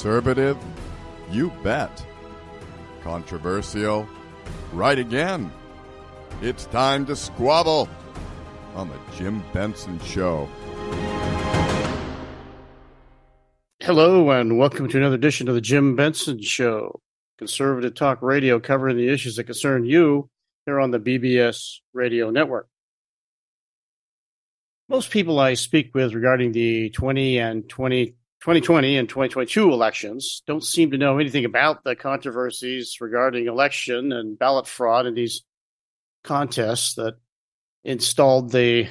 Conservative? 0.00 0.56
You 1.30 1.52
bet. 1.62 2.06
Controversial? 3.02 4.08
Right 4.72 4.98
again. 4.98 5.52
It's 6.40 6.64
time 6.64 7.04
to 7.04 7.14
squabble 7.14 7.86
on 8.74 8.88
the 8.88 8.96
Jim 9.14 9.44
Benson 9.52 10.00
Show. 10.00 10.48
Hello, 13.80 14.30
and 14.30 14.56
welcome 14.56 14.88
to 14.88 14.96
another 14.96 15.16
edition 15.16 15.48
of 15.48 15.54
the 15.54 15.60
Jim 15.60 15.96
Benson 15.96 16.40
Show, 16.40 17.02
conservative 17.36 17.94
talk 17.94 18.22
radio 18.22 18.58
covering 18.58 18.96
the 18.96 19.10
issues 19.10 19.36
that 19.36 19.44
concern 19.44 19.84
you 19.84 20.30
here 20.64 20.80
on 20.80 20.92
the 20.92 20.98
BBS 20.98 21.74
radio 21.92 22.30
network. 22.30 22.68
Most 24.88 25.10
people 25.10 25.38
I 25.38 25.52
speak 25.52 25.90
with 25.94 26.14
regarding 26.14 26.52
the 26.52 26.88
20 26.88 27.38
and 27.38 27.68
20, 27.68 28.14
2020 28.40 28.96
and 28.96 29.08
2022 29.08 29.70
elections 29.70 30.42
don't 30.46 30.64
seem 30.64 30.90
to 30.90 30.98
know 30.98 31.18
anything 31.18 31.44
about 31.44 31.84
the 31.84 31.94
controversies 31.94 32.96
regarding 33.00 33.46
election 33.46 34.12
and 34.12 34.38
ballot 34.38 34.66
fraud 34.66 35.06
in 35.06 35.14
these 35.14 35.42
contests 36.24 36.94
that 36.94 37.16
installed 37.84 38.50
the 38.50 38.88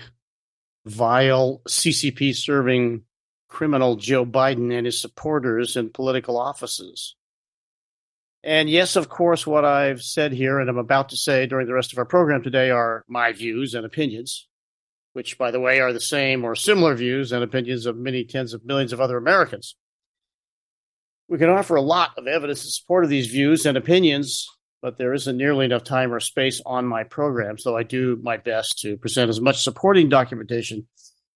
vile 0.86 1.62
CCP 1.68 2.36
serving 2.36 3.04
criminal 3.48 3.96
Joe 3.96 4.26
Biden 4.26 4.72
and 4.72 4.86
his 4.86 5.02
supporters 5.02 5.76
in 5.76 5.90
political 5.90 6.38
offices. 6.38 7.16
And 8.44 8.70
yes, 8.70 8.96
of 8.96 9.10
course, 9.10 9.46
what 9.46 9.66
I've 9.66 10.02
said 10.02 10.32
here 10.32 10.60
and 10.60 10.70
I'm 10.70 10.78
about 10.78 11.10
to 11.10 11.18
say 11.18 11.48
during 11.48 11.68
the 11.68 11.74
rest 11.74 11.92
of 11.92 11.98
our 11.98 12.06
program 12.06 12.44
today 12.44 12.70
are 12.70 13.04
my 13.08 13.32
views 13.32 13.74
and 13.74 13.86
opinions 13.86 14.48
which, 15.20 15.38
by 15.38 15.52
the 15.52 15.60
way, 15.60 15.82
are 15.82 15.92
the 15.92 16.00
same 16.00 16.46
or 16.46 16.56
similar 16.56 16.96
views 16.96 17.34
and 17.34 17.44
opinions 17.44 17.86
of 17.86 17.98
many 17.98 18.24
tens 18.24 18.54
of 18.54 18.64
millions 18.64 18.94
of 18.94 19.02
other 19.02 19.18
Americans. 19.18 19.76
We 21.28 21.38
can 21.38 21.50
offer 21.50 21.76
a 21.76 21.82
lot 21.82 22.12
of 22.18 22.26
evidence 22.26 22.64
in 22.64 22.72
support 22.72 23.04
of 23.04 23.10
these 23.10 23.28
views 23.28 23.66
and 23.66 23.76
opinions, 23.76 24.48
but 24.82 24.98
there 24.98 25.14
isn't 25.14 25.36
nearly 25.36 25.66
enough 25.66 25.84
time 25.84 26.14
or 26.14 26.22
space 26.22 26.62
on 26.66 26.86
my 26.86 27.04
program, 27.04 27.58
so 27.58 27.76
I 27.76 27.84
do 27.84 28.18
my 28.24 28.38
best 28.38 28.80
to 28.80 28.96
present 28.96 29.28
as 29.28 29.42
much 29.42 29.62
supporting 29.62 30.08
documentation 30.08 30.88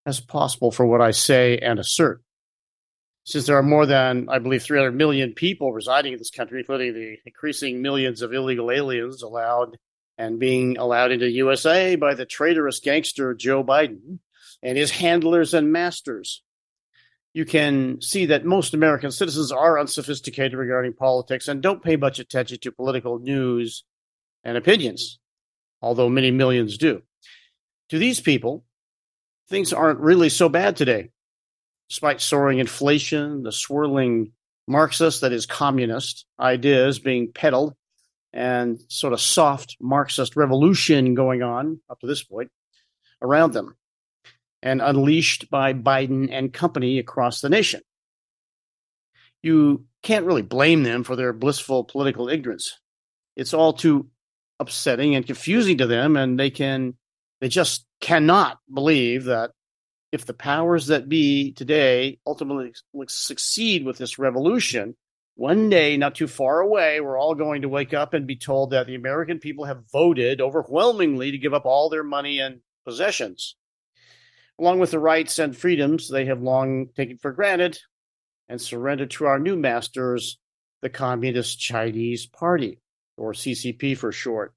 as 0.05 0.21
possible 0.21 0.71
for 0.71 0.85
what 0.85 1.01
I 1.01 1.11
say 1.11 1.57
and 1.57 1.77
assert. 1.77 2.21
Since 3.25 3.47
there 3.47 3.57
are 3.57 3.63
more 3.63 3.85
than, 3.85 4.29
I 4.29 4.39
believe, 4.39 4.63
300 4.63 4.95
million 4.95 5.33
people 5.33 5.73
residing 5.73 6.13
in 6.13 6.19
this 6.19 6.31
country, 6.31 6.61
including 6.61 6.93
the 6.93 7.17
increasing 7.25 7.81
millions 7.81 8.21
of 8.21 8.31
illegal 8.31 8.71
aliens 8.71 9.21
allowed 9.21 9.75
and 10.17 10.39
being 10.39 10.77
allowed 10.77 11.11
into 11.11 11.29
USA 11.29 11.95
by 11.95 12.13
the 12.13 12.25
traitorous 12.25 12.79
gangster 12.79 13.33
Joe 13.33 13.63
Biden 13.63 14.19
and 14.61 14.77
his 14.77 14.91
handlers 14.91 15.53
and 15.53 15.71
masters. 15.71 16.43
You 17.33 17.45
can 17.45 17.99
see 18.01 18.27
that 18.27 18.45
most 18.45 18.73
American 18.73 19.11
citizens 19.11 19.51
are 19.51 19.79
unsophisticated 19.79 20.53
regarding 20.53 20.93
politics 20.93 21.47
and 21.47 21.61
don't 21.61 21.83
pay 21.83 21.95
much 21.95 22.19
attention 22.19 22.59
to 22.59 22.71
political 22.71 23.17
news 23.17 23.83
and 24.43 24.55
opinions, 24.55 25.19
although 25.81 26.09
many 26.09 26.29
millions 26.29 26.77
do. 26.77 27.01
To 27.89 27.97
these 27.97 28.21
people, 28.21 28.63
things 29.49 29.73
aren't 29.73 29.99
really 29.99 30.29
so 30.29 30.47
bad 30.47 30.75
today. 30.75 31.09
Despite 31.89 32.21
soaring 32.21 32.59
inflation, 32.59 33.43
the 33.43 33.51
swirling 33.51 34.31
Marxist, 34.67 35.21
that 35.21 35.33
is 35.33 35.45
communist, 35.45 36.25
ideas 36.39 36.99
being 36.99 37.31
peddled 37.31 37.75
and 38.33 38.79
sort 38.87 39.13
of 39.13 39.21
soft 39.21 39.77
Marxist 39.79 40.35
revolution 40.35 41.13
going 41.13 41.43
on 41.43 41.79
up 41.89 41.99
to 41.99 42.07
this 42.07 42.23
point 42.23 42.49
around 43.21 43.53
them 43.53 43.75
and 44.61 44.81
unleashed 44.81 45.49
by 45.51 45.73
Biden 45.73 46.29
and 46.31 46.51
company 46.51 46.97
across 46.97 47.41
the 47.41 47.49
nation. 47.49 47.81
You 49.43 49.85
can't 50.01 50.25
really 50.25 50.41
blame 50.41 50.83
them 50.83 51.03
for 51.03 51.15
their 51.15 51.33
blissful 51.33 51.83
political 51.83 52.29
ignorance. 52.29 52.79
It's 53.35 53.53
all 53.53 53.73
too 53.73 54.07
upsetting 54.59 55.15
and 55.15 55.25
confusing 55.25 55.77
to 55.79 55.87
them, 55.87 56.15
and 56.15 56.39
they 56.39 56.49
can 56.49 56.95
they 57.41 57.49
just 57.49 57.85
cannot 57.99 58.59
believe 58.73 59.25
that 59.25 59.51
if 60.13 60.25
the 60.25 60.33
powers 60.33 60.87
that 60.87 61.09
be 61.09 61.51
today 61.51 62.19
ultimately 62.25 62.71
succeed 63.07 63.83
with 63.83 63.97
this 63.97 64.17
revolution, 64.17 64.95
one 65.35 65.69
day, 65.69 65.97
not 65.97 66.15
too 66.15 66.27
far 66.27 66.59
away, 66.59 66.99
we're 66.99 67.19
all 67.19 67.33
going 67.33 67.63
to 67.63 67.69
wake 67.69 67.93
up 67.93 68.13
and 68.13 68.27
be 68.27 68.35
told 68.35 68.71
that 68.71 68.85
the 68.85 68.95
American 68.95 69.39
people 69.39 69.65
have 69.65 69.89
voted 69.91 70.41
overwhelmingly 70.41 71.31
to 71.31 71.37
give 71.37 71.53
up 71.53 71.65
all 71.65 71.89
their 71.89 72.03
money 72.03 72.39
and 72.39 72.59
possessions, 72.85 73.55
along 74.59 74.79
with 74.79 74.91
the 74.91 74.99
rights 74.99 75.39
and 75.39 75.57
freedoms 75.57 76.07
they 76.07 76.25
have 76.25 76.41
long 76.41 76.87
taken 76.95 77.17
for 77.17 77.31
granted 77.31 77.79
and 78.47 78.61
surrendered 78.61 79.09
to 79.09 79.25
our 79.25 79.39
new 79.39 79.55
masters, 79.55 80.37
the 80.81 80.89
Communist 80.89 81.59
Chinese 81.59 82.27
Party, 82.27 82.79
or 83.17 83.33
CCP 83.33 83.97
for 83.97 84.11
short. 84.11 84.53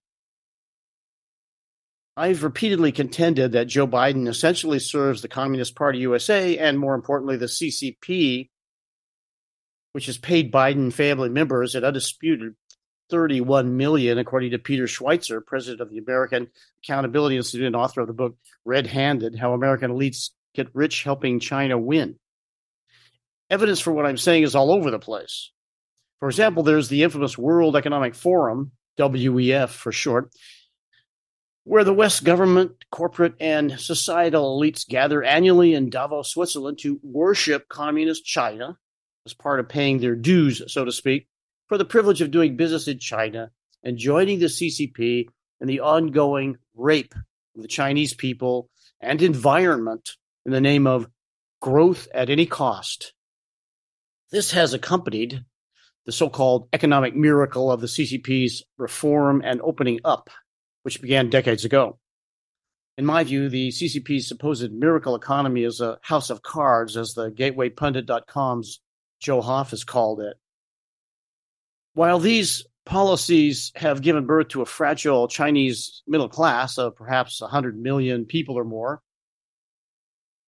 I've 2.18 2.42
repeatedly 2.42 2.92
contended 2.92 3.52
that 3.52 3.66
Joe 3.66 3.86
Biden 3.86 4.28
essentially 4.28 4.78
serves 4.78 5.22
the 5.22 5.28
Communist 5.28 5.74
Party 5.76 5.98
USA 6.00 6.58
and, 6.58 6.78
more 6.78 6.94
importantly, 6.94 7.36
the 7.36 7.46
CCP 7.46 8.48
which 9.96 10.04
has 10.04 10.18
paid 10.18 10.52
Biden 10.52 10.92
family 10.92 11.30
members 11.30 11.74
an 11.74 11.82
undisputed 11.82 12.54
31 13.08 13.78
million, 13.78 14.18
according 14.18 14.50
to 14.50 14.58
Peter 14.58 14.84
Schweizer, 14.84 15.40
president 15.40 15.80
of 15.80 15.88
the 15.88 15.96
American 15.96 16.48
Accountability 16.84 17.38
Institute 17.38 17.66
and 17.66 17.74
author 17.74 18.02
of 18.02 18.06
the 18.06 18.12
book 18.12 18.36
Red 18.66 18.86
Handed 18.86 19.38
How 19.38 19.54
American 19.54 19.90
Elites 19.90 20.32
Get 20.54 20.68
Rich 20.74 21.04
Helping 21.04 21.40
China 21.40 21.78
Win. 21.78 22.16
Evidence 23.48 23.80
for 23.80 23.90
what 23.90 24.04
I'm 24.04 24.18
saying 24.18 24.42
is 24.42 24.54
all 24.54 24.70
over 24.70 24.90
the 24.90 24.98
place. 24.98 25.50
For 26.20 26.28
example, 26.28 26.62
there's 26.62 26.90
the 26.90 27.02
infamous 27.02 27.38
World 27.38 27.74
Economic 27.74 28.14
Forum, 28.14 28.72
WEF 28.98 29.70
for 29.70 29.92
short, 29.92 30.30
where 31.64 31.84
the 31.84 31.94
West 31.94 32.22
government, 32.22 32.72
corporate, 32.90 33.36
and 33.40 33.80
societal 33.80 34.60
elites 34.60 34.86
gather 34.86 35.22
annually 35.22 35.72
in 35.72 35.88
Davos, 35.88 36.32
Switzerland 36.32 36.80
to 36.80 37.00
worship 37.02 37.70
communist 37.70 38.26
China 38.26 38.76
as 39.26 39.34
part 39.34 39.60
of 39.60 39.68
paying 39.68 39.98
their 39.98 40.14
dues, 40.14 40.62
so 40.72 40.84
to 40.84 40.92
speak, 40.92 41.26
for 41.66 41.76
the 41.76 41.84
privilege 41.84 42.22
of 42.22 42.30
doing 42.30 42.56
business 42.56 42.86
in 42.88 42.98
China 42.98 43.50
and 43.82 43.98
joining 43.98 44.38
the 44.38 44.46
CCP 44.46 45.26
in 45.60 45.66
the 45.66 45.80
ongoing 45.80 46.56
rape 46.74 47.14
of 47.56 47.62
the 47.62 47.68
Chinese 47.68 48.14
people 48.14 48.70
and 49.00 49.20
environment 49.20 50.12
in 50.44 50.52
the 50.52 50.60
name 50.60 50.86
of 50.86 51.08
growth 51.60 52.06
at 52.14 52.30
any 52.30 52.46
cost. 52.46 53.12
This 54.30 54.52
has 54.52 54.72
accompanied 54.72 55.44
the 56.04 56.12
so 56.12 56.28
called 56.28 56.68
economic 56.72 57.16
miracle 57.16 57.72
of 57.72 57.80
the 57.80 57.88
CCP's 57.88 58.62
reform 58.78 59.42
and 59.44 59.60
opening 59.60 59.98
up, 60.04 60.30
which 60.84 61.02
began 61.02 61.30
decades 61.30 61.64
ago. 61.64 61.98
In 62.96 63.04
my 63.04 63.24
view, 63.24 63.48
the 63.48 63.68
CCP's 63.70 64.28
supposed 64.28 64.72
miracle 64.72 65.16
economy 65.16 65.64
is 65.64 65.80
a 65.80 65.98
house 66.02 66.30
of 66.30 66.42
cards, 66.42 66.96
as 66.96 67.14
the 67.14 67.30
GatewayPundit.com's 67.30 68.80
Joe 69.20 69.40
Hoft 69.40 69.70
has 69.70 69.84
called 69.84 70.20
it. 70.20 70.36
While 71.94 72.18
these 72.18 72.64
policies 72.84 73.72
have 73.74 74.02
given 74.02 74.26
birth 74.26 74.48
to 74.48 74.62
a 74.62 74.66
fragile 74.66 75.28
Chinese 75.28 76.02
middle 76.06 76.28
class 76.28 76.78
of 76.78 76.96
perhaps 76.96 77.40
100 77.40 77.78
million 77.78 78.26
people 78.26 78.58
or 78.58 78.64
more, 78.64 79.02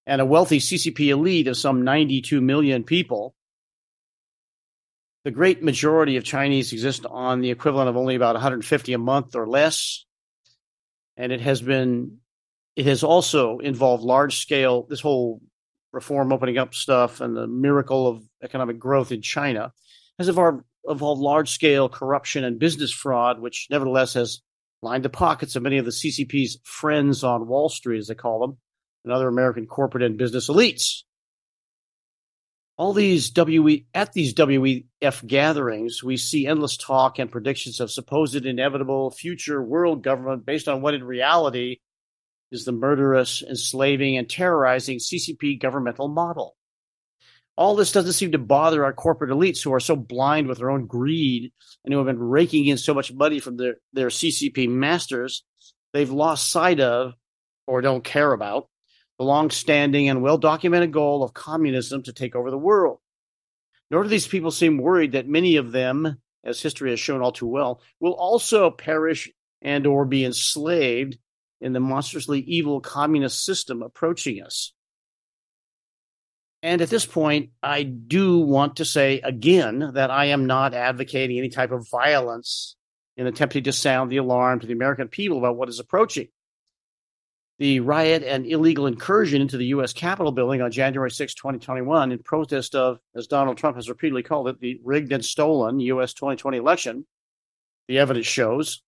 and 0.06 0.20
a 0.20 0.26
wealthy 0.26 0.58
CCP 0.58 1.08
elite 1.08 1.48
of 1.48 1.56
some 1.56 1.82
92 1.84 2.40
million 2.40 2.84
people, 2.84 3.34
the 5.24 5.30
great 5.30 5.62
majority 5.62 6.16
of 6.16 6.24
Chinese 6.24 6.72
exist 6.72 7.04
on 7.04 7.40
the 7.40 7.50
equivalent 7.50 7.88
of 7.88 7.96
only 7.96 8.14
about 8.14 8.34
150 8.34 8.92
a 8.92 8.98
month 8.98 9.34
or 9.34 9.46
less. 9.46 10.04
And 11.16 11.32
it 11.32 11.40
has 11.40 11.60
been, 11.60 12.18
it 12.76 12.86
has 12.86 13.02
also 13.02 13.58
involved 13.58 14.04
large 14.04 14.38
scale, 14.38 14.86
this 14.88 15.00
whole 15.00 15.42
reform 15.92 16.32
opening 16.32 16.58
up 16.58 16.74
stuff 16.74 17.20
and 17.20 17.36
the 17.36 17.46
miracle 17.46 18.06
of 18.06 18.22
economic 18.42 18.78
growth 18.78 19.12
in 19.12 19.22
China 19.22 19.72
has 20.18 20.28
involved 20.28 20.62
large 21.20 21.50
scale 21.50 21.88
corruption 21.88 22.44
and 22.44 22.58
business 22.58 22.92
fraud, 22.92 23.40
which 23.40 23.68
nevertheless 23.70 24.14
has 24.14 24.40
lined 24.82 25.04
the 25.04 25.10
pockets 25.10 25.56
of 25.56 25.62
many 25.62 25.78
of 25.78 25.84
the 25.84 25.90
CCP's 25.90 26.58
friends 26.64 27.24
on 27.24 27.46
Wall 27.46 27.68
Street, 27.68 27.98
as 27.98 28.08
they 28.08 28.14
call 28.14 28.40
them, 28.40 28.58
and 29.04 29.12
other 29.12 29.28
American 29.28 29.66
corporate 29.66 30.02
and 30.02 30.18
business 30.18 30.48
elites. 30.48 31.02
All 32.76 32.92
these 32.92 33.32
WE 33.36 33.86
at 33.92 34.12
these 34.12 34.34
WEF 34.34 35.26
gatherings, 35.26 36.04
we 36.04 36.16
see 36.16 36.46
endless 36.46 36.76
talk 36.76 37.18
and 37.18 37.30
predictions 37.30 37.80
of 37.80 37.90
supposed 37.90 38.46
inevitable 38.46 39.10
future 39.10 39.60
world 39.60 40.04
government 40.04 40.46
based 40.46 40.68
on 40.68 40.80
what 40.80 40.94
in 40.94 41.02
reality 41.02 41.78
is 42.52 42.64
the 42.64 42.72
murderous, 42.72 43.42
enslaving, 43.42 44.16
and 44.16 44.30
terrorizing 44.30 44.98
CCP 44.98 45.60
governmental 45.60 46.06
model. 46.06 46.56
All 47.58 47.74
this 47.74 47.90
doesn't 47.90 48.12
seem 48.12 48.30
to 48.32 48.38
bother 48.38 48.84
our 48.84 48.92
corporate 48.92 49.32
elites 49.32 49.64
who 49.64 49.74
are 49.74 49.80
so 49.80 49.96
blind 49.96 50.46
with 50.46 50.58
their 50.58 50.70
own 50.70 50.86
greed 50.86 51.52
and 51.84 51.92
who 51.92 51.98
have 51.98 52.06
been 52.06 52.20
raking 52.20 52.66
in 52.66 52.78
so 52.78 52.94
much 52.94 53.12
money 53.12 53.40
from 53.40 53.56
their, 53.56 53.78
their 53.92 54.10
CCP 54.10 54.68
masters, 54.68 55.42
they've 55.92 56.08
lost 56.08 56.52
sight 56.52 56.78
of 56.78 57.14
or 57.66 57.80
don't 57.80 58.04
care 58.04 58.32
about 58.32 58.68
the 59.18 59.24
long 59.24 59.50
standing 59.50 60.08
and 60.08 60.22
well 60.22 60.38
documented 60.38 60.92
goal 60.92 61.24
of 61.24 61.34
communism 61.34 62.04
to 62.04 62.12
take 62.12 62.36
over 62.36 62.52
the 62.52 62.56
world. 62.56 62.98
Nor 63.90 64.04
do 64.04 64.08
these 64.08 64.28
people 64.28 64.52
seem 64.52 64.78
worried 64.78 65.10
that 65.10 65.26
many 65.26 65.56
of 65.56 65.72
them, 65.72 66.18
as 66.44 66.62
history 66.62 66.90
has 66.90 67.00
shown 67.00 67.22
all 67.22 67.32
too 67.32 67.48
well, 67.48 67.80
will 67.98 68.14
also 68.14 68.70
perish 68.70 69.28
and 69.60 69.84
or 69.84 70.04
be 70.04 70.24
enslaved 70.24 71.18
in 71.60 71.72
the 71.72 71.80
monstrously 71.80 72.38
evil 72.38 72.80
communist 72.80 73.44
system 73.44 73.82
approaching 73.82 74.44
us. 74.44 74.72
And 76.62 76.82
at 76.82 76.90
this 76.90 77.06
point, 77.06 77.50
I 77.62 77.84
do 77.84 78.40
want 78.40 78.76
to 78.76 78.84
say 78.84 79.20
again 79.20 79.92
that 79.94 80.10
I 80.10 80.26
am 80.26 80.46
not 80.46 80.74
advocating 80.74 81.38
any 81.38 81.50
type 81.50 81.70
of 81.70 81.88
violence 81.88 82.76
in 83.16 83.26
attempting 83.26 83.64
to 83.64 83.72
sound 83.72 84.10
the 84.10 84.16
alarm 84.16 84.60
to 84.60 84.66
the 84.66 84.72
American 84.72 85.08
people 85.08 85.38
about 85.38 85.56
what 85.56 85.68
is 85.68 85.78
approaching. 85.78 86.28
The 87.58 87.80
riot 87.80 88.22
and 88.22 88.46
illegal 88.46 88.86
incursion 88.86 89.42
into 89.42 89.56
the 89.56 89.66
U.S. 89.66 89.92
Capitol 89.92 90.30
building 90.30 90.62
on 90.62 90.70
January 90.70 91.10
6, 91.10 91.34
2021, 91.34 92.12
in 92.12 92.18
protest 92.20 92.76
of, 92.76 92.98
as 93.16 93.26
Donald 93.26 93.58
Trump 93.58 93.74
has 93.74 93.88
repeatedly 93.88 94.22
called 94.22 94.48
it, 94.48 94.60
the 94.60 94.80
rigged 94.84 95.12
and 95.12 95.24
stolen 95.24 95.80
U.S. 95.80 96.12
2020 96.12 96.56
election, 96.56 97.06
the 97.88 97.98
evidence 97.98 98.26
shows, 98.26 98.82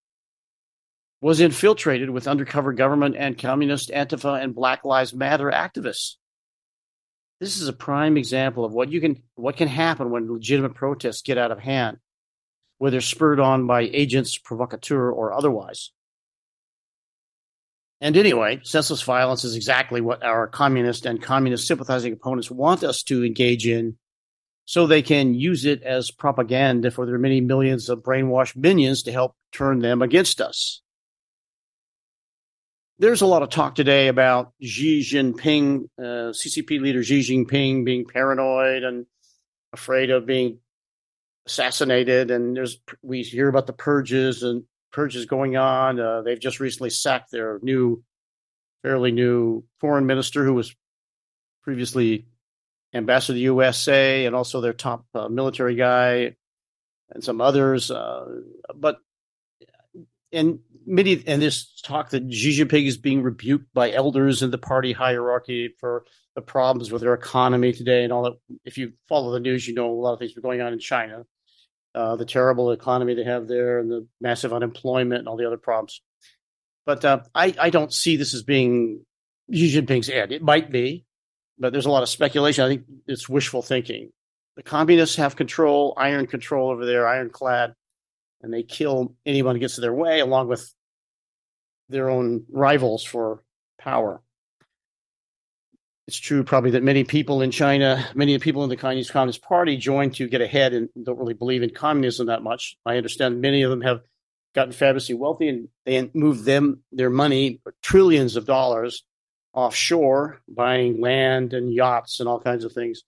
was 1.20 1.40
infiltrated 1.40 2.10
with 2.10 2.28
undercover 2.28 2.72
government 2.72 3.16
and 3.16 3.36
communist 3.36 3.90
Antifa 3.90 4.40
and 4.42 4.54
Black 4.54 4.84
Lives 4.84 5.12
Matter 5.12 5.50
activists. 5.50 6.14
This 7.40 7.58
is 7.58 7.68
a 7.68 7.72
prime 7.72 8.18
example 8.18 8.66
of 8.66 8.72
what 8.72 8.92
you 8.92 9.00
can 9.00 9.22
what 9.34 9.56
can 9.56 9.68
happen 9.68 10.10
when 10.10 10.30
legitimate 10.30 10.74
protests 10.74 11.22
get 11.22 11.38
out 11.38 11.50
of 11.50 11.58
hand, 11.58 11.96
whether 12.76 13.00
spurred 13.00 13.40
on 13.40 13.66
by 13.66 13.82
agents 13.82 14.36
provocateur 14.36 15.10
or 15.10 15.32
otherwise. 15.32 15.90
And 18.02 18.16
anyway, 18.16 18.60
senseless 18.62 19.02
violence 19.02 19.44
is 19.44 19.56
exactly 19.56 20.00
what 20.00 20.22
our 20.22 20.46
communist 20.46 21.06
and 21.06 21.22
communist 21.22 21.66
sympathizing 21.66 22.12
opponents 22.12 22.50
want 22.50 22.84
us 22.84 23.02
to 23.04 23.24
engage 23.24 23.66
in 23.66 23.96
so 24.66 24.86
they 24.86 25.02
can 25.02 25.34
use 25.34 25.64
it 25.64 25.82
as 25.82 26.10
propaganda 26.10 26.90
for 26.90 27.04
their 27.04 27.18
many 27.18 27.40
millions 27.40 27.88
of 27.88 28.02
brainwashed 28.02 28.56
minions 28.56 29.02
to 29.02 29.12
help 29.12 29.34
turn 29.50 29.80
them 29.80 30.00
against 30.00 30.40
us. 30.40 30.82
There's 33.00 33.22
a 33.22 33.26
lot 33.26 33.42
of 33.42 33.48
talk 33.48 33.76
today 33.76 34.08
about 34.08 34.52
Xi 34.60 35.00
Jinping, 35.00 35.88
uh, 35.98 36.34
CCP 36.36 36.82
leader 36.82 37.02
Xi 37.02 37.20
Jinping 37.20 37.82
being 37.82 38.04
paranoid 38.04 38.84
and 38.84 39.06
afraid 39.72 40.10
of 40.10 40.26
being 40.26 40.58
assassinated. 41.46 42.30
And 42.30 42.54
there's 42.54 42.78
we 43.00 43.22
hear 43.22 43.48
about 43.48 43.66
the 43.66 43.72
purges 43.72 44.42
and 44.42 44.64
purges 44.92 45.24
going 45.24 45.56
on. 45.56 45.98
Uh, 45.98 46.20
they've 46.20 46.38
just 46.38 46.60
recently 46.60 46.90
sacked 46.90 47.30
their 47.30 47.58
new, 47.62 48.04
fairly 48.82 49.12
new 49.12 49.64
foreign 49.80 50.04
minister 50.04 50.44
who 50.44 50.52
was 50.52 50.76
previously 51.62 52.26
ambassador 52.92 53.28
to 53.28 53.32
the 53.32 53.40
USA 53.40 54.26
and 54.26 54.36
also 54.36 54.60
their 54.60 54.74
top 54.74 55.06
uh, 55.14 55.26
military 55.26 55.74
guy 55.74 56.36
and 57.08 57.24
some 57.24 57.40
others. 57.40 57.90
Uh, 57.90 58.26
but 58.74 58.98
and 60.32 60.58
many 60.86 61.22
and 61.26 61.40
this 61.40 61.80
talk 61.82 62.10
that 62.10 62.32
Xi 62.32 62.58
Jinping 62.58 62.86
is 62.86 62.96
being 62.96 63.22
rebuked 63.22 63.72
by 63.72 63.92
elders 63.92 64.42
in 64.42 64.50
the 64.50 64.58
party 64.58 64.92
hierarchy 64.92 65.74
for 65.78 66.04
the 66.34 66.42
problems 66.42 66.90
with 66.90 67.02
their 67.02 67.14
economy 67.14 67.72
today 67.72 68.04
and 68.04 68.12
all 68.12 68.22
that. 68.24 68.34
If 68.64 68.78
you 68.78 68.92
follow 69.08 69.32
the 69.32 69.40
news, 69.40 69.66
you 69.66 69.74
know 69.74 69.90
a 69.90 69.92
lot 69.92 70.12
of 70.12 70.18
things 70.18 70.36
are 70.36 70.40
going 70.40 70.60
on 70.60 70.72
in 70.72 70.78
China, 70.78 71.24
uh, 71.94 72.16
the 72.16 72.24
terrible 72.24 72.72
economy 72.72 73.14
they 73.14 73.24
have 73.24 73.48
there, 73.48 73.78
and 73.78 73.90
the 73.90 74.06
massive 74.20 74.52
unemployment 74.52 75.20
and 75.20 75.28
all 75.28 75.36
the 75.36 75.46
other 75.46 75.58
problems. 75.58 76.00
But 76.86 77.04
uh, 77.04 77.20
I, 77.34 77.54
I 77.58 77.70
don't 77.70 77.92
see 77.92 78.16
this 78.16 78.34
as 78.34 78.42
being 78.42 79.04
Xi 79.52 79.74
Jinping's 79.74 80.08
end. 80.08 80.32
It 80.32 80.42
might 80.42 80.70
be, 80.70 81.04
but 81.58 81.72
there's 81.72 81.86
a 81.86 81.90
lot 81.90 82.02
of 82.02 82.08
speculation. 82.08 82.64
I 82.64 82.68
think 82.68 82.84
it's 83.06 83.28
wishful 83.28 83.62
thinking. 83.62 84.10
The 84.56 84.62
communists 84.62 85.16
have 85.16 85.36
control, 85.36 85.94
iron 85.96 86.26
control 86.26 86.70
over 86.70 86.84
there, 86.84 87.06
ironclad 87.06 87.74
and 88.42 88.52
they 88.52 88.62
kill 88.62 89.14
anyone 89.26 89.54
who 89.54 89.60
gets 89.60 89.78
in 89.78 89.82
their 89.82 89.94
way, 89.94 90.20
along 90.20 90.48
with 90.48 90.72
their 91.88 92.08
own 92.08 92.44
rivals 92.50 93.04
for 93.04 93.42
power. 93.78 94.22
It's 96.06 96.18
true, 96.18 96.42
probably, 96.42 96.72
that 96.72 96.82
many 96.82 97.04
people 97.04 97.40
in 97.40 97.50
China, 97.52 98.04
many 98.14 98.34
of 98.34 98.40
the 98.40 98.44
people 98.44 98.64
in 98.64 98.70
the 98.70 98.76
Chinese 98.76 99.10
Communist 99.10 99.42
Party 99.42 99.76
joined 99.76 100.16
to 100.16 100.28
get 100.28 100.40
ahead 100.40 100.72
and 100.72 100.88
don't 101.00 101.18
really 101.18 101.34
believe 101.34 101.62
in 101.62 101.70
communism 101.70 102.26
that 102.26 102.42
much. 102.42 102.76
I 102.84 102.96
understand 102.96 103.40
many 103.40 103.62
of 103.62 103.70
them 103.70 103.82
have 103.82 104.00
gotten 104.54 104.72
fabulously 104.72 105.14
wealthy 105.14 105.48
and 105.48 105.68
they 105.84 106.10
moved 106.12 106.44
them 106.44 106.82
their 106.90 107.10
money, 107.10 107.60
trillions 107.82 108.34
of 108.34 108.44
dollars, 108.44 109.04
offshore, 109.52 110.40
buying 110.48 111.00
land 111.00 111.52
and 111.54 111.72
yachts 111.72 112.20
and 112.20 112.28
all 112.28 112.40
kinds 112.40 112.64
of 112.64 112.72
things. 112.72 113.02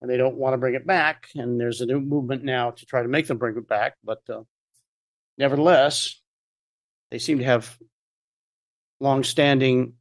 And 0.00 0.10
they 0.10 0.16
don't 0.16 0.36
want 0.36 0.54
to 0.54 0.58
bring 0.58 0.74
it 0.74 0.86
back. 0.86 1.28
And 1.34 1.58
there's 1.60 1.80
a 1.80 1.86
new 1.86 2.00
movement 2.00 2.44
now 2.44 2.70
to 2.70 2.86
try 2.86 3.02
to 3.02 3.08
make 3.08 3.26
them 3.26 3.38
bring 3.38 3.56
it 3.56 3.68
back. 3.68 3.94
But 4.04 4.20
uh, 4.28 4.42
Nevertheless, 5.38 6.20
they 7.10 7.18
seem 7.18 7.38
to 7.38 7.44
have 7.44 7.76
long-standing 9.00 9.94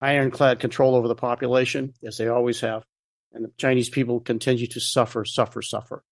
ironclad 0.00 0.60
control 0.60 0.94
over 0.94 1.08
the 1.08 1.14
population, 1.14 1.94
as 2.04 2.16
they 2.18 2.28
always 2.28 2.60
have, 2.60 2.84
and 3.32 3.44
the 3.44 3.52
Chinese 3.58 3.88
people 3.88 4.20
continue 4.20 4.66
to 4.66 4.80
suffer, 4.80 5.24
suffer, 5.24 5.62
suffer. 5.62 6.02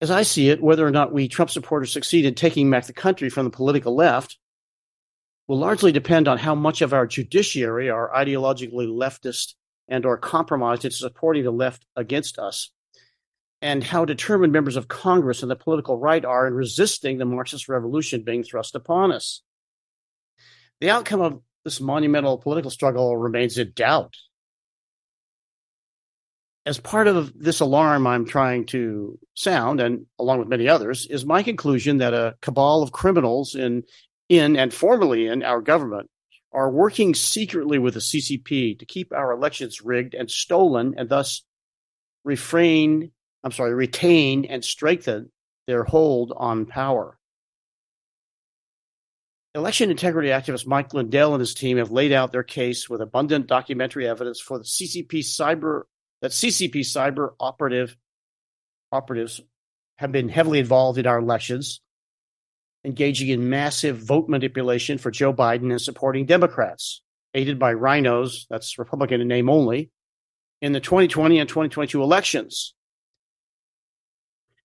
As 0.00 0.10
I 0.10 0.22
see 0.22 0.48
it, 0.50 0.60
whether 0.60 0.86
or 0.86 0.90
not 0.90 1.12
we 1.12 1.28
Trump 1.28 1.50
supporters 1.50 1.92
succeed 1.92 2.24
in 2.24 2.34
taking 2.34 2.68
back 2.70 2.86
the 2.86 2.92
country 2.92 3.28
from 3.28 3.44
the 3.44 3.50
political 3.50 3.94
left 3.94 4.36
will 5.46 5.58
largely 5.58 5.92
depend 5.92 6.26
on 6.28 6.38
how 6.38 6.54
much 6.54 6.82
of 6.82 6.92
our 6.92 7.06
judiciary 7.06 7.88
are 7.88 8.12
ideologically 8.12 8.88
leftist 8.88 9.54
and 9.88 10.04
or 10.04 10.16
compromised 10.16 10.84
into 10.84 10.96
supporting 10.96 11.44
the 11.44 11.52
left 11.52 11.86
against 11.94 12.38
us 12.38 12.70
and 13.62 13.84
how 13.84 14.04
determined 14.04 14.52
members 14.52 14.74
of 14.74 14.88
Congress 14.88 15.42
and 15.42 15.50
the 15.50 15.56
political 15.56 15.96
right 15.96 16.24
are 16.24 16.48
in 16.48 16.54
resisting 16.54 17.16
the 17.16 17.24
Marxist 17.24 17.68
revolution 17.68 18.24
being 18.24 18.42
thrust 18.42 18.74
upon 18.74 19.12
us. 19.12 19.40
The 20.80 20.90
outcome 20.90 21.20
of 21.20 21.40
this 21.64 21.80
monumental 21.80 22.38
political 22.38 22.72
struggle 22.72 23.16
remains 23.16 23.56
in 23.56 23.70
doubt. 23.72 24.16
As 26.66 26.80
part 26.80 27.06
of 27.06 27.32
this 27.38 27.60
alarm 27.60 28.06
I'm 28.06 28.24
trying 28.24 28.66
to 28.66 29.18
sound, 29.34 29.80
and 29.80 30.06
along 30.18 30.40
with 30.40 30.48
many 30.48 30.68
others, 30.68 31.06
is 31.06 31.24
my 31.24 31.44
conclusion 31.44 31.98
that 31.98 32.14
a 32.14 32.34
cabal 32.40 32.82
of 32.82 32.90
criminals 32.90 33.54
in, 33.54 33.84
in 34.28 34.56
and 34.56 34.74
formerly 34.74 35.28
in 35.28 35.44
our 35.44 35.60
government 35.60 36.10
are 36.52 36.70
working 36.70 37.14
secretly 37.14 37.78
with 37.78 37.94
the 37.94 38.00
CCP 38.00 38.78
to 38.78 38.86
keep 38.86 39.12
our 39.12 39.32
elections 39.32 39.82
rigged 39.82 40.14
and 40.14 40.30
stolen 40.30 40.94
and 40.96 41.08
thus 41.08 41.42
refrain 42.24 43.12
I'm 43.44 43.52
sorry, 43.52 43.74
retain 43.74 44.44
and 44.44 44.64
strengthen 44.64 45.30
their 45.66 45.84
hold 45.84 46.32
on 46.36 46.66
power. 46.66 47.18
Election 49.54 49.90
integrity 49.90 50.28
activist 50.28 50.66
Mike 50.66 50.94
Lindell 50.94 51.34
and 51.34 51.40
his 51.40 51.52
team 51.52 51.76
have 51.76 51.90
laid 51.90 52.12
out 52.12 52.32
their 52.32 52.42
case 52.42 52.88
with 52.88 53.02
abundant 53.02 53.46
documentary 53.46 54.08
evidence 54.08 54.40
for 54.40 54.58
the 54.58 54.64
CCP 54.64 55.20
cyber 55.20 55.82
that 56.22 56.30
CCP 56.30 56.76
cyber 56.76 57.30
operative 57.38 57.96
operatives 58.92 59.40
have 59.96 60.12
been 60.12 60.28
heavily 60.28 60.58
involved 60.58 60.98
in 60.98 61.06
our 61.06 61.18
elections, 61.18 61.80
engaging 62.84 63.28
in 63.28 63.50
massive 63.50 63.98
vote 63.98 64.28
manipulation 64.28 64.98
for 64.98 65.10
Joe 65.10 65.34
Biden 65.34 65.70
and 65.70 65.80
supporting 65.80 66.24
Democrats, 66.24 67.02
aided 67.34 67.58
by 67.58 67.74
RINOs, 67.74 68.46
that's 68.48 68.78
Republican 68.78 69.20
in 69.20 69.28
name 69.28 69.50
only, 69.50 69.90
in 70.62 70.72
the 70.72 70.80
2020 70.80 71.40
and 71.40 71.48
2022 71.48 72.02
elections. 72.02 72.74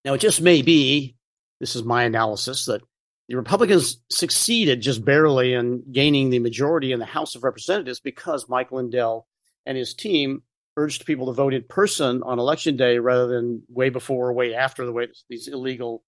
Now, 0.07 0.13
it 0.13 0.21
just 0.21 0.41
may 0.41 0.61
be, 0.61 1.17
this 1.59 1.75
is 1.75 1.83
my 1.83 2.03
analysis, 2.03 2.63
that 2.67 2.81
the 3.27 3.35
Republicans 3.35 3.97
succeeded 4.09 4.79
just 4.79 5.03
barely 5.03 5.53
in 5.53 5.83
gaining 5.91 6.29
the 6.29 6.39
majority 6.39 6.93
in 6.93 6.99
the 6.99 7.05
House 7.05 7.35
of 7.35 7.43
Representatives 7.43 7.99
because 7.99 8.47
Mike 8.47 8.71
Lindell 8.71 9.27
and 9.65 9.77
his 9.77 9.93
team 9.93 10.43
urged 10.77 11.05
people 11.05 11.25
to 11.25 11.33
vote 11.33 11.53
in 11.53 11.65
person 11.67 12.23
on 12.23 12.39
election 12.39 12.77
day 12.77 12.99
rather 12.99 13.27
than 13.27 13.63
way 13.67 13.89
before 13.89 14.29
or 14.29 14.33
way 14.33 14.55
after 14.55 14.85
the 14.85 14.93
way 14.93 15.09
these 15.29 15.49
illegal 15.49 16.05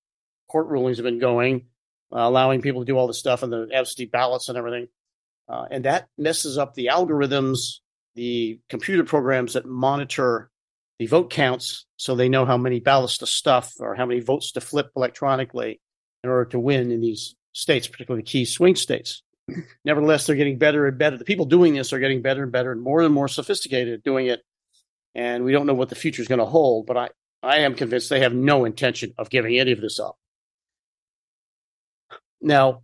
court 0.48 0.68
rulings 0.68 0.96
have 0.96 1.03
been 1.03 1.20
going, 1.20 1.65
uh, 2.13 2.20
allowing 2.20 2.62
people 2.62 2.79
to 2.79 2.89
do 2.89 2.98
all 2.98 3.08
this 3.08 3.20
stuff 3.20 3.44
and 3.44 3.51
the 3.51 3.68
absentee 3.74 4.06
ballots 4.06 4.48
and 4.48 4.58
everything. 4.58 4.88
Uh, 5.50 5.65
and 5.72 5.84
that 5.84 6.08
messes 6.18 6.58
up 6.58 6.74
the 6.74 6.89
algorithms, 6.89 7.79
the 8.15 8.62
computer 8.70 9.03
programs 9.03 9.56
that 9.56 9.65
monitor 9.65 10.49
the 11.00 11.08
vote 11.08 11.29
counts 11.29 11.86
so 11.98 12.13
they 12.13 12.29
know 12.29 12.46
how 12.46 12.58
many 12.58 12.79
ballots 12.79 13.18
to 13.20 13.25
stuff 13.25 13.74
or 13.79 13.96
how 13.96 14.06
many 14.06 14.20
votes 14.20 14.51
to 14.51 14.62
flip 14.62 14.91
electronically 14.96 15.79
in 16.24 16.29
order 16.29 16.46
to 16.51 16.60
win 16.60 16.91
in 16.91 17.00
these 17.00 17.36
states, 17.53 17.88
particularly 17.88 18.24
key 18.24 18.46
swing 18.46 18.75
states. 18.75 19.24
Nevertheless, 19.86 20.27
they're 20.27 20.36
getting 20.36 20.58
better 20.58 20.88
and 20.88 20.98
better. 20.98 21.18
The 21.18 21.24
people 21.24 21.46
doing 21.46 21.74
this 21.74 21.94
are 21.94 22.00
getting 22.00 22.22
better 22.22 22.44
and 22.44 22.51
better 22.51 22.72
and 22.72 22.82
more 22.82 23.01
and 23.01 23.13
more 23.13 23.29
sophisticated 23.29 23.94
at 23.94 24.03
doing 24.03 24.27
it. 24.27 24.41
And 25.15 25.44
we 25.44 25.53
don't 25.53 25.65
know 25.65 25.74
what 25.74 25.89
the 25.89 25.96
future 25.96 26.22
is 26.22 26.27
going 26.27 26.39
to 26.39 26.46
hold, 26.46 26.86
but 26.86 26.98
I, 26.98 27.10
I 27.41 27.60
am 27.60 27.75
convinced 27.75 28.10
they 28.10 28.20
have 28.20 28.34
no 28.34 28.65
intention 28.65 29.13
of 29.18 29.29
giving 29.29 29.58
any 29.58 29.72
of 29.72 29.82
this 29.82 30.00
up. 30.00 30.18
Now, 32.41 32.84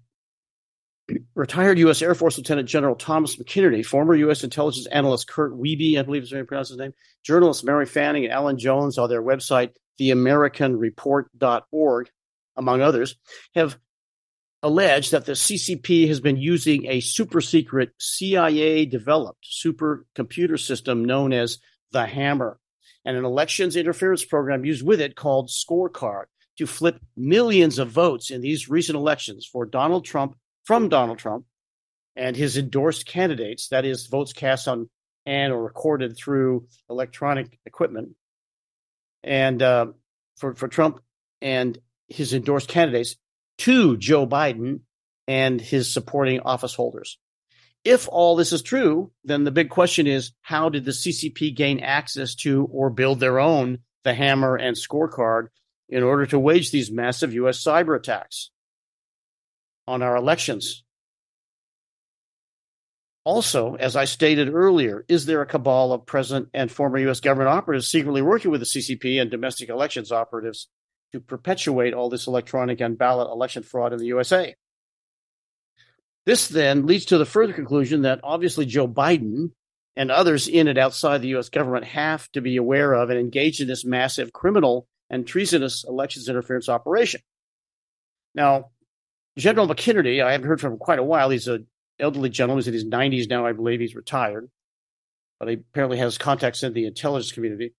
retired 1.36 1.78
U.S. 1.80 2.02
Air 2.02 2.16
Force 2.16 2.38
Lieutenant 2.38 2.68
General 2.68 2.96
Thomas 2.96 3.36
McInerney, 3.36 3.86
former 3.86 4.16
U.S. 4.16 4.44
intelligence 4.44 4.88
analyst 4.88 5.28
Kirk 5.28 5.54
Wiebe, 5.54 6.00
I 6.00 6.02
believe 6.02 6.24
is 6.24 6.32
how 6.32 6.38
you 6.38 6.46
pronounce 6.46 6.70
his 6.70 6.78
name, 6.78 6.94
journalists 7.24 7.64
Mary 7.64 7.86
Fanning 7.86 8.26
and 8.26 8.34
Alan 8.34 8.58
Jones 8.58 8.98
on 8.98 9.10
their 9.10 9.22
website, 9.22 9.72
theamericanreport.org, 10.00 12.10
among 12.56 12.82
others, 12.82 13.16
have 13.54 13.78
alleged 14.64 15.12
that 15.12 15.26
the 15.26 15.34
CCP 15.34 16.08
has 16.08 16.20
been 16.20 16.38
using 16.38 16.88
a 16.88 17.00
super 17.00 17.42
secret 17.42 17.92
CIA 18.00 18.86
developed 18.86 19.46
supercomputer 19.46 20.60
system 20.60 21.06
known 21.06 21.34
as 21.34 21.60
the 21.92 22.08
Hammer 22.08 22.60
and 23.06 23.16
an 23.16 23.26
elections 23.26 23.76
interference 23.76 24.26
program 24.26 24.66
used 24.66 24.84
with 24.84 25.00
it 25.00 25.16
called 25.16 25.50
Scorecard 25.50 26.26
to 26.58 26.66
flip 26.66 27.00
millions 27.16 27.78
of 27.78 27.92
votes 27.92 28.32
in 28.32 28.42
these 28.42 28.68
recent 28.68 28.96
elections 28.96 29.46
for 29.46 29.66
Donald 29.66 30.06
Trump 30.06 30.36
from 30.66 30.90
Donald 30.90 31.20
Trump 31.20 31.46
and 32.16 32.36
his 32.36 32.58
endorsed 32.58 33.06
candidates, 33.06 33.70
that 33.70 33.86
is, 33.86 34.08
votes 34.08 34.34
cast 34.34 34.68
on 34.68 34.90
and 35.26 35.54
or 35.54 35.64
recorded 35.64 36.16
through 36.18 36.68
electronic 36.90 37.58
equipment, 37.66 38.10
and 39.24 39.62
uh, 39.62 39.88
for, 40.38 40.54
for 40.56 40.68
Trump 40.68 41.00
and 41.42 41.78
his 42.08 42.34
endorsed 42.34 42.68
candidates 42.68 43.16
to 43.58 43.98
Joe 43.98 44.28
Biden 44.28 44.82
and 45.28 45.60
his 45.60 45.92
supporting 45.92 46.42
office 46.42 46.76
holders. 46.76 47.18
If 47.84 48.08
all 48.08 48.36
this 48.36 48.52
is 48.52 48.62
true, 48.62 49.12
then 49.24 49.44
the 49.44 49.52
big 49.52 49.70
question 49.70 50.08
is 50.08 50.32
how 50.42 50.70
did 50.70 50.86
the 50.86 50.92
CCP 50.92 51.56
gain 51.56 51.80
access 51.80 52.36
to 52.36 52.68
or 52.72 52.90
build 52.90 53.20
their 53.20 53.40
own 53.40 53.80
the 54.04 54.14
hammer 54.14 54.56
and 54.56 54.76
scorecard 54.76 55.48
in 55.90 56.04
order 56.04 56.26
to 56.28 56.40
wage 56.40 56.72
these 56.72 56.92
massive 56.92 57.34
US 57.34 57.64
cyber 57.64 57.96
attacks 57.96 58.52
on 59.88 60.02
our 60.02 60.16
elections? 60.16 60.84
Also, 63.24 63.76
as 63.76 63.96
I 63.96 64.06
stated 64.06 64.54
earlier, 64.54 65.04
is 65.08 65.26
there 65.26 65.42
a 65.42 65.48
cabal 65.48 65.92
of 65.92 66.06
present 66.06 66.50
and 66.54 66.72
former 66.72 67.00
U.S. 67.00 67.20
government 67.20 67.50
operatives 67.50 67.88
secretly 67.88 68.22
working 68.22 68.52
with 68.52 68.62
the 68.62 68.68
CCP 68.68 69.20
and 69.20 69.32
domestic 69.32 69.70
elections 69.70 70.12
operatives 70.12 70.68
to 71.12 71.20
perpetuate 71.20 71.94
all 71.94 72.10
this 72.10 72.28
electronic 72.28 72.82
and 72.82 72.98
ballot 72.98 73.30
election 73.32 73.64
fraud 73.64 73.94
in 73.94 74.00
the 74.00 74.06
USA. 74.06 74.54
This 76.28 76.48
then 76.48 76.86
leads 76.86 77.06
to 77.06 77.18
the 77.18 77.26
further 77.26 77.54
conclusion 77.54 78.04
that 78.04 78.20
obviously 78.24 78.66
Joe 78.66 78.88
Biden 78.88 79.52
and 79.96 80.12
others 80.12 80.48
in 80.48 80.68
and 80.68 80.78
outside 80.78 81.22
the 81.22 81.30
U.S. 81.30 81.50
government 81.50 81.86
have 81.86 82.30
to 82.34 82.42
be 82.42 82.58
aware 82.58 82.94
of 82.94 83.10
and 83.10 83.20
engage 83.20 83.60
in 83.60 83.68
this 83.68 83.86
massive 83.86 84.34
criminal 84.34 84.88
and 85.10 85.26
treasonous 85.26 85.84
elections 85.88 86.30
interference 86.30 86.70
operation. 86.70 87.22
Now, 88.34 88.72
General 89.38 89.68
McInerney, 89.68 90.24
I 90.24 90.32
haven't 90.32 90.48
heard 90.48 90.62
from 90.62 90.74
him 90.74 90.80
quite 90.80 91.00
a 91.00 91.04
while. 91.04 91.30
He's 91.30 91.48
an 91.48 91.68
elderly 92.00 92.30
gentleman. 92.30 92.60
He's 92.60 92.68
in 92.68 92.74
his 92.74 92.86
90s 92.86 93.30
now, 93.30 93.46
I 93.46 93.52
believe. 93.52 93.80
He's 93.80 93.96
retired, 93.96 94.50
but 95.40 95.50
he 95.50 95.56
apparently 95.56 95.98
has 95.98 96.18
contacts 96.18 96.64
in 96.64 96.74
the 96.74 96.86
intelligence 96.86 97.32
community. 97.32 97.74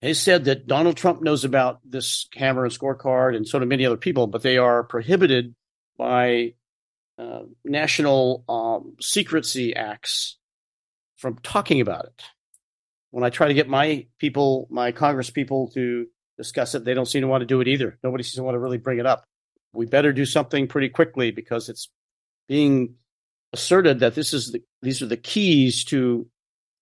They 0.00 0.14
said 0.14 0.44
that 0.44 0.66
Donald 0.66 0.96
Trump 0.96 1.22
knows 1.22 1.44
about 1.44 1.80
this 1.84 2.28
hammer 2.34 2.64
and 2.64 2.72
scorecard, 2.72 3.36
and 3.36 3.46
so 3.46 3.58
do 3.58 3.66
many 3.66 3.86
other 3.86 3.96
people, 3.96 4.26
but 4.26 4.42
they 4.42 4.58
are 4.58 4.84
prohibited 4.84 5.54
by 5.96 6.54
uh, 7.18 7.42
national 7.64 8.44
um, 8.48 8.96
secrecy 9.00 9.74
acts 9.74 10.38
from 11.16 11.38
talking 11.42 11.80
about 11.80 12.06
it. 12.06 12.22
When 13.10 13.24
I 13.24 13.30
try 13.30 13.48
to 13.48 13.54
get 13.54 13.68
my 13.68 14.06
people, 14.18 14.66
my 14.70 14.92
Congress 14.92 15.30
people, 15.30 15.68
to 15.72 16.06
discuss 16.36 16.74
it, 16.74 16.84
they 16.84 16.94
don't 16.94 17.06
seem 17.06 17.20
to 17.22 17.28
want 17.28 17.42
to 17.42 17.46
do 17.46 17.60
it 17.60 17.68
either. 17.68 17.98
Nobody 18.02 18.24
seems 18.24 18.36
to 18.36 18.42
want 18.42 18.54
to 18.54 18.58
really 18.58 18.78
bring 18.78 18.98
it 18.98 19.06
up. 19.06 19.24
We 19.72 19.86
better 19.86 20.12
do 20.12 20.26
something 20.26 20.68
pretty 20.68 20.88
quickly 20.88 21.30
because 21.30 21.68
it's 21.68 21.88
being 22.48 22.94
asserted 23.52 24.00
that 24.00 24.14
this 24.14 24.32
is 24.32 24.52
the, 24.52 24.62
these 24.82 25.02
are 25.02 25.06
the 25.06 25.16
keys 25.16 25.84
to 25.84 26.26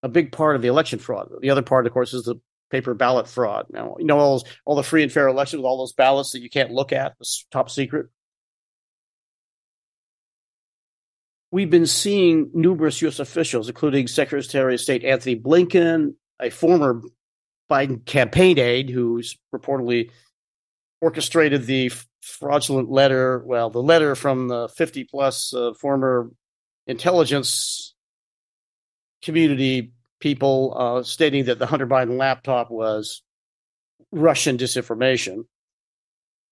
a 0.03 0.09
big 0.09 0.33
part 0.33 0.57
of 0.57 0.63
the 0.63 0.69
election 0.69 0.99
fraud. 0.99 1.31
The 1.41 1.51
other 1.51 1.63
part, 1.63 1.87
of 1.87 1.93
course, 1.93 2.15
is 2.15 2.25
the 2.25 2.37
paper 2.71 2.95
ballot 2.95 3.29
fraud. 3.29 3.67
Now, 3.71 3.97
you 3.99 4.07
know, 4.07 4.19
all, 4.19 4.39
those, 4.39 4.51
all 4.65 4.77
the 4.77 4.83
free 4.83 5.03
and 5.03 5.13
fair 5.13 5.29
elections 5.29 5.59
with 5.59 5.67
all 5.67 5.79
those 5.79 5.93
ballots 5.93 6.33
that 6.33 6.41
you 6.41 6.51
can't 6.51 6.71
look 6.71 6.93
at, 6.93 7.15
it's 7.21 7.47
top 7.51 7.71
secret. 7.71 8.07
We've 11.53 11.71
been 11.71 11.87
seeing 11.87 12.51
numerous 12.55 13.03
U.S. 13.03 13.19
officials, 13.19 13.69
including 13.69 14.07
Secretary 14.07 14.75
of 14.75 14.81
State 14.81 15.05
Antony 15.05 15.39
Blinken, 15.39 16.15
a 16.41 16.51
former 16.51 17.03
Biden 17.69 18.05
campaign 18.07 18.59
aide 18.59 18.89
who's 18.89 19.37
reportedly 19.53 20.11
orchestrated 21.01 21.67
the 21.67 21.91
fraudulent 22.21 22.91
letter, 22.91 23.43
well, 23.45 23.71
the 23.71 23.83
letter 23.83 24.15
from 24.15 24.49
the 24.49 24.69
50 24.69 25.05
plus 25.05 25.55
uh, 25.55 25.73
former 25.75 26.31
intelligence 26.87 27.95
community 29.23 29.93
people 30.21 30.75
uh, 30.77 31.03
stating 31.03 31.47
that 31.47 31.59
the 31.59 31.67
Hunter 31.67 31.87
Biden 31.87 32.19
laptop 32.19 32.71
was 32.71 33.23
Russian 34.13 34.59
disinformation. 34.59 35.45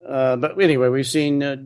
Uh, 0.06 0.36
but 0.36 0.60
anyway, 0.60 0.88
we've 0.88 1.06
seen 1.06 1.42
uh, 1.42 1.56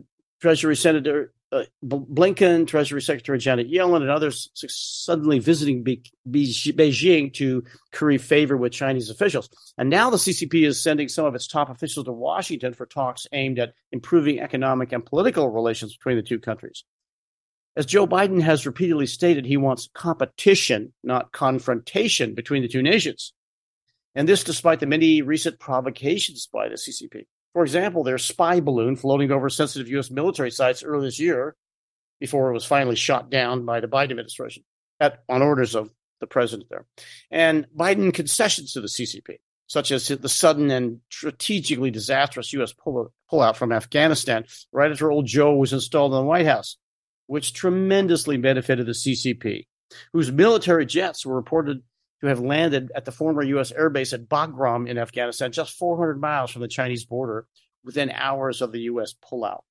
Treasury 0.41 0.75
Senator 0.75 1.33
uh, 1.53 1.63
Blinken, 1.85 2.67
Treasury 2.67 3.01
Secretary 3.01 3.37
Janet 3.37 3.71
Yellen, 3.71 4.01
and 4.01 4.09
others 4.09 4.49
suddenly 4.53 5.39
visiting 5.39 5.83
Be- 5.83 6.03
Be- 6.29 6.47
Beijing 6.47 7.33
to 7.35 7.63
curry 7.91 8.17
favor 8.17 8.57
with 8.57 8.73
Chinese 8.73 9.09
officials. 9.09 9.49
And 9.77 9.89
now 9.89 10.09
the 10.09 10.17
CCP 10.17 10.65
is 10.65 10.81
sending 10.81 11.07
some 11.07 11.25
of 11.25 11.35
its 11.35 11.47
top 11.47 11.69
officials 11.69 12.05
to 12.05 12.11
Washington 12.11 12.73
for 12.73 12.85
talks 12.85 13.27
aimed 13.31 13.59
at 13.59 13.73
improving 13.91 14.39
economic 14.39 14.91
and 14.91 15.05
political 15.05 15.49
relations 15.49 15.95
between 15.95 16.17
the 16.17 16.23
two 16.23 16.39
countries. 16.39 16.83
As 17.75 17.85
Joe 17.85 18.05
Biden 18.05 18.41
has 18.41 18.65
repeatedly 18.65 19.07
stated, 19.07 19.45
he 19.45 19.57
wants 19.57 19.89
competition, 19.93 20.93
not 21.03 21.31
confrontation 21.31 22.35
between 22.35 22.61
the 22.61 22.67
two 22.67 22.83
nations. 22.83 23.33
And 24.15 24.27
this 24.27 24.43
despite 24.43 24.79
the 24.79 24.85
many 24.85 25.21
recent 25.21 25.59
provocations 25.59 26.47
by 26.51 26.69
the 26.69 26.75
CCP. 26.75 27.25
For 27.53 27.63
example, 27.63 28.03
their 28.03 28.17
spy 28.17 28.59
balloon 28.59 28.95
floating 28.95 29.31
over 29.31 29.49
sensitive 29.49 29.87
U.S. 29.89 30.09
military 30.09 30.51
sites 30.51 30.83
earlier 30.83 31.07
this 31.07 31.19
year 31.19 31.55
before 32.19 32.49
it 32.49 32.53
was 32.53 32.65
finally 32.65 32.95
shot 32.95 33.29
down 33.29 33.65
by 33.65 33.79
the 33.79 33.87
Biden 33.87 34.11
administration 34.11 34.63
at, 34.99 35.23
on 35.29 35.41
orders 35.41 35.75
of 35.75 35.91
the 36.19 36.27
president 36.27 36.69
there. 36.69 36.85
And 37.29 37.67
Biden 37.77 38.13
concessions 38.13 38.73
to 38.73 38.81
the 38.81 38.87
CCP, 38.87 39.37
such 39.67 39.91
as 39.91 40.07
the 40.07 40.29
sudden 40.29 40.71
and 40.71 41.01
strategically 41.11 41.91
disastrous 41.91 42.53
U.S. 42.53 42.73
pull, 42.73 43.13
pullout 43.31 43.55
from 43.55 43.71
Afghanistan 43.71 44.45
right 44.71 44.91
after 44.91 45.11
old 45.11 45.27
Joe 45.27 45.55
was 45.55 45.73
installed 45.73 46.13
in 46.13 46.19
the 46.19 46.25
White 46.25 46.47
House 46.47 46.77
which 47.27 47.53
tremendously 47.53 48.37
benefited 48.37 48.85
the 48.85 48.91
CCP, 48.91 49.65
whose 50.11 50.31
military 50.31 50.85
jets 50.85 51.25
were 51.25 51.35
reported 51.35 51.81
have 52.29 52.39
landed 52.39 52.91
at 52.95 53.05
the 53.05 53.11
former 53.11 53.43
U.S. 53.43 53.71
airbase 53.71 54.13
at 54.13 54.29
Bagram 54.29 54.87
in 54.87 54.97
Afghanistan, 54.97 55.51
just 55.51 55.77
400 55.77 56.19
miles 56.19 56.51
from 56.51 56.61
the 56.61 56.67
Chinese 56.67 57.05
border, 57.05 57.47
within 57.83 58.11
hours 58.11 58.61
of 58.61 58.71
the 58.71 58.81
U.S. 58.81 59.13
pullout. 59.13 59.61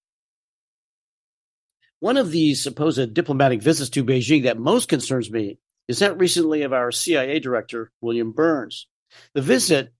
One 2.01 2.17
of 2.17 2.31
these 2.31 2.63
supposed 2.63 3.15
diplomatic 3.15 3.63
visits 3.63 3.91
to 3.91 4.05
Beijing 4.05 4.43
that 4.43 4.59
most 4.59 4.89
concerns 4.89 5.31
me 5.31 5.59
is 5.89 6.01
that 6.01 6.19
recently 6.19 6.63
of 6.63 6.73
our 6.73 6.91
CIA 6.91 7.39
director, 7.39 7.93
William 8.01 8.33
Burns. 8.33 8.87
The 9.35 9.43
visit, 9.43 9.93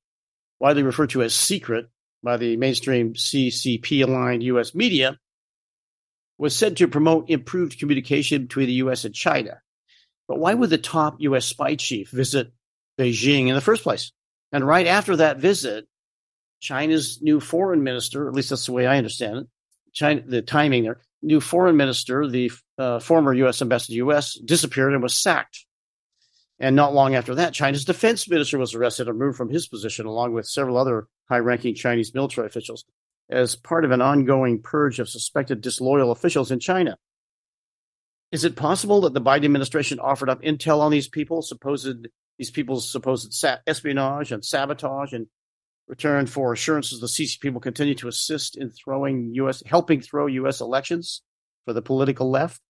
widely 0.59 0.83
referred 0.83 1.11
to 1.11 1.23
as 1.23 1.35
secret 1.35 1.89
by 2.23 2.37
the 2.37 2.57
mainstream 2.57 3.15
CCP 3.15 4.03
aligned 4.03 4.43
U.S. 4.45 4.75
media, 4.75 5.19
was 6.39 6.57
said 6.57 6.77
to 6.79 6.89
promote 6.89 7.31
improved 7.31 7.79
communication 7.79 8.43
between 8.43 8.67
the 8.67 8.73
U.S. 8.75 9.05
and 9.05 9.15
China. 9.15 9.61
But 10.29 10.39
why 10.39 10.55
would 10.55 10.71
the 10.71 10.79
top 10.79 11.17
U.S. 11.19 11.47
spy 11.47 11.75
chief 11.75 12.11
visit 12.11 12.53
Beijing 12.99 13.49
in 13.49 13.55
the 13.55 13.61
first 13.61 13.83
place? 13.83 14.13
And 14.53 14.67
right 14.67 14.87
after 14.87 15.17
that 15.17 15.39
visit, 15.39 15.87
China's 16.61 17.21
new 17.23 17.41
foreign 17.41 17.83
minister, 17.83 18.29
at 18.29 18.35
least 18.35 18.51
that's 18.51 18.67
the 18.67 18.73
way 18.73 18.87
I 18.87 18.99
understand 18.99 19.39
it, 19.39 19.47
China, 19.93 20.23
the 20.25 20.43
timing 20.43 20.85
there, 20.85 21.01
new 21.23 21.41
foreign 21.41 21.77
minister, 21.77 22.27
the 22.29 22.51
uh, 22.79 23.01
former 23.01 23.35
U.S. 23.35 23.63
ambassador 23.63 23.93
to 23.93 23.97
U.S., 23.97 24.35
disappeared 24.35 24.93
and 24.93 25.03
was 25.03 25.15
sacked. 25.15 25.67
And 26.59 26.77
not 26.77 26.95
long 26.95 27.15
after 27.15 27.35
that, 27.35 27.55
China's 27.55 27.85
defense 27.85 28.29
minister 28.29 28.59
was 28.59 28.75
arrested 28.75 29.09
and 29.09 29.19
removed 29.19 29.37
from 29.37 29.51
his 29.51 29.67
position, 29.67 30.07
along 30.07 30.33
with 30.33 30.47
several 30.47 30.77
other 30.77 31.09
high 31.29 31.39
ranking 31.39 31.75
Chinese 31.75 32.15
military 32.15 32.47
officials 32.47 32.85
as 33.29 33.57
part 33.57 33.85
of 33.85 33.91
an 33.91 34.03
ongoing 34.03 34.61
purge 34.61 34.99
of 34.99 35.09
suspected 35.09 35.61
disloyal 35.61 36.13
officials 36.13 36.51
in 36.51 36.61
China. 36.61 36.97
Is 38.33 38.45
it 38.45 38.57
possible 38.57 39.03
that 39.03 39.15
the 39.15 39.21
Biden 39.21 39.45
administration 39.45 40.01
offered 40.01 40.31
up 40.31 40.43
intel 40.43 40.81
on 40.81 40.91
these 40.91 41.07
people, 41.07 41.43
supposed 41.43 42.09
these 42.39 42.51
people's 42.51 42.91
supposed 42.91 43.33
sa- 43.35 43.59
espionage 43.67 44.33
and 44.33 44.45
sabotage, 44.45 45.13
in 45.13 45.29
return 45.87 46.27
for 46.27 46.53
assurances 46.53 47.01
the 47.01 47.07
CCP 47.07 47.53
will 47.53 47.61
continue 47.61 47.95
to 47.95 48.09
assist 48.09 48.57
in 48.57 48.71
throwing 48.71 49.35
U.S. 49.35 49.63
helping 49.67 50.01
throw 50.01 50.27
U.S. 50.27 50.61
elections 50.61 51.23
for 51.67 51.75
the 51.75 51.83
political 51.83 52.31
left? 52.31 52.61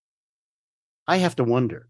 I 1.07 1.19
have 1.19 1.37
to 1.37 1.45
wonder. 1.45 1.89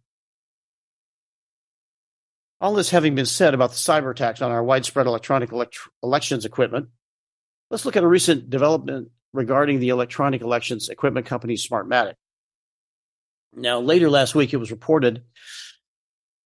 All 2.61 2.75
this 2.75 2.91
having 2.91 3.15
been 3.15 3.27
said 3.27 3.55
about 3.55 3.71
the 3.71 3.77
cyber 3.77 4.13
attacks 4.13 4.43
on 4.43 4.53
our 4.53 4.63
widespread 4.63 5.07
electronic 5.07 5.51
elect- 5.51 5.79
elections 6.03 6.45
equipment, 6.45 6.89
Let's 7.73 7.87
look 7.87 7.97
at 7.97 8.05
a 8.05 8.07
recent 8.07 8.51
development 8.51 9.09
regarding 9.33 9.81
the 9.81 9.89
electronic 9.89 10.43
elections 10.43 10.91
equipment 10.91 11.25
company 11.25 11.55
Smartmatic. 11.55 12.17
Now, 13.55 13.81
later 13.81 14.09
last 14.09 14.35
week, 14.35 14.53
it 14.53 14.59
was 14.59 14.71
reported 14.71 15.23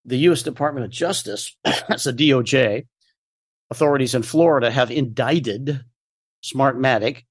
the 0.04 0.18
U.S. 0.18 0.42
Department 0.42 0.84
of 0.84 0.90
Justice, 0.90 1.56
that's 1.64 2.04
the 2.04 2.12
DOJ, 2.12 2.86
authorities 3.70 4.14
in 4.14 4.22
Florida 4.22 4.70
have 4.70 4.90
indicted 4.90 5.84
Smartmatic 6.44 7.24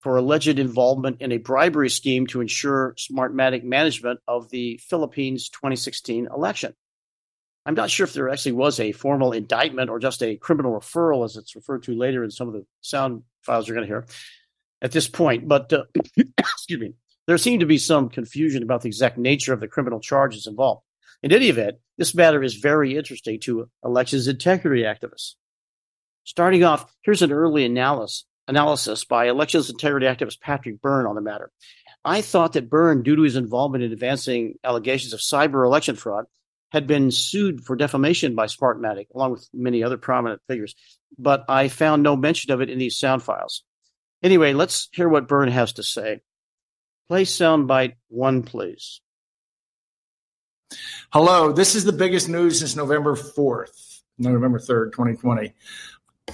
for 0.00 0.16
alleged 0.16 0.58
involvement 0.58 1.20
in 1.20 1.32
a 1.32 1.38
bribery 1.38 1.88
scheme 1.88 2.26
to 2.28 2.40
ensure 2.40 2.94
Smartmatic 2.98 3.64
management 3.64 4.20
of 4.28 4.50
the 4.50 4.78
Philippines 4.78 5.48
2016 5.48 6.28
election. 6.32 6.74
I'm 7.66 7.74
not 7.74 7.90
sure 7.90 8.04
if 8.04 8.12
there 8.12 8.28
actually 8.28 8.52
was 8.52 8.78
a 8.78 8.92
formal 8.92 9.32
indictment 9.32 9.88
or 9.88 9.98
just 9.98 10.22
a 10.22 10.36
criminal 10.36 10.78
referral, 10.78 11.24
as 11.24 11.36
it's 11.36 11.56
referred 11.56 11.84
to 11.84 11.96
later 11.96 12.22
in 12.22 12.30
some 12.30 12.48
of 12.48 12.54
the 12.54 12.66
sound 12.82 13.22
files 13.42 13.66
you're 13.66 13.76
going 13.76 13.88
to 13.88 13.92
hear 13.92 14.06
at 14.82 14.92
this 14.92 15.08
point. 15.08 15.48
But 15.48 15.72
uh, 15.72 15.84
excuse 16.38 16.80
me, 16.80 16.92
there 17.26 17.38
seemed 17.38 17.60
to 17.60 17.66
be 17.66 17.78
some 17.78 18.08
confusion 18.08 18.62
about 18.62 18.82
the 18.82 18.88
exact 18.88 19.18
nature 19.18 19.52
of 19.52 19.60
the 19.60 19.68
criminal 19.68 20.00
charges 20.00 20.46
involved. 20.46 20.82
In 21.22 21.32
any 21.32 21.48
event, 21.48 21.76
this 21.96 22.14
matter 22.14 22.42
is 22.42 22.54
very 22.54 22.96
interesting 22.96 23.40
to 23.40 23.68
elections 23.84 24.28
integrity 24.28 24.82
activists. 24.82 25.34
Starting 26.24 26.64
off, 26.64 26.92
here's 27.02 27.22
an 27.22 27.32
early 27.32 27.64
analysis, 27.64 28.26
analysis 28.48 29.04
by 29.04 29.28
elections 29.28 29.70
integrity 29.70 30.06
activist 30.06 30.40
Patrick 30.40 30.80
Byrne 30.80 31.06
on 31.06 31.14
the 31.14 31.20
matter. 31.20 31.50
I 32.04 32.20
thought 32.20 32.52
that 32.52 32.68
Byrne, 32.68 33.02
due 33.02 33.16
to 33.16 33.22
his 33.22 33.36
involvement 33.36 33.84
in 33.84 33.92
advancing 33.92 34.58
allegations 34.62 35.14
of 35.14 35.20
cyber 35.20 35.64
election 35.64 35.96
fraud, 35.96 36.26
had 36.72 36.86
been 36.86 37.10
sued 37.10 37.64
for 37.64 37.76
defamation 37.76 38.34
by 38.34 38.46
Smartmatic, 38.46 39.06
along 39.14 39.32
with 39.32 39.48
many 39.54 39.82
other 39.82 39.96
prominent 39.96 40.42
figures. 40.48 40.74
But 41.16 41.44
I 41.48 41.68
found 41.68 42.02
no 42.02 42.16
mention 42.16 42.50
of 42.50 42.60
it 42.60 42.68
in 42.68 42.78
these 42.78 42.98
sound 42.98 43.22
files. 43.22 43.62
Anyway, 44.22 44.52
let's 44.52 44.88
hear 44.92 45.08
what 45.08 45.28
Byrne 45.28 45.50
has 45.50 45.74
to 45.74 45.82
say. 45.82 46.20
Play 47.08 47.24
soundbite 47.24 47.94
one, 48.08 48.42
please. 48.42 49.00
Hello, 51.12 51.52
this 51.52 51.74
is 51.74 51.84
the 51.84 51.92
biggest 51.92 52.28
news 52.28 52.60
since 52.60 52.74
November 52.74 53.14
4th, 53.14 54.00
November 54.18 54.58
3rd, 54.58 54.92
2020. 54.92 55.52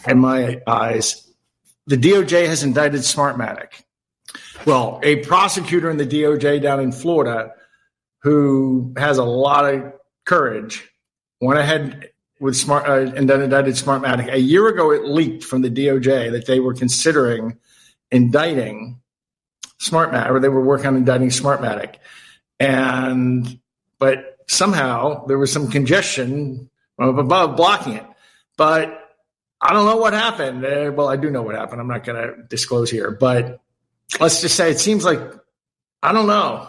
In 0.07 0.19
my 0.19 0.61
eyes, 0.67 1.29
the 1.87 1.97
DOJ 1.97 2.47
has 2.47 2.63
indicted 2.63 3.01
Smartmatic. 3.01 3.83
Well, 4.65 5.01
a 5.03 5.17
prosecutor 5.17 5.91
in 5.91 5.97
the 5.97 6.07
DOJ 6.07 6.63
down 6.63 6.81
in 6.81 6.93
Florida 6.93 7.53
who 8.23 8.95
has 8.97 9.19
a 9.19 9.25
lot 9.25 9.75
of 9.75 9.93
courage 10.25 10.89
went 11.41 11.59
ahead 11.59 12.11
with 12.39 12.57
smart 12.57 12.89
uh, 12.89 13.13
and 13.17 13.29
then 13.29 13.43
indicted 13.43 13.75
Smartmatic. 13.75 14.33
A 14.33 14.41
year 14.41 14.69
ago, 14.69 14.93
it 14.93 15.05
leaked 15.05 15.43
from 15.43 15.63
the 15.63 15.71
DOJ 15.71 16.31
that 16.31 16.47
they 16.47 16.61
were 16.61 16.75
considering 16.75 17.59
indicting 18.13 19.00
Smartmatic, 19.81 20.31
or 20.31 20.41
they 20.41 20.49
were 20.49 20.65
working 20.65 20.87
on 20.87 20.97
indicting 20.97 21.31
Smartmatic, 21.31 21.97
and 22.59 23.59
but 23.99 24.39
somehow 24.47 25.25
there 25.27 25.39
was 25.39 25.53
some 25.53 25.71
congestion 25.71 26.69
above 26.99 27.57
blocking 27.57 27.95
it. 27.95 28.07
But 28.57 29.01
I 29.61 29.73
don't 29.73 29.87
know 29.87 29.97
what 29.97 30.13
happened. 30.13 30.65
Uh, 30.65 30.93
well, 30.95 31.09
I 31.09 31.17
do 31.17 31.31
know 31.31 31.43
what 31.43 31.55
happened. 31.55 31.81
I'm 31.81 31.89
not 31.89 32.05
going 32.05 32.21
to 32.21 32.43
disclose 32.43 32.91
here, 32.91 33.11
but 33.11 33.61
let's 34.19 34.41
just 34.41 34.57
say 34.57 34.71
it 34.71 34.81
seems 34.81 35.05
like 35.05 35.21
I 36.03 36.13
don't 36.13 36.27
know. 36.27 36.69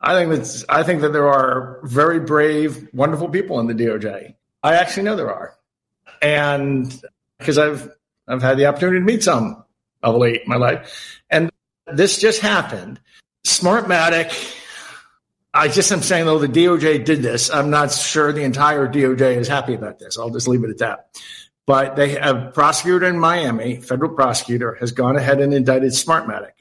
I 0.00 0.14
think 0.14 0.30
that's 0.30 0.64
I 0.68 0.82
think 0.82 1.02
that 1.02 1.12
there 1.12 1.28
are 1.28 1.80
very 1.84 2.20
brave, 2.20 2.88
wonderful 2.92 3.28
people 3.28 3.60
in 3.60 3.66
the 3.66 3.74
DOJ. 3.74 4.34
I 4.62 4.74
actually 4.74 5.02
know 5.04 5.16
there 5.16 5.32
are, 5.32 5.54
and 6.22 7.00
because 7.38 7.58
I've 7.58 7.90
I've 8.26 8.42
had 8.42 8.58
the 8.58 8.66
opportunity 8.66 8.98
to 8.98 9.04
meet 9.04 9.22
some 9.22 9.64
of 10.02 10.14
late 10.16 10.42
in 10.42 10.48
my 10.48 10.56
life, 10.56 11.20
and 11.28 11.49
this 11.96 12.18
just 12.18 12.40
happened. 12.40 13.00
Smartmatic. 13.46 14.56
I 15.52 15.68
just 15.68 15.90
am 15.90 16.02
saying 16.02 16.26
though 16.26 16.38
the 16.38 16.48
DOJ 16.48 17.04
did 17.04 17.22
this. 17.22 17.50
I'm 17.50 17.70
not 17.70 17.92
sure 17.92 18.32
the 18.32 18.44
entire 18.44 18.86
DOJ 18.88 19.36
is 19.36 19.48
happy 19.48 19.74
about 19.74 19.98
this. 19.98 20.18
I'll 20.18 20.30
just 20.30 20.46
leave 20.46 20.62
it 20.64 20.70
at 20.70 20.78
that. 20.78 21.20
But 21.66 21.96
they 21.96 22.10
have 22.10 22.54
prosecutor 22.54 23.06
in 23.06 23.18
Miami, 23.18 23.80
federal 23.80 24.14
prosecutor, 24.14 24.74
has 24.80 24.92
gone 24.92 25.16
ahead 25.16 25.40
and 25.40 25.54
indicted 25.54 25.92
Smartmatic. 25.92 26.52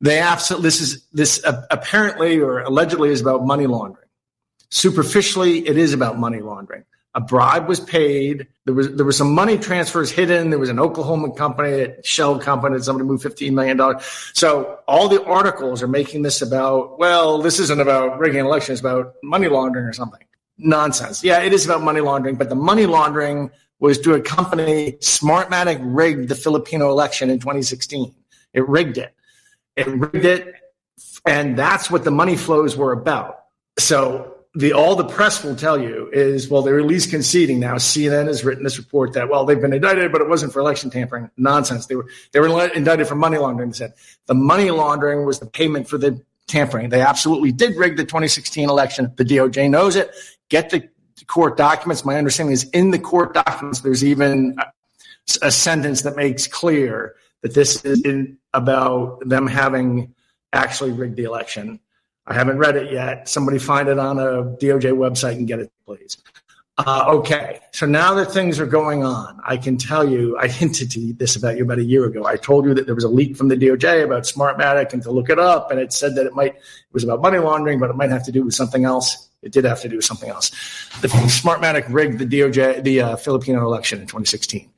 They 0.00 0.18
absolutely 0.20 0.66
this 0.66 0.80
is 0.80 1.06
this 1.12 1.42
apparently 1.44 2.38
or 2.38 2.60
allegedly 2.60 3.10
is 3.10 3.20
about 3.20 3.44
money 3.44 3.66
laundering. 3.66 4.06
Superficially, 4.70 5.66
it 5.66 5.76
is 5.76 5.92
about 5.92 6.18
money 6.18 6.40
laundering. 6.40 6.84
A 7.14 7.20
bribe 7.20 7.68
was 7.68 7.80
paid. 7.80 8.46
There 8.68 8.74
was 8.74 8.94
there 8.96 9.06
was 9.06 9.16
some 9.16 9.32
money 9.32 9.56
transfers 9.56 10.10
hidden. 10.10 10.50
There 10.50 10.58
was 10.58 10.68
an 10.68 10.78
Oklahoma 10.78 11.32
company, 11.32 11.70
a 11.70 12.02
shell 12.02 12.38
company, 12.38 12.76
that 12.76 12.84
somebody 12.84 13.08
moved 13.08 13.22
fifteen 13.22 13.54
million 13.54 13.78
dollars. 13.78 14.04
So 14.34 14.80
all 14.86 15.08
the 15.08 15.24
articles 15.24 15.82
are 15.82 15.88
making 15.88 16.20
this 16.20 16.42
about. 16.42 16.98
Well, 16.98 17.38
this 17.38 17.58
isn't 17.60 17.80
about 17.80 18.18
rigging 18.18 18.40
an 18.40 18.44
election. 18.44 18.74
It's 18.74 18.82
about 18.82 19.14
money 19.22 19.48
laundering 19.48 19.86
or 19.86 19.94
something. 19.94 20.20
Nonsense. 20.58 21.24
Yeah, 21.24 21.40
it 21.40 21.54
is 21.54 21.64
about 21.64 21.80
money 21.80 22.02
laundering, 22.02 22.36
but 22.36 22.50
the 22.50 22.56
money 22.56 22.84
laundering 22.84 23.50
was 23.80 23.98
to 24.00 24.12
a 24.12 24.20
company. 24.20 24.98
Smartmatic 25.00 25.78
rigged 25.80 26.28
the 26.28 26.34
Filipino 26.34 26.90
election 26.90 27.30
in 27.30 27.38
2016. 27.38 28.14
It 28.52 28.68
rigged 28.68 28.98
it 28.98 29.14
and 29.78 30.12
rigged 30.12 30.26
it. 30.26 30.56
And 31.24 31.58
that's 31.58 31.90
what 31.90 32.04
the 32.04 32.10
money 32.10 32.36
flows 32.36 32.76
were 32.76 32.92
about. 32.92 33.44
So 33.78 34.37
the 34.58 34.72
all 34.72 34.96
the 34.96 35.04
press 35.04 35.44
will 35.44 35.54
tell 35.54 35.80
you 35.80 36.10
is 36.12 36.48
well 36.48 36.62
they're 36.62 36.80
at 36.80 36.84
least 36.84 37.10
conceding 37.10 37.60
now. 37.60 37.76
CNN 37.76 38.26
has 38.26 38.44
written 38.44 38.64
this 38.64 38.76
report 38.76 39.12
that 39.12 39.28
well 39.28 39.44
they've 39.44 39.60
been 39.60 39.72
indicted, 39.72 40.10
but 40.10 40.20
it 40.20 40.28
wasn't 40.28 40.52
for 40.52 40.58
election 40.58 40.90
tampering. 40.90 41.30
Nonsense. 41.36 41.86
They 41.86 41.94
were 41.94 42.08
they 42.32 42.40
were 42.40 42.66
indicted 42.70 43.06
for 43.06 43.14
money 43.14 43.38
laundering. 43.38 43.70
They 43.70 43.76
said 43.76 43.94
the 44.26 44.34
money 44.34 44.72
laundering 44.72 45.24
was 45.24 45.38
the 45.38 45.46
payment 45.46 45.88
for 45.88 45.96
the 45.96 46.20
tampering. 46.48 46.88
They 46.88 47.00
absolutely 47.00 47.52
did 47.52 47.76
rig 47.76 47.96
the 47.96 48.02
2016 48.04 48.68
election. 48.68 49.12
The 49.14 49.24
DOJ 49.24 49.70
knows 49.70 49.94
it. 49.94 50.10
Get 50.48 50.70
the 50.70 50.88
court 51.28 51.56
documents. 51.56 52.04
My 52.04 52.16
understanding 52.16 52.52
is 52.52 52.64
in 52.70 52.90
the 52.90 52.98
court 52.98 53.34
documents 53.34 53.80
there's 53.80 54.02
even 54.02 54.56
a 55.40 55.52
sentence 55.52 56.02
that 56.02 56.16
makes 56.16 56.48
clear 56.48 57.14
that 57.42 57.54
this 57.54 57.84
is 57.84 58.02
about 58.52 59.20
them 59.28 59.46
having 59.46 60.16
actually 60.52 60.90
rigged 60.90 61.14
the 61.14 61.24
election. 61.24 61.78
I 62.28 62.34
haven't 62.34 62.58
read 62.58 62.76
it 62.76 62.92
yet. 62.92 63.26
Somebody 63.28 63.58
find 63.58 63.88
it 63.88 63.98
on 63.98 64.18
a 64.18 64.44
DOJ 64.44 64.92
website 64.92 65.36
and 65.36 65.48
get 65.48 65.60
it, 65.60 65.72
please. 65.86 66.18
Uh, 66.76 67.06
okay, 67.08 67.58
so 67.72 67.86
now 67.86 68.14
that 68.14 68.30
things 68.30 68.60
are 68.60 68.66
going 68.66 69.02
on, 69.02 69.40
I 69.44 69.56
can 69.56 69.78
tell 69.78 70.08
you, 70.08 70.38
I 70.38 70.46
hinted 70.60 70.90
to 70.92 71.12
this 71.14 71.34
about 71.34 71.56
you 71.56 71.64
about 71.64 71.78
a 71.78 71.84
year 71.84 72.04
ago. 72.04 72.26
I 72.26 72.36
told 72.36 72.66
you 72.66 72.74
that 72.74 72.86
there 72.86 72.94
was 72.94 73.02
a 73.02 73.08
leak 73.08 73.36
from 73.36 73.48
the 73.48 73.56
DOJ 73.56 74.04
about 74.04 74.24
Smartmatic 74.24 74.92
and 74.92 75.02
to 75.02 75.10
look 75.10 75.30
it 75.30 75.38
up, 75.38 75.70
and 75.70 75.80
it 75.80 75.92
said 75.92 76.14
that 76.14 76.26
it 76.26 76.34
might, 76.34 76.54
it 76.54 76.92
was 76.92 77.02
about 77.02 77.20
money 77.20 77.38
laundering, 77.38 77.80
but 77.80 77.90
it 77.90 77.96
might 77.96 78.10
have 78.10 78.24
to 78.26 78.32
do 78.32 78.44
with 78.44 78.54
something 78.54 78.84
else. 78.84 79.28
It 79.42 79.52
did 79.52 79.64
have 79.64 79.80
to 79.80 79.88
do 79.88 79.96
with 79.96 80.04
something 80.04 80.28
else. 80.28 80.50
The 81.00 81.08
Smartmatic 81.08 81.86
rigged 81.88 82.18
the 82.18 82.26
DOJ, 82.26 82.84
the 82.84 83.00
uh, 83.00 83.16
Filipino 83.16 83.62
election 83.62 84.00
in 84.00 84.06
2016. 84.06 84.70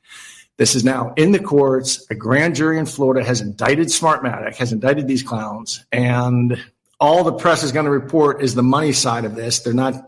This 0.57 0.73
is 0.73 0.83
now 0.83 1.13
in 1.17 1.31
the 1.31 1.39
courts. 1.39 2.05
A 2.09 2.15
grand 2.15 2.55
jury 2.55 2.79
in 2.79 2.85
Florida 2.85 3.23
has 3.23 3.41
indicted 3.41 3.87
Smartmatic, 3.87 4.55
has 4.55 4.71
indicted 4.71 5.07
these 5.07 5.23
clowns, 5.23 5.85
and 5.91 6.63
all 7.01 7.23
the 7.23 7.33
press 7.33 7.63
is 7.63 7.71
going 7.71 7.85
to 7.85 7.91
report 7.91 8.43
is 8.43 8.53
the 8.53 8.63
money 8.63 8.93
side 8.93 9.25
of 9.25 9.35
this. 9.35 9.59
They're 9.59 9.73
not, 9.73 10.07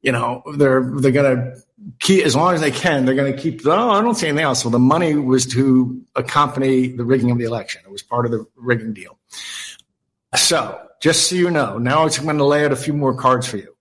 you 0.00 0.12
know, 0.12 0.42
they're 0.56 0.88
they're 0.96 1.12
going 1.12 1.36
to 1.36 1.62
keep 1.98 2.24
as 2.24 2.36
long 2.36 2.54
as 2.54 2.60
they 2.60 2.70
can. 2.70 3.04
They're 3.04 3.16
going 3.16 3.32
to 3.34 3.38
keep. 3.38 3.66
Oh, 3.66 3.90
I 3.90 4.00
don't 4.00 4.14
see 4.14 4.28
anything 4.28 4.44
else. 4.44 4.64
Well, 4.64 4.70
the 4.70 4.78
money 4.78 5.16
was 5.16 5.44
to 5.46 6.00
accompany 6.14 6.88
the 6.88 7.04
rigging 7.04 7.32
of 7.32 7.38
the 7.38 7.44
election. 7.44 7.82
It 7.84 7.90
was 7.90 8.04
part 8.04 8.24
of 8.24 8.30
the 8.30 8.46
rigging 8.56 8.94
deal. 8.94 9.18
So, 10.36 10.80
just 11.02 11.28
so 11.28 11.34
you 11.34 11.50
know, 11.50 11.76
now 11.76 12.04
I'm 12.04 12.24
going 12.24 12.38
to 12.38 12.44
lay 12.44 12.64
out 12.64 12.72
a 12.72 12.76
few 12.76 12.92
more 12.92 13.14
cards 13.14 13.48
for 13.48 13.56
you. 13.56 13.74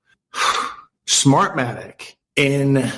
Smartmatic 1.05 2.15
in 2.35 2.91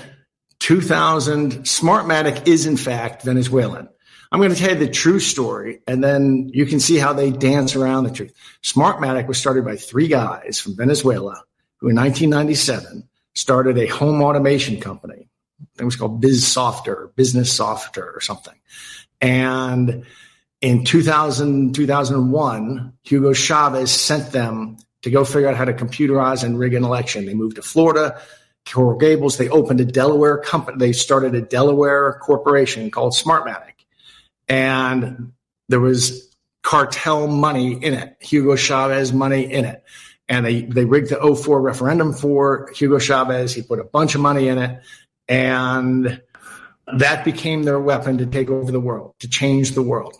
2000, 0.59 1.63
Smartmatic 1.63 2.47
is 2.47 2.65
in 2.65 2.77
fact 2.77 3.23
Venezuelan. 3.23 3.89
I'm 4.31 4.39
going 4.39 4.53
to 4.53 4.57
tell 4.57 4.71
you 4.71 4.77
the 4.77 4.89
true 4.89 5.19
story, 5.19 5.81
and 5.87 6.03
then 6.03 6.49
you 6.53 6.65
can 6.65 6.79
see 6.79 6.97
how 6.97 7.13
they 7.13 7.31
dance 7.31 7.75
around 7.75 8.03
the 8.03 8.11
truth. 8.11 8.33
Smartmatic 8.61 9.27
was 9.27 9.39
started 9.39 9.65
by 9.65 9.75
three 9.75 10.07
guys 10.07 10.59
from 10.59 10.75
Venezuela 10.75 11.43
who 11.79 11.89
in 11.89 11.95
1997 11.95 13.07
started 13.33 13.77
a 13.77 13.87
home 13.87 14.21
automation 14.21 14.79
company. 14.79 15.29
It 15.79 15.83
was 15.83 15.95
called 15.95 16.21
Biz 16.21 16.45
Softer, 16.45 17.11
Business 17.15 17.51
Softer 17.51 18.11
or 18.13 18.21
something. 18.21 18.55
And 19.21 20.05
in 20.61 20.83
2000, 20.83 21.73
2001, 21.73 22.93
Hugo 23.03 23.33
Chavez 23.33 23.91
sent 23.91 24.31
them 24.31 24.77
to 25.01 25.09
go 25.09 25.23
figure 25.23 25.47
out 25.47 25.55
how 25.55 25.65
to 25.65 25.73
computerize 25.73 26.43
and 26.43 26.59
rig 26.59 26.73
an 26.73 26.83
election. 26.83 27.25
They 27.25 27.33
moved 27.33 27.55
to 27.55 27.61
Florida. 27.61 28.21
Coral 28.69 28.99
Gables. 28.99 29.37
They 29.37 29.49
opened 29.49 29.79
a 29.79 29.85
Delaware 29.85 30.37
company. 30.37 30.77
They 30.77 30.91
started 30.91 31.33
a 31.33 31.41
Delaware 31.41 32.19
corporation 32.21 32.91
called 32.91 33.13
Smartmatic, 33.13 33.68
and 34.49 35.31
there 35.69 35.79
was 35.79 36.35
cartel 36.63 37.27
money 37.27 37.73
in 37.73 37.93
it, 37.93 38.17
Hugo 38.19 38.55
Chavez 38.55 39.13
money 39.13 39.51
in 39.51 39.65
it. 39.65 39.83
And 40.27 40.45
they, 40.45 40.61
they 40.63 40.85
rigged 40.85 41.09
the 41.09 41.35
04 41.35 41.61
referendum 41.61 42.13
for 42.13 42.69
Hugo 42.75 42.99
Chavez. 42.99 43.53
He 43.53 43.61
put 43.61 43.79
a 43.79 43.83
bunch 43.83 44.13
of 44.13 44.21
money 44.21 44.47
in 44.47 44.57
it. 44.57 44.81
And 45.27 46.21
that 46.97 47.23
became 47.23 47.63
their 47.63 47.79
weapon 47.79 48.17
to 48.17 48.25
take 48.25 48.49
over 48.49 48.71
the 48.71 48.79
world, 48.79 49.15
to 49.19 49.27
change 49.27 49.71
the 49.71 49.81
world. 49.81 50.17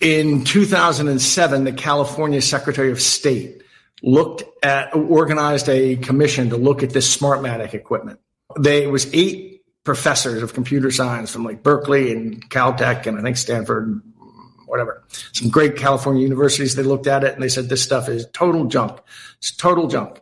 In 0.00 0.44
2007, 0.44 1.64
the 1.64 1.72
California 1.72 2.42
Secretary 2.42 2.90
of 2.90 3.00
State 3.00 3.62
looked 4.02 4.42
at, 4.64 4.94
organized 4.94 5.68
a 5.68 5.96
commission 5.96 6.50
to 6.50 6.56
look 6.56 6.82
at 6.82 6.90
this 6.90 7.16
Smartmatic 7.16 7.74
equipment. 7.74 8.18
They, 8.58 8.84
it 8.84 8.90
was 8.90 9.12
eight 9.14 9.51
professors 9.84 10.42
of 10.42 10.54
computer 10.54 10.90
science 10.90 11.30
from 11.32 11.44
like 11.44 11.62
Berkeley 11.62 12.12
and 12.12 12.48
Caltech 12.50 13.06
and 13.06 13.18
I 13.18 13.22
think 13.22 13.36
Stanford, 13.36 14.00
whatever, 14.66 15.02
some 15.32 15.48
great 15.48 15.76
California 15.76 16.22
universities. 16.22 16.76
They 16.76 16.82
looked 16.82 17.06
at 17.06 17.24
it 17.24 17.34
and 17.34 17.42
they 17.42 17.48
said, 17.48 17.68
this 17.68 17.82
stuff 17.82 18.08
is 18.08 18.26
total 18.32 18.66
junk. 18.66 19.00
It's 19.38 19.50
total 19.50 19.88
junk. 19.88 20.20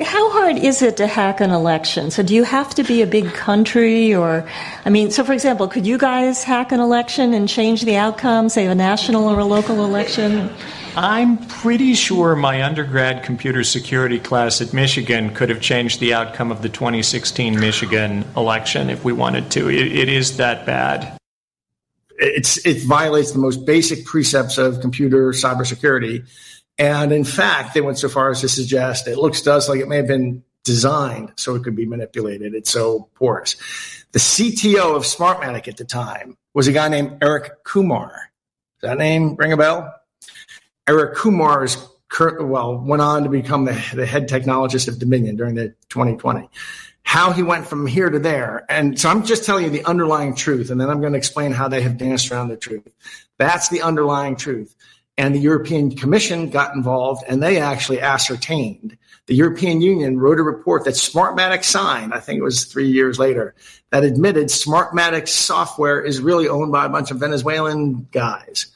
How 0.00 0.30
hard 0.30 0.56
is 0.56 0.82
it 0.82 0.96
to 0.98 1.08
hack 1.08 1.40
an 1.40 1.50
election? 1.50 2.12
So, 2.12 2.22
do 2.22 2.32
you 2.32 2.44
have 2.44 2.76
to 2.76 2.84
be 2.84 3.02
a 3.02 3.08
big 3.08 3.26
country, 3.34 4.14
or, 4.14 4.48
I 4.84 4.88
mean, 4.90 5.10
so 5.10 5.24
for 5.24 5.32
example, 5.32 5.66
could 5.66 5.84
you 5.84 5.98
guys 5.98 6.44
hack 6.44 6.70
an 6.70 6.78
election 6.78 7.34
and 7.34 7.48
change 7.48 7.82
the 7.82 7.96
outcome, 7.96 8.48
say 8.48 8.66
a 8.66 8.74
national 8.74 9.28
or 9.28 9.40
a 9.40 9.44
local 9.44 9.84
election? 9.84 10.48
I'm 10.96 11.38
pretty 11.46 11.94
sure 11.94 12.34
my 12.36 12.62
undergrad 12.62 13.22
computer 13.22 13.64
security 13.64 14.18
class 14.18 14.60
at 14.60 14.72
Michigan 14.72 15.34
could 15.34 15.48
have 15.48 15.60
changed 15.60 16.00
the 16.00 16.14
outcome 16.14 16.50
of 16.50 16.62
the 16.62 16.68
2016 16.68 17.58
Michigan 17.58 18.24
election 18.36 18.90
if 18.90 19.04
we 19.04 19.12
wanted 19.12 19.50
to. 19.52 19.68
it, 19.68 19.86
it 19.86 20.08
is 20.08 20.36
that 20.38 20.66
bad. 20.66 21.16
It's, 22.18 22.64
it 22.66 22.82
violates 22.82 23.32
the 23.32 23.38
most 23.38 23.64
basic 23.64 24.04
precepts 24.04 24.58
of 24.58 24.80
computer 24.80 25.30
cybersecurity 25.30 26.26
and 26.80 27.12
in 27.12 27.24
fact, 27.24 27.74
they 27.74 27.82
went 27.82 27.98
so 27.98 28.08
far 28.08 28.30
as 28.30 28.40
to 28.40 28.48
suggest 28.48 29.06
it 29.06 29.18
looks 29.18 29.42
to 29.42 29.52
us 29.52 29.68
like 29.68 29.80
it 29.80 29.88
may 29.88 29.96
have 29.96 30.06
been 30.06 30.42
designed 30.64 31.30
so 31.36 31.54
it 31.54 31.62
could 31.62 31.76
be 31.76 31.84
manipulated. 31.84 32.54
It's 32.54 32.70
so 32.70 33.10
porous. 33.16 33.56
The 34.12 34.18
CTO 34.18 34.96
of 34.96 35.02
Smartmatic 35.02 35.68
at 35.68 35.76
the 35.76 35.84
time 35.84 36.38
was 36.54 36.68
a 36.68 36.72
guy 36.72 36.88
named 36.88 37.18
Eric 37.22 37.64
Coomer. 37.64 38.10
Does 38.80 38.88
that 38.88 38.96
name 38.96 39.36
ring 39.36 39.52
a 39.52 39.58
bell? 39.58 39.94
Eric 40.90 41.14
Coomer 41.14 41.64
is 41.64 41.76
well 42.40 42.76
went 42.78 43.00
on 43.00 43.22
to 43.22 43.28
become 43.28 43.64
the, 43.64 43.72
the 43.94 44.04
head 44.04 44.28
technologist 44.28 44.88
of 44.88 44.98
Dominion 44.98 45.36
during 45.36 45.54
the 45.54 45.68
2020. 45.88 46.50
How 47.04 47.30
he 47.30 47.44
went 47.44 47.64
from 47.64 47.86
here 47.86 48.10
to 48.10 48.18
there, 48.18 48.66
and 48.68 48.98
so 48.98 49.08
I'm 49.08 49.24
just 49.24 49.44
telling 49.44 49.62
you 49.62 49.70
the 49.70 49.84
underlying 49.84 50.34
truth, 50.34 50.68
and 50.68 50.80
then 50.80 50.90
I'm 50.90 51.00
going 51.00 51.12
to 51.12 51.18
explain 51.18 51.52
how 51.52 51.68
they 51.68 51.80
have 51.82 51.96
danced 51.96 52.32
around 52.32 52.48
the 52.48 52.56
truth. 52.56 52.88
That's 53.38 53.68
the 53.68 53.82
underlying 53.82 54.34
truth 54.34 54.74
and 55.16 55.34
the 55.34 55.38
European 55.38 55.94
Commission 55.94 56.48
got 56.48 56.74
involved 56.74 57.22
and 57.28 57.42
they 57.42 57.60
actually 57.60 58.00
ascertained. 58.00 58.96
The 59.26 59.34
European 59.34 59.82
Union 59.82 60.18
wrote 60.18 60.40
a 60.40 60.42
report 60.42 60.84
that 60.84 60.94
Smartmatic 60.94 61.62
signed, 61.62 62.14
I 62.14 62.20
think 62.20 62.38
it 62.38 62.42
was 62.42 62.64
three 62.64 62.88
years 62.88 63.18
later, 63.18 63.54
that 63.90 64.02
admitted 64.02 64.46
Smartmatic 64.46 65.28
software 65.28 66.00
is 66.00 66.20
really 66.20 66.48
owned 66.48 66.72
by 66.72 66.86
a 66.86 66.88
bunch 66.88 67.10
of 67.10 67.18
Venezuelan 67.18 68.08
guys. 68.10 68.66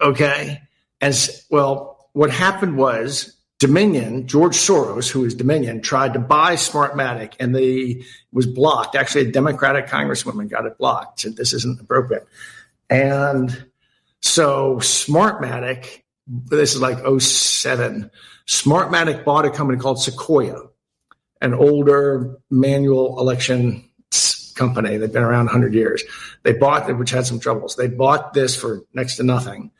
Okay. 0.00 0.62
As 1.02 1.44
well, 1.50 2.08
what 2.12 2.30
happened 2.30 2.78
was 2.78 3.36
Dominion, 3.58 4.26
George 4.26 4.56
Soros, 4.56 5.10
who 5.10 5.24
is 5.24 5.34
Dominion, 5.34 5.82
tried 5.82 6.14
to 6.14 6.18
buy 6.18 6.54
Smartmatic 6.54 7.34
and 7.38 7.54
they 7.54 8.02
was 8.32 8.46
blocked. 8.46 8.96
Actually, 8.96 9.28
a 9.28 9.32
Democratic 9.32 9.86
congresswoman 9.86 10.48
got 10.48 10.64
it 10.64 10.78
blocked, 10.78 11.20
said 11.20 11.36
this 11.36 11.52
isn't 11.52 11.80
appropriate. 11.80 12.26
And 12.88 13.66
so 14.20 14.76
Smartmatic, 14.76 16.02
this 16.26 16.74
is 16.74 16.80
like 16.80 16.98
07, 16.98 18.10
Smartmatic 18.46 19.24
bought 19.24 19.44
a 19.44 19.50
company 19.50 19.78
called 19.78 20.00
Sequoia, 20.00 20.60
an 21.40 21.54
older 21.54 22.36
manual 22.50 23.18
election 23.18 23.88
company. 24.54 24.96
They've 24.96 25.12
been 25.12 25.22
around 25.22 25.46
100 25.46 25.74
years. 25.74 26.02
They 26.42 26.52
bought 26.52 26.88
it, 26.88 26.94
which 26.94 27.10
had 27.10 27.26
some 27.26 27.40
troubles. 27.40 27.76
They 27.76 27.88
bought 27.88 28.34
this 28.34 28.54
for 28.54 28.82
next 28.94 29.16
to 29.16 29.22
nothing. 29.22 29.70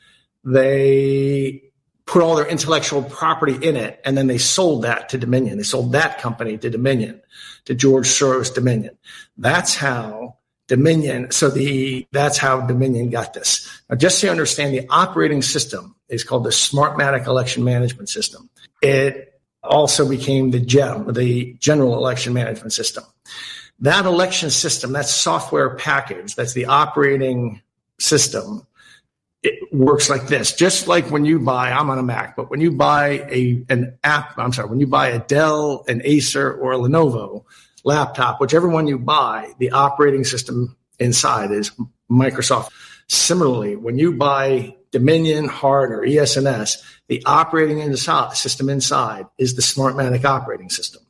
They 0.44 1.62
put 2.07 2.22
all 2.22 2.37
their 2.37 2.46
intellectual 2.46 3.02
property 3.02 3.55
in 3.66 3.76
it, 3.76 4.00
and 4.05 4.16
then 4.18 4.26
they 4.26 4.38
sold 4.38 4.83
that 4.83 5.09
to 5.11 5.18
Dominion. 5.18 5.57
They 5.57 5.62
sold 5.62 5.92
that 5.92 6.18
company 6.18 6.59
to 6.59 6.70
Dominion, 6.70 7.20
to 7.66 7.74
George 7.74 8.07
Soros 8.07 8.52
Dominion. 8.52 8.96
That's 9.37 9.76
how 9.76 10.37
Dominion. 10.68 11.31
So 11.31 11.48
the 11.48 12.07
that's 12.12 12.38
how 12.38 12.61
Dominion 12.66 13.11
got 13.11 13.35
this. 13.35 13.68
Now, 13.88 13.96
just 13.96 14.18
so 14.18 14.26
you 14.26 14.31
understand, 14.31 14.74
the 14.74 14.87
operating 14.88 15.42
system 15.42 15.94
is 16.09 16.24
called 16.24 16.44
the 16.44 16.50
Smartmatic 16.50 17.26
Election 17.26 17.64
Management 17.64 18.09
System. 18.09 18.48
It 18.83 19.40
also 19.62 20.09
became 20.09 20.50
the 20.50 20.61
GEM, 20.61 21.12
the 21.12 21.55
General 21.55 21.94
Election 21.96 22.33
Management 22.33 22.72
System. 22.72 23.05
That 23.81 24.07
election 24.07 24.50
system, 24.50 24.92
that 24.92 25.07
software 25.07 25.74
package, 25.76 26.37
that's 26.37 26.52
the 26.52 26.66
operating 26.66 27.62
system. 27.98 28.66
It 29.42 29.72
works 29.72 30.09
like 30.09 30.28
this. 30.28 30.52
Just 30.52 30.87
like 30.87 31.11
when 31.11 31.24
you 31.24 31.40
buy, 31.40 31.70
I'm 31.70 31.90
on 31.90 31.98
a 31.98 32.02
Mac, 32.02 32.37
but 32.37 32.48
when 32.50 32.61
you 32.61 32.70
buy 32.70 33.26
a 33.28 33.64
an 33.68 33.98
app, 34.05 34.38
I'm 34.38 34.52
sorry, 34.52 34.68
when 34.68 34.78
you 34.78 34.87
buy 34.87 35.09
a 35.09 35.18
Dell, 35.18 35.85
an 35.88 36.00
Acer, 36.05 36.52
or 36.52 36.72
a 36.72 36.78
Lenovo, 36.78 37.44
laptop, 37.85 38.40
whichever 38.40 38.68
one 38.68 38.87
you 38.87 38.98
buy, 38.98 39.52
the 39.59 39.70
operating 39.72 40.24
system 40.24 40.76
inside 40.98 41.50
is 41.50 41.72
Microsoft. 42.11 42.70
Similarly, 43.09 43.76
when 43.76 43.98
you 43.98 44.12
buy 44.12 44.76
Dominion, 44.92 45.48
Hart, 45.48 45.90
or 45.90 46.05
ES&S, 46.05 46.83
the 47.09 47.22
operating 47.26 47.94
system 47.96 48.68
inside 48.68 49.26
is 49.38 49.55
the 49.55 49.62
Smartmatic 49.62 50.24
operating 50.24 50.70
system, 50.70 51.02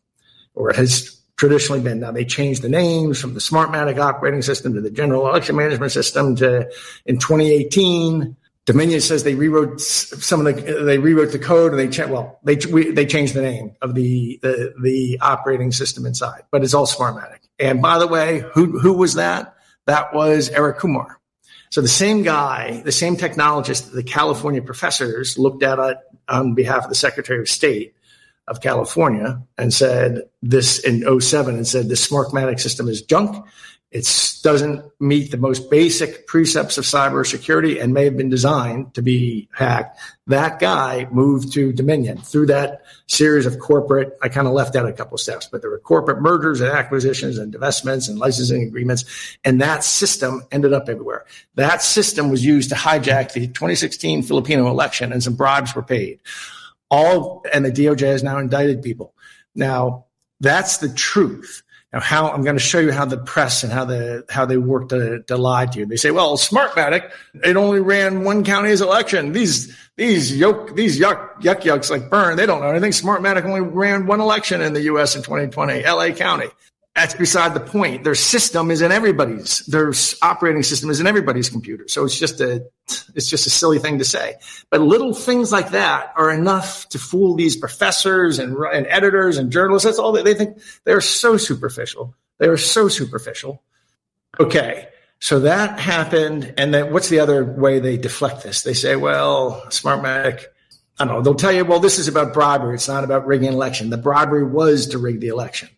or 0.55 0.71
it 0.71 0.77
has 0.77 1.22
traditionally 1.37 1.81
been. 1.81 2.01
Now 2.01 2.13
they 2.13 2.25
changed 2.25 2.63
the 2.63 2.69
names 2.69 3.21
from 3.21 3.35
the 3.35 3.41
Smartmatic 3.41 3.99
operating 3.99 4.43
system 4.43 4.75
to 4.75 4.81
the 4.81 4.91
General 4.91 5.29
Election 5.29 5.57
Management 5.57 5.93
System 5.93 6.37
to 6.37 6.71
in 7.07 7.19
2018 7.19 8.37
Dominion 8.65 9.01
says 9.01 9.25
they 9.25 9.35
rewrote 9.35 9.81
some 9.81 10.47
of 10.47 10.55
the 10.55 10.85
they 10.85 10.99
rewrote 10.99 11.33
the 11.33 11.39
code 11.39 11.73
and 11.73 11.81
they 11.81 11.89
cha- 11.89 12.07
well 12.07 12.39
they 12.45 12.57
we, 12.71 12.93
they 12.93 13.05
changed 13.05 13.35
the 13.35 13.43
name 13.43 13.75
of 13.83 13.95
the, 13.95 14.39
the 14.43 14.73
the 14.81 15.19
operating 15.21 15.73
system 15.73 16.07
inside, 16.07 16.43
but 16.53 16.63
it's 16.63 16.75
all 16.75 16.87
Smartmatic. 16.87 17.39
And 17.59 17.83
by 17.83 17.99
the 17.99 18.07
way, 18.07 18.45
who 18.55 18.79
who 18.79 18.93
was 18.93 19.15
that? 19.15 19.57
That 19.87 20.15
was 20.15 20.49
Eric 20.51 20.79
Coomer. 20.79 21.17
So 21.71 21.81
the 21.81 21.89
same 21.89 22.23
guy, 22.23 22.83
the 22.85 22.93
same 22.93 23.17
technologist 23.17 23.93
the 23.93 24.05
California 24.05 24.63
professors 24.63 25.37
looked 25.39 25.65
at 25.65 25.81
it 25.81 25.97
on 26.29 26.55
behalf 26.55 26.85
of 26.85 26.89
the 26.89 26.95
Secretary 26.95 27.41
of 27.41 27.49
State 27.49 27.97
of 28.49 28.61
California 28.61 29.43
and 29.57 29.73
said 29.73 30.23
this 30.43 30.79
in 30.79 31.21
07 31.21 31.55
and 31.55 31.67
said 31.67 31.89
the 31.89 31.95
Smartmatic 31.95 32.61
system 32.61 32.89
is 32.89 33.03
junk 33.03 33.45
it 33.93 34.41
doesn't 34.43 34.91
meet 35.01 35.31
the 35.31 35.37
most 35.37 35.71
basic 35.71 36.27
precepts 36.27 36.79
of 36.79 36.85
cybersecurity 36.85 37.81
and 37.81 37.93
may 37.93 38.05
have 38.07 38.17
been 38.17 38.31
designed 38.31 38.95
to 38.95 39.03
be 39.03 39.51
hacked. 39.53 40.01
That 40.27 40.59
guy 40.59 41.07
moved 41.11 41.53
to 41.53 41.75
Dominion 41.75 42.17
through 42.17 42.47
that 42.47 42.81
series 43.07 43.45
of 43.45 43.59
corporate. 43.59 44.17
I 44.23 44.31
kind 44.31 44.47
of 44.47 44.55
left 44.55 44.77
out 44.77 44.89
a 44.89 44.95
couple 44.95 45.19
steps, 45.19 45.47
but 45.47 45.61
there 45.61 45.71
were 45.71 45.79
corporate 45.79 46.23
mergers 46.23 46.63
and 46.63 46.71
acquisitions 46.71 47.37
and 47.37 47.53
divestments 47.53 48.09
and 48.09 48.19
licensing 48.19 48.63
agreements. 48.63 49.05
And 49.45 49.61
that 49.61 49.85
system 49.85 50.43
ended 50.51 50.73
up 50.73 50.89
everywhere. 50.89 51.27
That 51.57 51.83
system 51.83 52.31
was 52.31 52.43
used 52.43 52.71
to 52.71 52.77
hijack 52.77 53.35
the 53.35 53.47
2016 53.49 54.23
Filipino 54.23 54.69
election 54.69 55.13
and 55.13 55.23
some 55.23 55.35
bribes 55.35 55.75
were 55.75 55.83
paid. 55.83 56.19
All, 56.93 57.43
and 57.53 57.65
the 57.65 57.73
DOJ 57.73 58.03
has 58.03 58.23
now 58.23 58.39
indicted 58.39 58.83
people. 58.83 59.15
Now, 59.55 60.05
that's 60.41 60.77
the 60.77 60.91
truth. 60.91 61.63
Now, 61.91 62.01
how 62.01 62.31
I'm 62.31 62.43
going 62.43 62.57
to 62.57 62.63
show 62.63 62.81
you 62.81 62.93
how 62.93 63.07
the 63.07 63.17
press 63.17 63.65
and 63.65 63.73
how 63.73 63.87
the 63.87 64.25
how 64.29 64.45
they 64.45 64.59
work 64.59 64.91
to, 64.91 65.23
to 65.23 65.37
lie 65.37 65.67
to 65.67 65.79
you. 65.79 65.87
They 65.87 65.97
say, 65.97 66.11
"Well, 66.11 66.37
Smartmatic, 66.37 67.11
it 67.45 67.57
only 67.57 67.81
ran 67.81 68.25
one 68.25 68.45
county's 68.45 68.83
election. 68.83 69.33
These 69.33 69.77
these 69.97 70.37
yoke 70.37 70.77
these 70.77 71.01
yuck 71.01 71.41
yuck 71.43 71.63
yucks 71.63 71.91
like 71.91 72.11
Byrne, 72.11 72.37
they 72.37 72.47
don't 72.47 72.61
know 72.61 72.69
anything. 72.69 72.93
Smartmatic 72.93 73.45
only 73.45 73.61
ran 73.61 74.07
one 74.07 74.21
election 74.21 74.61
in 74.61 74.75
the 74.75 74.83
U.S. 74.83 75.17
in 75.17 75.23
2020, 75.23 75.85
L.A. 75.85 76.13
County 76.13 76.49
that's 76.95 77.15
beside 77.15 77.55
the 77.55 77.61
point. 77.61 78.05
Their 78.05 78.15
system 78.15 78.71
is 78.71 78.83
in 78.83 78.93
everybody's. 78.93 79.61
Their 79.61 79.93
operating 80.21 80.63
system 80.63 80.91
is 80.91 81.01
in 81.01 81.07
everybody's 81.07 81.49
computer. 81.49 81.85
So 81.89 82.05
it's 82.05 82.19
just 82.19 82.41
a 82.41 82.67
it's 83.15 83.29
just 83.29 83.47
a 83.47 83.51
silly 83.51 83.79
thing 83.79 83.99
to 83.99 84.05
say. 84.05 84.35
But 84.69 84.83
little 84.83 85.15
things 85.15 85.51
like 85.51 85.71
that 85.71 86.13
are 86.17 86.31
enough 86.31 86.89
to 86.91 86.99
fool 86.99 87.35
these 87.35 87.57
professors 87.57 88.39
and, 88.39 88.57
and 88.75 88.87
editors 88.89 89.39
and 89.39 89.51
journalists. 89.51 89.87
That's 89.87 89.99
all 89.99 90.13
they, 90.13 90.23
they 90.23 90.35
think. 90.35 90.59
They're 90.85 91.01
so 91.01 91.39
superficial. 91.39 92.15
They 92.39 92.49
are 92.49 92.59
so 92.59 92.89
superficial. 92.89 93.63
Okay. 94.39 94.89
So 95.19 95.41
that 95.41 95.79
happened. 95.79 96.55
And 96.59 96.75
then 96.75 96.93
what's 96.93 97.09
the 97.09 97.21
other 97.21 97.45
way 97.45 97.79
they 97.79 97.97
deflect 97.97 98.43
this? 98.43 98.65
They 98.65 98.75
say, 98.75 98.97
well, 98.97 99.63
Smartmatic, 99.69 100.45
I 100.99 101.05
don't 101.05 101.15
know. 101.15 101.23
They'll 101.23 101.35
tell 101.37 101.53
you, 101.53 101.65
well, 101.65 101.79
this 101.79 101.99
is 101.99 102.09
about 102.09 102.35
bribery. 102.35 102.75
It's 102.75 102.89
not 102.89 103.05
about 103.05 103.27
rigging 103.27 103.49
an 103.49 103.55
election. 103.55 103.89
The 103.89 103.99
bribery 103.99 104.45
was 104.45 104.89
to 104.89 104.99
rig 104.99 105.21
the 105.21 105.29
election. 105.29 105.69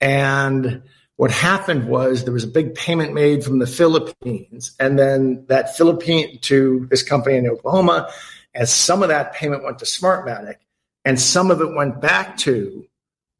And 0.00 0.82
what 1.16 1.30
happened 1.30 1.88
was 1.88 2.24
there 2.24 2.34
was 2.34 2.44
a 2.44 2.48
big 2.48 2.74
payment 2.74 3.14
made 3.14 3.42
from 3.42 3.58
the 3.58 3.66
Philippines, 3.66 4.72
and 4.78 4.98
then 4.98 5.46
that 5.48 5.76
Philippine 5.76 6.38
to 6.42 6.86
this 6.90 7.02
company 7.02 7.36
in 7.36 7.48
Oklahoma, 7.48 8.10
and 8.54 8.68
some 8.68 9.02
of 9.02 9.08
that 9.08 9.32
payment 9.32 9.64
went 9.64 9.78
to 9.78 9.86
Smartmatic, 9.86 10.56
and 11.04 11.20
some 11.20 11.50
of 11.50 11.60
it 11.60 11.74
went 11.74 12.00
back 12.00 12.36
to 12.38 12.86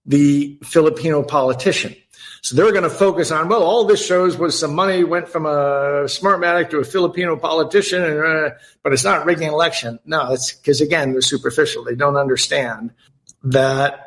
the 0.07 0.59
Filipino 0.63 1.23
politician. 1.23 1.95
So 2.41 2.55
they're 2.55 2.71
going 2.71 2.85
to 2.85 2.91
focus 2.91 3.33
on, 3.33 3.49
well, 3.49 3.63
all 3.63 3.85
this 3.85 4.07
shows 4.07 4.37
was 4.37 4.59
some 4.59 4.75
money 4.75 5.03
went 5.03 5.29
from 5.29 5.47
a 5.47 6.05
Smartmatic 6.05 6.71
to 6.71 6.79
a 6.79 6.85
Filipino 6.85 7.37
politician, 7.37 8.03
and, 8.05 8.21
uh, 8.21 8.51
but 8.83 8.93
it's 8.93 9.05
not 9.05 9.27
rigging 9.27 9.49
election. 9.49 9.99
No, 10.07 10.33
it's 10.33 10.53
because, 10.53 10.81
again, 10.81 11.13
they're 11.13 11.23
superficial. 11.23 11.83
They 11.83 11.97
don't 11.97 12.17
understand 12.17 12.93
that 13.43 14.06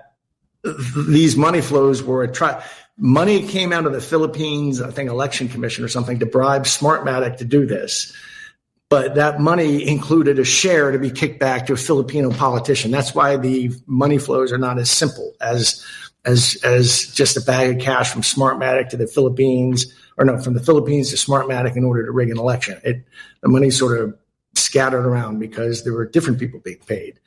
these 1.08 1.36
money 1.38 1.62
flows 1.62 2.04
were 2.04 2.24
a 2.24 2.32
try. 2.32 2.63
Money 2.98 3.48
came 3.48 3.72
out 3.72 3.86
of 3.86 3.93
the 3.93 4.02
Philippines, 4.02 4.82
I 4.82 4.91
think, 4.91 5.10
election 5.10 5.48
commission 5.48 5.86
or 5.86 5.88
something 5.88 6.19
to 6.19 6.26
bribe 6.26 6.63
Smartmatic 6.63 7.38
to 7.38 7.45
do 7.45 7.65
this. 7.65 8.13
But 8.89 9.15
that 9.15 9.39
money 9.39 9.88
included 9.88 10.39
a 10.39 10.43
share 10.43 10.91
to 10.91 10.98
be 10.98 11.12
kicked 11.12 11.39
back 11.39 11.67
to 11.67 11.74
a 11.74 11.78
Filipino 11.78 12.32
politician. 12.32 12.89
That's 12.89 13.13
why 13.13 13.38
the 13.38 13.72
money 13.86 14.17
flows 14.17 14.52
are 14.52 14.58
not 14.58 14.80
as 14.80 14.89
simple 14.89 15.34
as 15.39 15.86
as 16.26 16.60
as 16.63 17.08
just 17.13 17.38
a 17.38 17.41
bag 17.41 17.76
of 17.76 17.82
cash 17.82 18.12
from 18.12 18.24
Smartmatic 18.24 18.89
to 18.89 18.98
the 18.98 19.08
Philippines, 19.08 19.86
or 20.17 20.26
no, 20.26 20.39
from 20.39 20.56
the 20.56 20.60
Philippines 20.60 21.12
to 21.12 21.15
Smartmatic 21.15 21.78
in 21.78 21.86
order 21.86 22.04
to 22.06 22.12
rig 22.12 22.32
an 22.32 22.39
election. 22.39 22.82
It 22.84 23.06
the 23.41 23.48
money 23.48 23.69
sort 23.69 24.00
of 24.00 24.17
scattered 24.56 25.06
around 25.06 25.39
because 25.39 25.84
there 25.84 25.93
were 25.93 26.06
different 26.06 26.39
people 26.39 26.60
being 26.60 26.80
paid. 26.88 27.19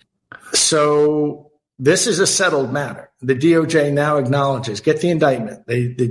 So 0.53 1.52
this 1.79 2.07
is 2.07 2.19
a 2.19 2.27
settled 2.27 2.73
matter. 2.73 3.11
The 3.21 3.35
DOJ 3.35 3.93
now 3.93 4.19
acknowledges, 4.19 4.81
get 4.81 5.01
the 5.01 5.11
indictment. 5.11 5.67
They, 5.67 5.89
the, 5.89 6.09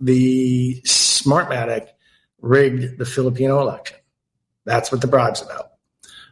the 0.00 0.82
Smartmatic 0.82 1.88
rigged 2.40 2.98
the 2.98 3.04
Filipino 3.04 3.60
election. 3.60 3.98
That's 4.64 4.90
what 4.90 5.00
the 5.00 5.06
bribe's 5.06 5.42
about. 5.42 5.72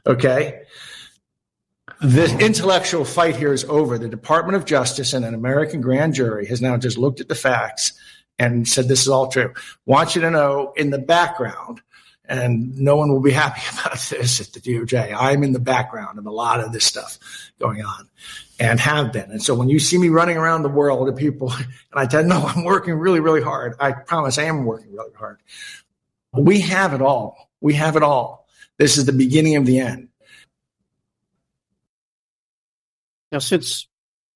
Okay 0.07 0.63
the 2.01 2.35
intellectual 2.39 3.05
fight 3.05 3.37
here 3.37 3.53
is 3.53 3.65
over. 3.65 3.99
The 3.99 4.09
Department 4.09 4.57
of 4.57 4.65
Justice 4.65 5.13
and 5.13 5.25
an 5.25 5.35
American 5.35 5.81
grand 5.81 6.15
jury 6.15 6.47
has 6.47 6.63
now 6.63 6.77
just 6.77 6.97
looked 6.97 7.21
at 7.21 7.29
the 7.29 7.35
facts 7.35 7.93
and 8.39 8.67
said 8.67 8.89
this 8.89 9.03
is 9.03 9.09
all 9.09 9.29
true. 9.29 9.53
Want 9.85 10.15
you 10.15 10.23
to 10.23 10.31
know 10.31 10.73
in 10.77 10.91
the 10.91 10.99
background, 10.99 11.83
and 12.25 12.79
no 12.79 12.97
one 12.97 13.13
will 13.13 13.21
be 13.21 13.33
happy 13.33 13.61
about 13.73 13.99
this 13.99 14.41
at 14.41 14.53
the 14.53 14.61
DOJ. 14.61 15.15
I'm 15.19 15.43
in 15.43 15.53
the 15.53 15.61
background 15.61 16.19
of 16.19 16.27
a 16.27 16.31
lot 16.31 16.61
of 16.61 16.73
this 16.73 16.87
stuff 16.87 17.19
going 17.61 17.83
on 17.83 18.09
and 18.61 18.79
have 18.79 19.13
been. 19.13 19.31
And 19.31 19.43
so 19.43 19.55
when 19.55 19.71
you 19.71 19.79
see 19.79 19.97
me 19.97 20.11
running 20.11 20.37
around 20.37 20.63
the 20.63 20.69
world 20.69 21.07
to 21.07 21.13
people, 21.13 21.51
and 21.57 21.67
I 21.95 22.07
tell 22.07 22.23
no, 22.23 22.37
I'm 22.47 22.63
working 22.63 22.95
really, 22.95 23.21
really 23.21 23.43
hard. 23.43 23.75
I 23.81 23.93
promise 23.93 24.39
I 24.39 24.45
am 24.45 24.65
working 24.65 24.93
really 24.95 25.15
hard. 25.15 25.41
We 26.33 26.61
have 26.61 26.93
it 26.93 27.03
all. 27.03 27.51
We 27.61 27.75
have 27.75 27.97
it 27.97 28.03
all. 28.03 28.47
This 28.79 28.99
is 28.99 29.07
the 29.07 29.13
beginning 29.13 29.57
of 29.57 29.67
the 29.67 29.81
end. 29.81 30.09
Now, 33.33 33.39
since 33.39 33.89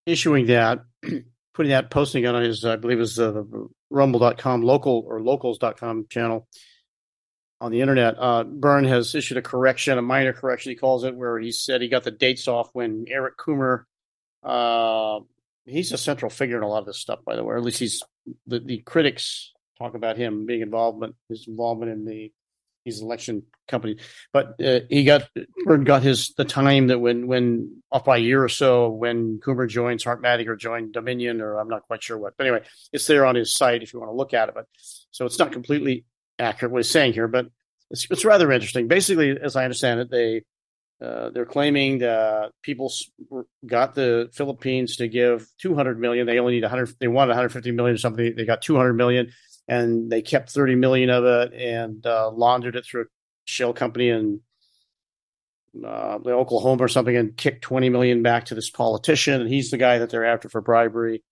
issuing 0.07 0.47
that, 0.47 0.85
putting 1.55 1.71
that, 1.71 1.91
posting 1.91 2.27
on 2.27 2.43
his, 2.43 2.65
I 2.65 2.77
believe, 2.77 3.01
is 3.01 3.19
uh, 3.19 3.43
rumble.com 3.91 4.63
local 4.63 5.05
or 5.07 5.21
locals.com 5.21 6.07
channel 6.11 6.49
on 7.61 7.71
the 7.71 7.81
internet, 7.81 8.17
uh, 8.19 8.45
Byrne 8.45 8.85
has 8.85 9.15
issued 9.15 9.39
a 9.39 9.43
correction, 9.43 9.97
a 9.97 10.03
minor 10.03 10.33
correction, 10.33 10.71
he 10.71 10.77
calls 10.77 11.05
it, 11.05 11.15
where 11.15 11.39
he 11.39 11.53
said 11.53 11.81
he 11.81 11.89
got 11.89 12.05
the 12.05 12.11
dates 12.11 12.47
off 12.47 12.69
when 12.73 13.07
Eric 13.09 13.39
Coomer, 13.39 13.85
uh, 14.45 15.21
he's 15.67 15.93
a 15.93 15.99
central 15.99 16.31
figure 16.31 16.57
in 16.57 16.63
a 16.63 16.69
lot 16.69 16.81
of 16.81 16.87
this 16.87 16.99
stuff, 16.99 17.21
by 17.25 17.37
the 17.37 17.43
way, 17.43 17.55
or 17.55 17.57
at 17.57 17.65
least 17.65 17.81
he's 17.81 18.03
the, 18.47 18.61
the 18.61 18.79
critics 18.79 19.53
talk 19.79 19.95
about 19.95 20.17
him 20.17 20.47
being 20.47 20.61
involvement, 20.61 21.17
his 21.29 21.47
involvement 21.49 21.93
in 21.93 22.05
the 22.05 22.33
he's 22.85 23.01
election 23.01 23.43
company, 23.67 23.97
but 24.33 24.61
uh, 24.63 24.81
he 24.91 25.05
got 25.05 25.29
got 25.85 26.03
his 26.03 26.35
the 26.37 26.45
time 26.45 26.89
that 26.89 26.99
when 26.99 27.27
when 27.27 27.83
off 27.91 28.05
by 28.05 28.19
a 28.19 28.21
year 28.21 28.45
or 28.45 28.49
so 28.49 28.91
when 28.91 29.41
Coomer 29.41 29.69
joined 29.69 30.01
Smartmatic 30.01 30.47
or 30.47 30.57
joined 30.57 30.93
Dominion 30.93 31.41
or 31.41 31.59
I'm 31.59 31.69
not 31.69 31.83
quite 31.83 32.03
sure 32.03 32.19
what. 32.19 32.35
But 32.37 32.47
anyway, 32.47 32.65
it's 32.93 33.07
there 33.07 33.27
on 33.27 33.35
his 33.35 33.55
site 33.55 33.83
if 33.83 33.93
you 33.93 34.01
want 34.01 34.13
to 34.13 34.17
look 34.17 34.35
at 34.35 34.49
it. 34.51 34.55
But 34.55 34.67
so 35.11 35.25
it's 35.25 35.39
not 35.39 35.53
completely 35.53 36.05
accurate 36.39 36.73
what 36.73 36.81
he's 36.81 36.91
saying 36.91 37.15
here, 37.15 37.29
but 37.29 37.47
it's, 37.91 38.07
it's 38.11 38.25
rather 38.25 38.53
interesting. 38.53 38.89
Basically, 38.89 39.39
as 39.41 39.57
I 39.57 39.65
understand 39.65 40.01
it, 40.01 40.11
they 40.11 40.43
uh, 41.01 41.31
they're 41.31 41.45
claiming 41.45 41.99
that 41.99 42.53
people 42.63 42.93
got 43.67 43.95
the 43.95 44.31
Philippines 44.33 44.97
to 44.97 45.09
give 45.09 45.47
200 45.61 45.99
million. 45.99 46.27
They 46.27 46.39
only 46.39 46.55
need 46.55 46.63
100. 46.63 46.95
They 47.01 47.09
wanted 47.09 47.31
150 47.31 47.73
million 47.73 47.95
or 47.95 47.99
something. 47.99 48.35
They 48.37 48.45
got 48.45 48.63
200 48.63 48.95
million 48.95 49.31
and 49.69 50.11
they 50.11 50.23
kept 50.23 50.51
30 50.51 50.77
million 50.77 51.11
of 51.11 51.25
it 51.25 51.53
and 51.53 52.05
uh, 52.07 52.31
laundered 52.31 52.77
it 52.77 52.87
through 52.87 53.03
a 53.03 53.07
shell 53.45 53.73
company 53.73 54.09
in 54.09 54.41
uh, 55.85 56.19
Oklahoma 56.27 56.85
or 56.85 56.89
something 56.89 57.17
and 57.17 57.37
kicked 57.37 57.63
20 57.63 57.89
million 57.89 58.23
back 58.23 58.47
to 58.47 58.55
this 58.55 58.71
politician. 58.71 59.41
And 59.41 59.51
he's 59.51 59.71
the 59.71 59.79
guy 59.79 59.99
that 59.99 60.11
they're 60.11 60.25
after 60.25 60.49
for 60.49 60.61
bribery. 60.61 61.25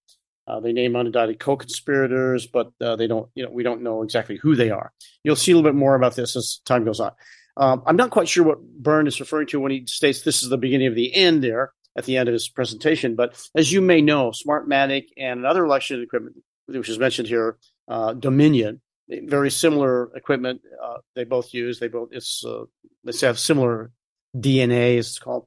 Uh, 0.47 0.59
they 0.59 0.73
name 0.73 0.95
unindicted 0.95 1.39
co-conspirators, 1.39 2.49
but 2.49 2.73
uh, 2.81 2.97
they 2.97 3.07
don't, 3.07 3.31
you 3.37 3.45
know, 3.45 3.51
we 3.51 3.63
don't 3.63 3.83
know 3.83 4.03
exactly 4.03 4.37
who 4.37 4.57
they 4.57 4.71
are. 4.71 4.93
You'll 5.23 5.37
see 5.37 5.53
a 5.53 5.55
little 5.55 5.71
bit 5.71 5.77
more 5.77 5.95
about 5.95 6.17
this 6.17 6.35
as 6.35 6.61
time 6.65 6.85
goes 6.85 6.99
on. 6.99 7.13
Um, 7.57 7.83
I'm 7.87 7.97
not 7.97 8.11
quite 8.11 8.29
sure 8.29 8.45
what 8.45 8.63
Byrne 8.63 9.07
is 9.07 9.21
referring 9.21 9.47
to 9.49 9.61
when 9.61 9.73
he 9.73 9.87
states 9.87 10.23
this 10.23 10.43
is 10.43 10.49
the 10.49 10.59
beginning 10.59 10.87
of 10.87 10.95
the 10.95 11.15
end 11.15 11.45
there 11.45 11.73
at 11.97 12.05
the 12.05 12.17
end 12.17 12.29
of 12.29 12.33
his 12.33 12.49
presentation. 12.49 13.15
But 13.15 13.41
as 13.55 13.71
you 13.71 13.81
may 13.81 14.01
know, 14.01 14.31
Smartmatic 14.31 15.09
and 15.17 15.41
another 15.41 15.65
election 15.65 16.03
equipment, 16.03 16.37
which 16.67 16.89
is 16.89 16.99
mentioned 16.99 17.29
here, 17.29 17.59
uh, 17.89 18.15
Dominion, 18.15 18.81
very 19.09 19.51
similar 19.51 20.15
equipment. 20.17 20.63
Uh, 20.83 20.99
they 21.15 21.25
both 21.25 21.53
use. 21.53 21.79
They 21.79 21.89
both 21.89 22.11
it's 22.13 22.45
uh, 22.45 22.65
they 23.05 23.27
have 23.27 23.39
similar 23.39 23.91
DNA. 24.35 24.99
As 24.99 25.09
it's 25.09 25.19
called 25.19 25.47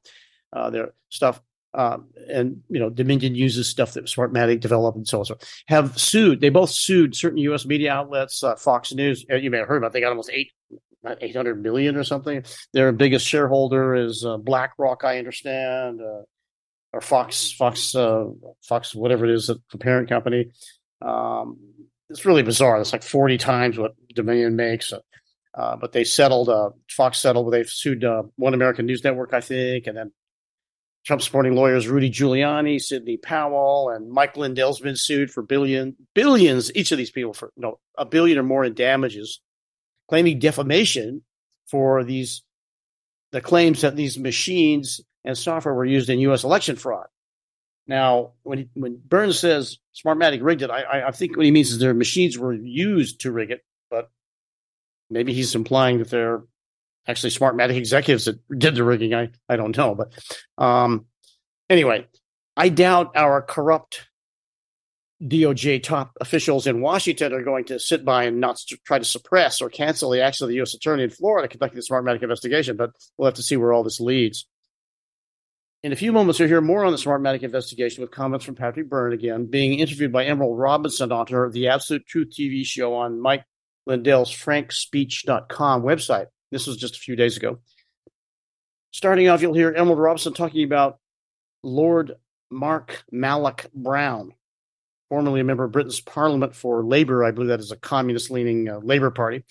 uh, 0.52 0.70
their 0.70 0.92
stuff. 1.08 1.40
Um, 1.74 2.06
and 2.28 2.62
you 2.70 2.80
know, 2.80 2.88
Dominion 2.88 3.34
uses 3.34 3.68
stuff 3.68 3.92
that 3.94 4.04
Smartmatic 4.04 4.60
developed 4.60 4.96
and 4.96 5.06
so 5.06 5.18
on. 5.18 5.24
So 5.26 5.38
have 5.66 5.98
sued. 5.98 6.40
They 6.40 6.48
both 6.48 6.70
sued 6.70 7.14
certain 7.14 7.38
U.S. 7.38 7.66
media 7.66 7.92
outlets. 7.92 8.42
Uh, 8.42 8.56
Fox 8.56 8.94
News. 8.94 9.26
Uh, 9.30 9.36
you 9.36 9.50
may 9.50 9.58
have 9.58 9.68
heard 9.68 9.78
about. 9.78 9.92
They 9.92 10.00
got 10.00 10.10
almost 10.10 10.30
eight. 10.32 10.52
800 11.20 11.62
million 11.62 11.96
or 11.96 12.04
something. 12.04 12.44
Their 12.72 12.92
biggest 12.92 13.26
shareholder 13.26 13.94
is 13.94 14.24
uh, 14.24 14.36
BlackRock, 14.38 15.04
I 15.04 15.18
understand, 15.18 16.00
uh, 16.00 16.22
or 16.92 17.00
Fox, 17.00 17.52
Fox, 17.52 17.94
uh, 17.94 18.26
Fox, 18.62 18.94
whatever 18.94 19.24
it 19.24 19.32
is, 19.32 19.46
the 19.46 19.78
parent 19.78 20.08
company. 20.08 20.50
Um, 21.02 21.58
it's 22.08 22.24
really 22.24 22.42
bizarre. 22.42 22.80
It's 22.80 22.92
like 22.92 23.02
40 23.02 23.38
times 23.38 23.78
what 23.78 23.94
Dominion 24.14 24.56
makes. 24.56 24.92
Uh, 25.54 25.76
but 25.76 25.92
they 25.92 26.04
settled, 26.04 26.48
uh, 26.48 26.70
Fox 26.90 27.18
settled, 27.18 27.52
they 27.52 27.64
sued 27.64 28.04
uh, 28.04 28.24
One 28.36 28.54
American 28.54 28.86
News 28.86 29.02
Network, 29.02 29.32
I 29.32 29.40
think, 29.40 29.86
and 29.86 29.96
then 29.96 30.12
Trump 31.06 31.22
supporting 31.22 31.54
lawyers 31.54 31.86
Rudy 31.86 32.10
Giuliani, 32.10 32.80
Sidney 32.80 33.16
Powell, 33.16 33.90
and 33.90 34.10
Mike 34.10 34.36
Lindell's 34.36 34.80
been 34.80 34.96
sued 34.96 35.30
for 35.30 35.40
billion 35.40 35.94
billions. 36.14 36.74
Each 36.74 36.90
of 36.90 36.98
these 36.98 37.12
people 37.12 37.32
for 37.32 37.52
you 37.56 37.62
know, 37.62 37.78
a 37.96 38.04
billion 38.04 38.38
or 38.38 38.42
more 38.42 38.64
in 38.64 38.74
damages, 38.74 39.40
claiming 40.08 40.38
defamation 40.38 41.22
for 41.70 42.04
these 42.04 42.42
the 43.32 43.40
claims 43.40 43.80
that 43.80 43.96
these 43.96 44.18
machines 44.18 45.00
and 45.24 45.36
software 45.36 45.74
were 45.74 45.84
used 45.84 46.08
in 46.08 46.20
U.S. 46.20 46.44
election 46.44 46.76
fraud. 46.76 47.06
Now, 47.86 48.32
when 48.42 48.68
when 48.74 49.00
Burns 49.04 49.38
says 49.38 49.78
Smartmatic 49.94 50.42
rigged 50.42 50.62
it, 50.62 50.70
I, 50.70 51.08
I 51.08 51.10
think 51.10 51.36
what 51.36 51.46
he 51.46 51.52
means 51.52 51.70
is 51.70 51.78
their 51.78 51.94
machines 51.94 52.38
were 52.38 52.52
used 52.52 53.20
to 53.20 53.32
rig 53.32 53.50
it, 53.50 53.64
but 53.90 54.10
maybe 55.10 55.32
he's 55.32 55.54
implying 55.54 55.98
that 55.98 56.10
they're 56.10 56.42
actually 57.06 57.30
Smartmatic 57.30 57.76
executives 57.76 58.24
that 58.24 58.40
did 58.58 58.74
the 58.74 58.84
rigging. 58.84 59.14
I, 59.14 59.30
I 59.48 59.56
don't 59.56 59.76
know, 59.76 59.94
but 59.94 60.12
um, 60.58 61.06
anyway, 61.70 62.06
I 62.56 62.70
doubt 62.70 63.16
our 63.16 63.42
corrupt 63.42 64.08
DOJ 65.22 65.82
top 65.82 66.16
officials 66.20 66.66
in 66.66 66.82
Washington 66.82 67.32
are 67.32 67.42
going 67.42 67.64
to 67.66 67.78
sit 67.78 68.04
by 68.04 68.24
and 68.24 68.38
not 68.38 68.60
try 68.84 68.98
to 68.98 69.04
suppress 69.04 69.62
or 69.62 69.70
cancel 69.70 70.10
the 70.10 70.20
action 70.20 70.44
of 70.44 70.48
the 70.48 70.56
U.S. 70.56 70.74
Attorney 70.74 71.04
in 71.04 71.10
Florida 71.10 71.48
conducting 71.48 71.80
the 71.80 71.86
Smartmatic 71.86 72.22
investigation. 72.22 72.76
But 72.76 72.90
we'll 73.16 73.26
have 73.26 73.34
to 73.34 73.42
see 73.42 73.56
where 73.56 73.72
all 73.72 73.82
this 73.82 74.00
leads. 74.00 74.46
In 75.82 75.92
a 75.92 75.96
few 75.96 76.12
moments, 76.12 76.38
you'll 76.38 76.48
hear 76.48 76.60
more 76.60 76.84
on 76.84 76.92
the 76.92 76.98
Smartmatic 76.98 77.42
investigation 77.42 78.02
with 78.02 78.10
comments 78.10 78.44
from 78.44 78.56
Patrick 78.56 78.88
Byrne 78.88 79.12
again, 79.12 79.46
being 79.46 79.78
interviewed 79.78 80.12
by 80.12 80.24
Emerald 80.24 80.58
Robinson 80.58 81.12
on 81.12 81.26
her 81.28 81.50
The 81.50 81.68
Absolute 81.68 82.06
Truth 82.06 82.30
TV 82.38 82.64
show 82.66 82.94
on 82.94 83.20
Mike 83.20 83.44
Lindell's 83.86 84.34
frankspeech.com 84.34 85.82
website. 85.82 86.26
This 86.50 86.66
was 86.66 86.76
just 86.76 86.96
a 86.96 87.00
few 87.00 87.16
days 87.16 87.36
ago. 87.36 87.60
Starting 88.90 89.28
off, 89.28 89.42
you'll 89.42 89.54
hear 89.54 89.72
Emerald 89.72 89.98
Robinson 89.98 90.32
talking 90.32 90.64
about 90.64 90.98
Lord 91.62 92.14
Mark 92.50 93.04
Malloch 93.12 93.72
Brown, 93.72 94.32
formerly 95.08 95.40
a 95.40 95.44
member 95.44 95.64
of 95.64 95.72
Britain's 95.72 96.00
Parliament 96.00 96.54
for 96.54 96.84
Labour. 96.84 97.24
I 97.24 97.30
believe 97.30 97.48
that 97.48 97.60
is 97.60 97.72
a 97.72 97.76
communist 97.76 98.30
leaning 98.30 98.68
uh, 98.68 98.78
Labour 98.78 99.10
Party. 99.10 99.44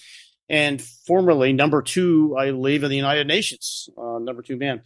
And 0.50 0.82
formerly 0.82 1.54
number 1.54 1.82
two, 1.82 2.36
I 2.38 2.52
believe, 2.52 2.84
in 2.84 2.90
the 2.90 2.96
United 2.96 3.28
Nations, 3.28 3.90
uh, 3.98 4.20
number 4.20 4.42
two 4.42 4.58
man. 4.58 4.82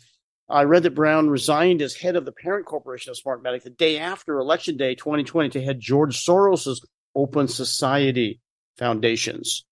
I 0.49 0.63
read 0.63 0.84
that 0.84 0.95
Brown 0.95 1.29
resigned 1.29 1.82
as 1.82 1.93
head 1.95 2.15
of 2.15 2.25
the 2.25 2.32
parent 2.32 2.65
corporation 2.65 3.12
of 3.12 3.17
Smartmatic 3.17 3.63
the 3.63 3.69
day 3.69 3.99
after 3.99 4.39
Election 4.39 4.77
Day 4.77 4.95
2020 4.95 5.49
to 5.49 5.62
head 5.62 5.79
George 5.79 6.17
Soros's 6.17 6.84
Open 7.13 7.47
Society 7.47 8.39
Foundations. 8.77 9.65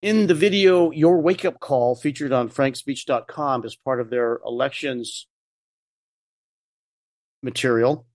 In 0.00 0.26
the 0.26 0.34
video, 0.34 0.90
Your 0.90 1.20
Wake 1.20 1.44
Up 1.44 1.58
Call, 1.58 1.96
featured 1.96 2.32
on 2.32 2.50
frankspeech.com 2.50 3.64
as 3.64 3.74
part 3.74 4.00
of 4.00 4.10
their 4.10 4.40
elections 4.44 5.26
material, 7.42 8.06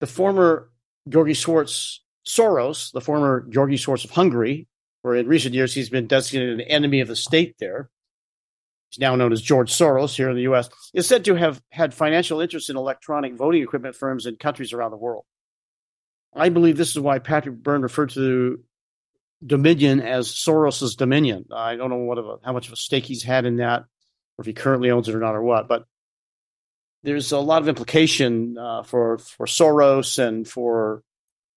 the 0.00 0.06
former 0.06 0.70
Georgi 1.08 1.34
Schwartz 1.34 2.00
Soros, 2.26 2.92
the 2.92 3.00
former 3.00 3.46
Georgi 3.50 3.76
Soros 3.76 4.04
of 4.04 4.10
Hungary, 4.10 4.66
where 5.02 5.14
in 5.14 5.28
recent 5.28 5.54
years 5.54 5.74
he's 5.74 5.90
been 5.90 6.06
designated 6.06 6.60
an 6.60 6.60
enemy 6.62 7.00
of 7.00 7.08
the 7.08 7.16
state 7.16 7.56
there, 7.58 7.90
he's 8.90 8.98
now 8.98 9.14
known 9.14 9.32
as 9.32 9.42
George 9.42 9.70
Soros 9.70 10.16
here 10.16 10.30
in 10.30 10.36
the 10.36 10.42
US, 10.42 10.70
is 10.94 11.06
said 11.06 11.24
to 11.26 11.34
have 11.34 11.60
had 11.70 11.92
financial 11.92 12.40
interest 12.40 12.70
in 12.70 12.76
electronic 12.76 13.34
voting 13.34 13.62
equipment 13.62 13.96
firms 13.96 14.26
in 14.26 14.36
countries 14.36 14.72
around 14.72 14.92
the 14.92 14.96
world. 14.96 15.24
I 16.34 16.48
believe 16.48 16.76
this 16.76 16.90
is 16.90 16.98
why 16.98 17.18
Patrick 17.18 17.56
Byrne 17.56 17.82
referred 17.82 18.10
to 18.10 18.60
Dominion 19.44 20.00
as 20.00 20.28
Soros's 20.28 20.96
Dominion. 20.96 21.46
I 21.52 21.76
don't 21.76 21.90
know 21.90 21.98
what 21.98 22.18
of 22.18 22.26
a, 22.26 22.36
how 22.44 22.52
much 22.52 22.66
of 22.66 22.72
a 22.72 22.76
stake 22.76 23.04
he's 23.04 23.22
had 23.22 23.44
in 23.44 23.56
that, 23.56 23.82
or 23.82 24.40
if 24.40 24.46
he 24.46 24.52
currently 24.52 24.90
owns 24.90 25.08
it 25.08 25.14
or 25.14 25.20
not, 25.20 25.34
or 25.34 25.42
what. 25.42 25.68
But 25.68 25.84
there's 27.04 27.32
a 27.32 27.38
lot 27.38 27.62
of 27.62 27.68
implication 27.68 28.56
uh, 28.58 28.82
for 28.82 29.18
for 29.18 29.46
Soros 29.46 30.18
and 30.18 30.48
for 30.48 31.02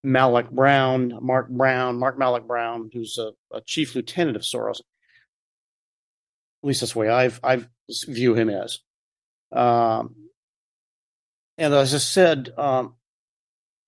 Malloch 0.05 0.51
Brown, 0.51 1.17
Mark 1.21 1.49
Brown, 1.49 1.97
Mark 1.97 2.19
Malik 2.19 2.45
Brown, 2.45 2.89
who's 2.93 3.17
a, 3.17 3.31
a 3.51 3.61
chief 3.61 3.95
lieutenant 3.95 4.35
of 4.35 4.43
Soros. 4.43 4.79
At 4.79 6.67
least 6.67 6.81
that's 6.81 6.93
the 6.93 6.99
way 6.99 7.09
I've 7.09 7.39
I've 7.43 7.67
view 8.07 8.35
him 8.35 8.49
as. 8.49 8.79
Um, 9.51 10.15
and 11.57 11.73
as 11.73 11.95
I 11.95 11.99
said, 11.99 12.53
um, 12.57 12.95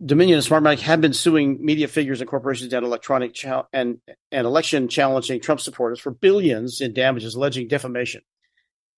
Dominion 0.04 0.38
and 0.38 0.48
Smartmatic 0.48 0.80
have 0.80 1.02
been 1.02 1.14
suing 1.14 1.64
media 1.64 1.90
figures 1.90 2.22
and 2.22 2.30
corporations 2.30 2.72
and 2.72 2.86
electronic 2.86 3.38
and, 3.74 4.00
and 4.32 4.48
election 4.48 4.88
challenging 4.88 5.42
Trump 5.42 5.60
supporters 5.60 6.00
for 6.00 6.12
billions 6.12 6.80
in 6.80 6.94
damages, 6.94 7.36
alleging 7.36 7.68
defamation. 7.68 8.22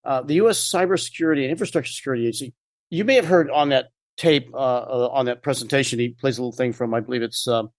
Uh, 0.03 0.21
the 0.21 0.35
U.S. 0.35 0.59
Cybersecurity 0.59 1.43
and 1.43 1.51
Infrastructure 1.51 1.91
Security 1.91 2.23
Agency, 2.23 2.53
you 2.89 3.05
may 3.05 3.15
have 3.15 3.25
heard 3.25 3.49
on 3.49 3.69
that 3.69 3.89
tape, 4.17 4.53
uh, 4.53 4.57
uh, 4.57 5.09
on 5.11 5.25
that 5.25 5.41
presentation, 5.41 5.99
he 5.99 6.09
plays 6.09 6.37
a 6.37 6.41
little 6.41 6.51
thing 6.51 6.73
from, 6.73 6.93
I 6.93 6.99
believe 6.99 7.21
it's 7.21 7.47
um, 7.47 7.69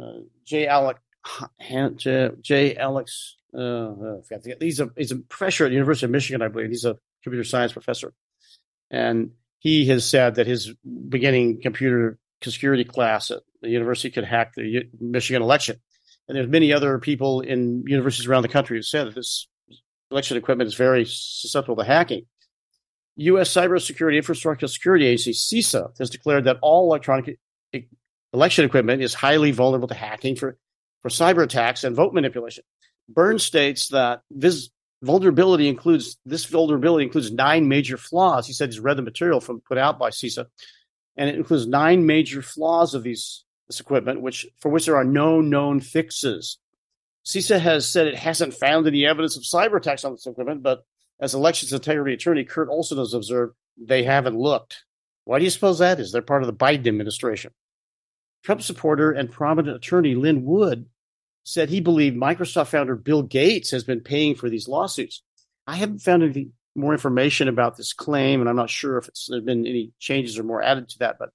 uh, 0.00 0.20
J. 0.44 0.66
Alex, 0.66 1.00
J. 1.96 2.30
J. 2.40 2.76
Alex, 2.76 3.36
uh, 3.56 3.92
he's 4.60 4.80
a, 4.80 4.90
he's 4.96 5.12
a 5.12 5.16
professor 5.16 5.64
at 5.64 5.68
the 5.68 5.74
University 5.74 6.06
of 6.06 6.10
Michigan, 6.10 6.42
I 6.42 6.48
believe. 6.48 6.68
He's 6.68 6.84
a 6.84 6.96
computer 7.22 7.44
science 7.44 7.72
professor. 7.72 8.12
And 8.90 9.32
he 9.58 9.86
has 9.88 10.04
said 10.06 10.36
that 10.36 10.46
his 10.46 10.72
beginning 11.08 11.60
computer 11.60 12.18
security 12.42 12.84
class 12.84 13.30
at 13.30 13.40
the 13.60 13.68
university 13.68 14.10
could 14.10 14.24
hack 14.24 14.54
the 14.54 14.88
Michigan 15.00 15.42
election. 15.42 15.76
And 16.28 16.36
there's 16.36 16.48
many 16.48 16.72
other 16.72 16.98
people 16.98 17.40
in 17.40 17.84
universities 17.86 18.26
around 18.26 18.42
the 18.42 18.48
country 18.48 18.78
who 18.78 18.82
said 18.82 19.08
that 19.08 19.14
this 19.14 19.48
election 20.10 20.36
equipment 20.36 20.68
is 20.68 20.74
very 20.74 21.04
susceptible 21.04 21.76
to 21.76 21.84
hacking. 21.84 22.26
U.S. 23.16 23.52
Cybersecurity 23.52 24.16
Infrastructure 24.16 24.68
Security 24.68 25.06
Agency, 25.06 25.32
CISA, 25.32 25.98
has 25.98 26.08
declared 26.08 26.44
that 26.44 26.58
all 26.62 26.88
electronic 26.88 27.38
election 28.32 28.64
equipment 28.64 29.02
is 29.02 29.14
highly 29.14 29.50
vulnerable 29.50 29.88
to 29.88 29.94
hacking 29.94 30.36
for, 30.36 30.56
for 31.02 31.08
cyber 31.08 31.42
attacks 31.42 31.84
and 31.84 31.96
vote 31.96 32.14
manipulation. 32.14 32.62
Byrne 33.08 33.38
states 33.38 33.88
that 33.88 34.20
this 34.30 34.70
vulnerability 35.02 35.68
includes 35.68 36.18
this 36.24 36.44
vulnerability 36.44 37.04
includes 37.04 37.32
nine 37.32 37.68
major 37.68 37.96
flaws. 37.96 38.46
He 38.46 38.52
said 38.52 38.68
he's 38.68 38.80
read 38.80 38.96
the 38.96 39.02
material 39.02 39.40
from 39.40 39.60
put 39.60 39.78
out 39.78 39.98
by 39.98 40.10
CISA 40.10 40.46
and 41.16 41.28
it 41.28 41.34
includes 41.34 41.66
nine 41.66 42.06
major 42.06 42.40
flaws 42.42 42.94
of 42.94 43.02
these 43.02 43.44
this 43.66 43.80
equipment, 43.80 44.22
which 44.22 44.46
for 44.60 44.70
which 44.70 44.86
there 44.86 44.96
are 44.96 45.04
no 45.04 45.40
known 45.40 45.80
fixes. 45.80 46.58
CISA 47.28 47.60
has 47.60 47.90
said 47.90 48.06
it 48.06 48.16
hasn't 48.16 48.54
found 48.54 48.86
any 48.86 49.04
evidence 49.04 49.36
of 49.36 49.42
cyber 49.42 49.76
attacks 49.76 50.02
on 50.02 50.12
this 50.12 50.26
equipment, 50.26 50.62
but 50.62 50.84
as 51.20 51.34
elections 51.34 51.74
integrity 51.74 52.14
attorney 52.14 52.42
Kurt 52.42 52.70
Olsen 52.70 52.96
has 52.96 53.12
observed, 53.12 53.54
they 53.76 54.02
haven't 54.02 54.38
looked. 54.38 54.84
Why 55.24 55.38
do 55.38 55.44
you 55.44 55.50
suppose 55.50 55.78
that 55.78 56.00
is? 56.00 56.10
They're 56.10 56.22
part 56.22 56.42
of 56.42 56.46
the 56.46 56.54
Biden 56.54 56.86
administration. 56.86 57.52
Trump 58.44 58.62
supporter 58.62 59.12
and 59.12 59.30
prominent 59.30 59.76
attorney 59.76 60.14
Lin 60.14 60.42
Wood 60.42 60.86
said 61.44 61.68
he 61.68 61.82
believed 61.82 62.16
Microsoft 62.16 62.68
founder 62.68 62.96
Bill 62.96 63.22
Gates 63.22 63.72
has 63.72 63.84
been 63.84 64.00
paying 64.00 64.34
for 64.34 64.48
these 64.48 64.66
lawsuits. 64.66 65.22
I 65.66 65.76
haven't 65.76 65.98
found 65.98 66.22
any 66.22 66.48
more 66.74 66.94
information 66.94 67.48
about 67.48 67.76
this 67.76 67.92
claim, 67.92 68.40
and 68.40 68.48
I'm 68.48 68.56
not 68.56 68.70
sure 68.70 68.96
if 68.96 69.10
there's 69.28 69.44
been 69.44 69.66
any 69.66 69.92
changes 69.98 70.38
or 70.38 70.44
more 70.44 70.62
added 70.62 70.88
to 70.88 70.98
that, 71.00 71.16
but 71.18 71.28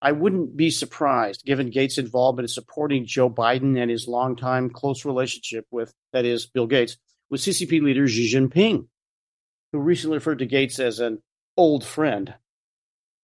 I 0.00 0.12
wouldn't 0.12 0.56
be 0.56 0.70
surprised, 0.70 1.44
given 1.44 1.70
Gates' 1.70 1.98
involvement 1.98 2.44
in 2.44 2.52
supporting 2.52 3.04
Joe 3.04 3.28
Biden 3.28 3.76
and 3.76 3.90
his 3.90 4.06
longtime 4.06 4.70
close 4.70 5.04
relationship 5.04 5.66
with, 5.70 5.92
that 6.12 6.24
is, 6.24 6.46
Bill 6.46 6.66
Gates, 6.66 6.96
with 7.30 7.40
CCP 7.40 7.82
leader 7.82 8.06
Xi 8.06 8.32
Jinping, 8.32 8.86
who 9.72 9.78
recently 9.80 10.18
referred 10.18 10.38
to 10.38 10.46
Gates 10.46 10.78
as 10.78 11.00
an 11.00 11.20
old 11.56 11.84
friend. 11.84 12.34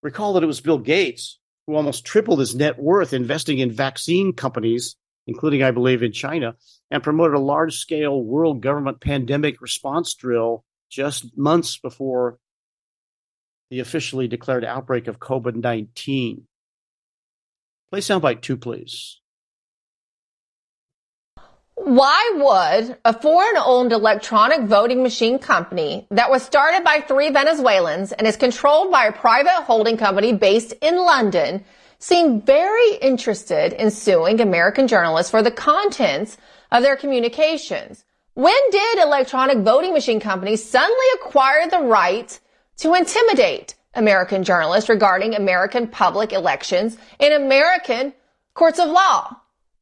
Recall 0.03 0.33
that 0.33 0.43
it 0.43 0.47
was 0.47 0.61
Bill 0.61 0.79
Gates 0.79 1.39
who 1.67 1.75
almost 1.75 2.05
tripled 2.05 2.41
his 2.41 2.55
net 2.55 2.79
worth 2.79 3.13
investing 3.13 3.59
in 3.59 3.71
vaccine 3.71 4.33
companies, 4.33 4.97
including, 5.27 5.63
I 5.63 5.71
believe, 5.71 6.03
in 6.03 6.13
China, 6.13 6.57
and 6.91 7.03
promoted 7.03 7.37
a 7.37 7.41
large 7.41 7.77
scale 7.77 8.23
world 8.23 8.61
government 8.61 9.01
pandemic 9.01 9.61
response 9.61 10.15
drill 10.15 10.65
just 10.91 11.37
months 11.37 11.79
before 11.79 12.39
the 13.71 13.81
officially 13.81 14.29
declared 14.29 14.65
outbreak 14.65 15.09
of 15.09 15.19
COVID 15.19 15.57
19. 15.57 16.47
Play 17.95 18.01
soundbite 18.01 18.41
two, 18.41 18.57
please. 18.57 19.21
Why 21.77 22.33
would 22.35 22.99
a 23.05 23.13
foreign 23.13 23.57
owned 23.65 23.93
electronic 23.93 24.63
voting 24.63 25.05
machine 25.05 25.39
company 25.39 26.09
that 26.11 26.29
was 26.29 26.43
started 26.43 26.83
by 26.83 27.03
three 27.03 27.31
Venezuelans 27.31 28.11
and 28.11 28.27
is 28.27 28.37
controlled 28.37 28.91
by 28.91 29.05
a 29.05 29.13
private 29.13 29.63
holding 29.63 29.97
company 29.97 30.33
based 30.33 30.73
in 30.83 30.97
London 30.97 31.65
seem 32.01 32.41
very 32.41 32.97
interested 32.97 33.73
in 33.75 33.93
suing 33.93 34.41
American 34.41 34.89
journalists 34.89 35.31
for 35.31 35.41
the 35.41 35.53
contents 35.53 36.37
of 36.73 36.83
their 36.83 36.97
communications? 36.97 38.05
When 38.35 38.71
did 38.73 38.99
electronic 38.99 39.59
voting 39.59 39.93
machine 39.93 40.19
companies 40.19 40.69
suddenly 40.69 41.07
acquire 41.15 41.71
the 41.71 41.83
right 41.83 42.41
to 42.79 42.95
intimidate 42.95 43.77
American 43.95 44.45
journalists 44.45 44.89
regarding 44.89 45.35
American 45.35 45.87
public 45.89 46.33
elections 46.33 46.97
in 47.19 47.33
American 47.33 48.13
courts 48.55 48.79
of 48.79 48.89
law? 48.89 49.37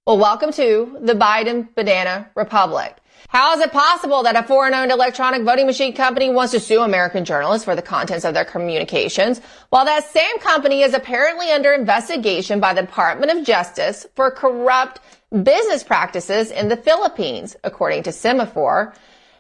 Well, 0.07 0.19
welcome 0.19 0.53
to 0.55 0.99
the 1.01 1.15
Biden 1.15 1.75
Banana 1.75 2.31
Republic. 2.35 2.97
How 3.29 3.55
is 3.55 3.61
it 3.61 3.73
possible 3.73 4.25
that 4.25 4.37
a 4.37 4.43
foreign 4.43 4.75
owned 4.75 4.91
electronic 4.91 5.43
voting 5.43 5.67
machine 5.67 5.95
company 5.95 6.31
wants 6.31 6.53
to 6.53 6.61
sue 6.61 6.83
American 6.83 7.25
journalists 7.25 7.65
for 7.65 7.77
the 7.77 7.83
contents 7.83 8.25
of 8.25 8.35
their 8.35 8.45
communications, 8.45 9.41
while 9.71 9.85
that 9.85 10.11
same 10.11 10.39
company 10.41 10.83
is 10.83 10.93
apparently 10.93 11.51
under 11.51 11.73
investigation 11.73 12.61
by 12.61 12.75
the 12.75 12.83
Department 12.83 13.33
of 13.33 13.45
Justice 13.47 14.07
for 14.17 14.31
corrupt 14.31 15.01
business 15.43 15.83
practices 15.83 16.51
in 16.51 16.69
the 16.69 16.77
Philippines, 16.77 17.57
according 17.65 18.03
to 18.03 18.11
Semafor. 18.11 18.95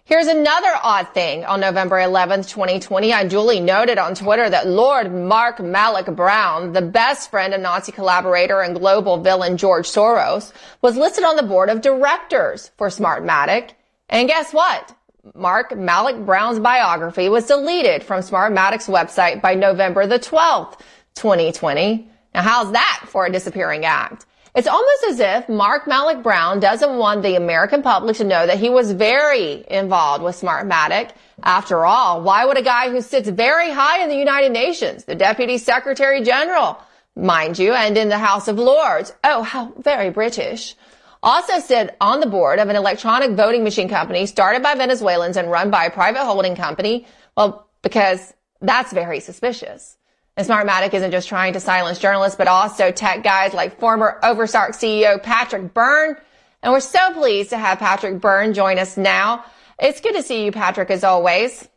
Here's 0.04 0.26
another 0.26 0.72
odd 0.82 1.14
thing. 1.14 1.44
On 1.44 1.60
November 1.60 1.96
11th, 1.96 2.50
2020, 2.50 3.12
I 3.12 3.24
duly 3.24 3.60
noted 3.60 3.98
on 3.98 4.16
Twitter 4.16 4.50
that 4.50 4.66
Lord 4.66 5.14
Mark 5.14 5.58
Malloch 5.58 6.16
Brown, 6.16 6.72
the 6.72 6.82
best 6.82 7.30
friend 7.30 7.54
and 7.54 7.62
Nazi 7.62 7.92
collaborator 7.92 8.60
and 8.62 8.76
global 8.76 9.22
villain 9.22 9.56
George 9.56 9.86
Soros, 9.86 10.52
was 10.80 10.96
listed 10.96 11.22
on 11.22 11.36
the 11.36 11.44
board 11.44 11.70
of 11.70 11.82
directors 11.82 12.72
for 12.76 12.88
Smartmatic. 12.88 13.70
And 14.08 14.26
guess 14.26 14.52
what? 14.52 14.92
Mark 15.36 15.70
Malloch 15.70 16.26
Brown's 16.26 16.58
biography 16.58 17.28
was 17.28 17.46
deleted 17.46 18.02
from 18.02 18.22
Smartmatic's 18.22 18.88
website 18.88 19.40
by 19.40 19.54
November 19.54 20.08
the 20.08 20.18
12th, 20.18 20.80
2020. 21.14 22.10
Now 22.34 22.42
how's 22.42 22.72
that 22.72 23.04
for 23.06 23.26
a 23.26 23.30
disappearing 23.30 23.84
act? 23.84 24.26
It's 24.54 24.68
almost 24.68 25.04
as 25.08 25.18
if 25.18 25.48
Mark 25.48 25.86
Malloch 25.86 26.22
Brown 26.22 26.60
doesn't 26.60 26.98
want 26.98 27.22
the 27.22 27.36
American 27.36 27.80
public 27.80 28.16
to 28.16 28.24
know 28.24 28.46
that 28.46 28.58
he 28.58 28.68
was 28.68 28.92
very 28.92 29.64
involved 29.66 30.22
with 30.22 30.38
Smartmatic. 30.38 31.12
After 31.42 31.86
all, 31.86 32.20
why 32.20 32.44
would 32.44 32.58
a 32.58 32.62
guy 32.62 32.90
who 32.90 33.00
sits 33.00 33.30
very 33.30 33.70
high 33.70 34.02
in 34.02 34.10
the 34.10 34.16
United 34.16 34.52
Nations, 34.52 35.04
the 35.04 35.14
Deputy 35.14 35.56
Secretary 35.56 36.20
General, 36.20 36.78
mind 37.16 37.58
you, 37.58 37.72
and 37.72 37.96
in 37.96 38.10
the 38.10 38.18
House 38.18 38.46
of 38.46 38.58
Lords, 38.58 39.14
oh, 39.24 39.42
how 39.42 39.72
very 39.78 40.10
British, 40.10 40.76
also 41.22 41.58
sit 41.58 41.96
on 41.98 42.20
the 42.20 42.26
board 42.26 42.58
of 42.58 42.68
an 42.68 42.76
electronic 42.76 43.30
voting 43.30 43.64
machine 43.64 43.88
company 43.88 44.26
started 44.26 44.62
by 44.62 44.74
Venezuelans 44.74 45.38
and 45.38 45.50
run 45.50 45.70
by 45.70 45.86
a 45.86 45.90
private 45.90 46.26
holding 46.26 46.56
company? 46.56 47.06
Well, 47.38 47.68
because 47.80 48.34
that's 48.60 48.92
very 48.92 49.20
suspicious. 49.20 49.96
And 50.36 50.46
Smartmatic 50.46 50.94
isn't 50.94 51.10
just 51.10 51.28
trying 51.28 51.52
to 51.52 51.60
silence 51.60 51.98
journalists, 51.98 52.36
but 52.36 52.48
also 52.48 52.90
tech 52.90 53.22
guys 53.22 53.52
like 53.52 53.78
former 53.78 54.18
Overstock 54.22 54.70
CEO 54.70 55.22
Patrick 55.22 55.74
Byrne. 55.74 56.16
And 56.62 56.72
we're 56.72 56.80
so 56.80 57.12
pleased 57.12 57.50
to 57.50 57.58
have 57.58 57.78
Patrick 57.78 58.20
Byrne 58.20 58.54
join 58.54 58.78
us 58.78 58.96
now. 58.96 59.44
It's 59.78 60.00
good 60.00 60.14
to 60.14 60.22
see 60.22 60.44
you, 60.44 60.52
Patrick, 60.52 60.90
as 60.90 61.04
always. 61.04 61.68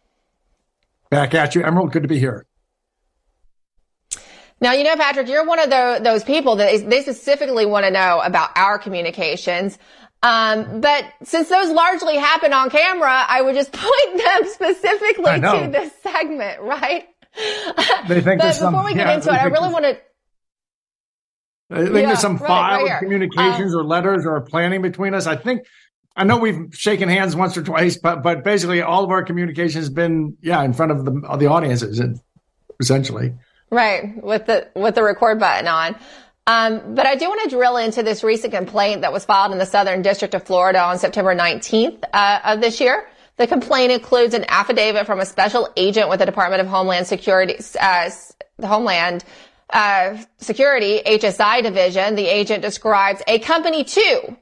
Back 1.10 1.34
at 1.34 1.56
you, 1.56 1.64
Emerald. 1.64 1.92
Good 1.92 2.04
to 2.04 2.08
be 2.08 2.20
here. 2.20 2.46
Now, 4.62 4.72
you 4.72 4.84
know, 4.84 4.96
Patrick, 4.96 5.28
you're 5.28 5.46
one 5.46 5.60
of 5.60 5.70
the, 5.70 6.00
those 6.02 6.24
people 6.24 6.56
that 6.58 6.90
they 6.90 7.02
specifically 7.02 7.66
want 7.66 7.86
to 7.86 7.92
know 7.92 8.22
about 8.24 8.52
our 8.56 8.80
communications. 8.80 9.78
Um, 10.24 10.82
but 10.82 11.06
since 11.24 11.50
those 11.50 11.70
largely 11.70 12.16
happen 12.16 12.54
on 12.54 12.70
camera, 12.70 13.26
I 13.28 13.42
would 13.42 13.54
just 13.54 13.72
point 13.74 14.24
them 14.24 14.50
specifically 14.50 15.40
to 15.42 15.70
this 15.72 15.92
segment, 16.02 16.62
right? 16.62 17.08
They 18.08 18.22
think 18.22 18.40
but 18.40 18.54
before 18.54 18.72
some, 18.72 18.86
we 18.86 18.94
get 18.94 19.08
yeah, 19.08 19.16
into 19.16 19.30
it, 19.30 19.42
I 19.42 19.46
really 19.46 19.74
want 19.74 19.86
to. 19.86 19.98
I 21.72 21.84
think 21.84 21.96
yeah, 21.96 22.06
there's 22.08 22.20
some 22.20 22.38
right, 22.38 22.48
file 22.48 22.86
right 22.86 23.00
communications 23.00 23.74
um, 23.74 23.80
or 23.80 23.84
letters 23.84 24.26
or 24.26 24.40
planning 24.42 24.82
between 24.82 25.16
us. 25.16 25.26
I 25.26 25.36
think 25.36 25.66
I 26.16 26.24
know 26.24 26.38
we've 26.38 26.68
shaken 26.72 27.10
hands 27.10 27.36
once 27.36 27.58
or 27.58 27.64
twice, 27.64 27.98
but 27.98 28.22
but 28.22 28.44
basically 28.44 28.82
all 28.82 29.04
of 29.04 29.10
our 29.10 29.24
communication 29.24 29.82
has 29.82 29.90
been 29.90 30.38
yeah 30.42 30.64
in 30.64 30.74
front 30.74 30.92
of 30.92 31.04
the 31.04 31.22
of 31.28 31.40
the 31.40 31.48
audiences 31.48 32.02
essentially. 32.80 33.34
Right 33.72 34.24
with 34.24 34.46
the 34.46 34.70
with 34.76 34.96
the 34.96 35.04
record 35.04 35.40
button 35.40 35.68
on. 35.68 35.96
Um, 36.48 36.94
but 36.94 37.08
I 37.08 37.16
do 37.16 37.28
want 37.28 37.42
to 37.44 37.50
drill 37.50 37.78
into 37.78 38.04
this 38.04 38.24
recent 38.24 38.54
complaint 38.54 39.02
that 39.02 39.12
was 39.12 39.26
filed 39.26 39.52
in 39.52 39.58
the 39.58 39.66
Southern 39.66 40.04
District 40.04 40.36
of 40.36 40.44
Florida 40.44 40.80
on 40.80 41.00
September 41.00 41.36
19th 41.36 42.04
uh, 42.14 42.40
of 42.44 42.62
this 42.62 42.80
year. 42.80 43.08
The 43.38 43.48
complaint 43.48 43.92
includes 43.92 44.34
an 44.34 44.46
affidavit 44.48 45.06
from 45.06 45.20
a 45.20 45.26
special 45.26 45.70
agent 45.76 46.10
with 46.10 46.20
the 46.20 46.26
Department 46.26 46.62
of 46.62 46.68
Homeland 46.68 47.06
Security, 47.06 47.58
uh, 47.80 48.10
the 48.58 48.68
Homeland 48.68 49.26
uh, 49.70 50.18
Security 50.38 51.02
HSI 51.06 51.62
division. 51.62 52.16
The 52.16 52.28
agent 52.28 52.62
describes 52.62 53.22
a 53.28 53.40
company 53.40 53.84
two 53.84 54.38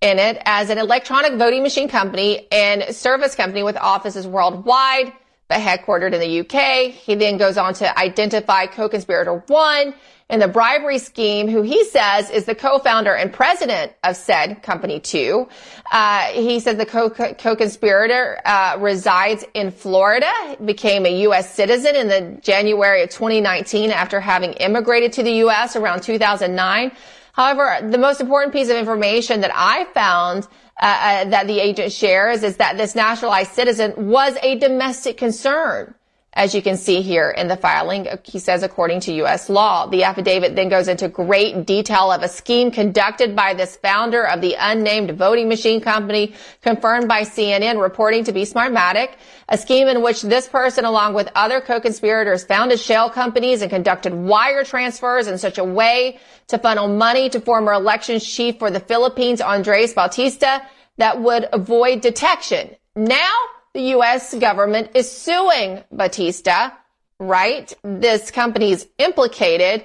in 0.00 0.18
it 0.18 0.40
as 0.46 0.70
an 0.70 0.78
electronic 0.78 1.34
voting 1.34 1.62
machine 1.62 1.88
company 1.88 2.48
and 2.50 2.94
service 2.94 3.34
company 3.34 3.62
with 3.62 3.76
offices 3.76 4.26
worldwide, 4.26 5.12
but 5.48 5.60
headquartered 5.60 6.14
in 6.14 6.20
the 6.20 6.40
UK. 6.40 6.92
He 6.92 7.14
then 7.16 7.36
goes 7.36 7.58
on 7.58 7.74
to 7.74 7.98
identify 7.98 8.66
co-conspirator 8.66 9.44
one 9.48 9.94
in 10.30 10.38
the 10.38 10.48
bribery 10.48 10.98
scheme, 10.98 11.48
who 11.48 11.62
he 11.62 11.84
says 11.84 12.30
is 12.30 12.44
the 12.44 12.54
co-founder 12.54 13.14
and 13.14 13.32
president 13.32 13.92
of 14.04 14.16
said 14.16 14.62
company 14.62 15.00
two. 15.00 15.48
Uh, 15.90 16.26
he 16.26 16.60
says 16.60 16.76
the 16.76 16.86
co- 16.86 17.10
co-conspirator 17.10 18.40
uh, 18.44 18.76
resides 18.78 19.44
in 19.54 19.72
Florida, 19.72 20.30
became 20.64 21.04
a 21.04 21.20
U.S. 21.22 21.52
citizen 21.52 21.96
in 21.96 22.08
the 22.08 22.40
January 22.42 23.02
of 23.02 23.10
2019 23.10 23.90
after 23.90 24.20
having 24.20 24.52
immigrated 24.54 25.12
to 25.14 25.22
the 25.24 25.32
U.S. 25.44 25.74
around 25.74 26.02
2009. 26.02 26.92
However, 27.32 27.78
the 27.90 27.98
most 27.98 28.20
important 28.20 28.52
piece 28.52 28.70
of 28.70 28.76
information 28.76 29.40
that 29.40 29.52
I 29.54 29.84
found 29.92 30.46
uh, 30.80 30.86
uh, 30.86 31.24
that 31.30 31.46
the 31.46 31.58
agent 31.60 31.92
shares 31.92 32.42
is 32.42 32.56
that 32.56 32.76
this 32.76 32.94
naturalized 32.94 33.52
citizen 33.52 34.08
was 34.08 34.36
a 34.42 34.58
domestic 34.58 35.16
concern 35.16 35.94
as 36.32 36.54
you 36.54 36.62
can 36.62 36.76
see 36.76 37.02
here 37.02 37.30
in 37.30 37.48
the 37.48 37.56
filing, 37.56 38.06
he 38.22 38.38
says 38.38 38.62
according 38.62 39.00
to 39.00 39.12
U.S. 39.14 39.48
law. 39.48 39.86
The 39.86 40.04
affidavit 40.04 40.54
then 40.54 40.68
goes 40.68 40.86
into 40.86 41.08
great 41.08 41.66
detail 41.66 42.12
of 42.12 42.22
a 42.22 42.28
scheme 42.28 42.70
conducted 42.70 43.34
by 43.34 43.54
this 43.54 43.76
founder 43.76 44.26
of 44.26 44.40
the 44.40 44.54
unnamed 44.56 45.10
voting 45.18 45.48
machine 45.48 45.80
company, 45.80 46.34
confirmed 46.62 47.08
by 47.08 47.22
CNN, 47.22 47.82
reporting 47.82 48.22
to 48.24 48.32
be 48.32 48.42
Smartmatic, 48.42 49.14
a 49.48 49.58
scheme 49.58 49.88
in 49.88 50.02
which 50.02 50.22
this 50.22 50.46
person, 50.46 50.84
along 50.84 51.14
with 51.14 51.28
other 51.34 51.60
co-conspirators, 51.60 52.44
founded 52.44 52.78
shell 52.78 53.10
companies 53.10 53.60
and 53.60 53.70
conducted 53.70 54.14
wire 54.14 54.62
transfers 54.62 55.26
in 55.26 55.36
such 55.36 55.58
a 55.58 55.64
way 55.64 56.20
to 56.46 56.58
funnel 56.58 56.86
money 56.86 57.28
to 57.28 57.40
former 57.40 57.72
elections 57.72 58.24
chief 58.24 58.56
for 58.60 58.70
the 58.70 58.80
Philippines, 58.80 59.40
Andres 59.40 59.94
Bautista, 59.94 60.62
that 60.98 61.20
would 61.20 61.48
avoid 61.52 62.02
detection. 62.02 62.76
Now, 62.94 63.32
the 63.74 63.80
U.S. 63.80 64.34
government 64.34 64.90
is 64.94 65.10
suing 65.10 65.82
Batista, 65.92 66.70
right? 67.18 67.72
This 67.82 68.30
company 68.30 68.72
is 68.72 68.88
implicated. 68.98 69.84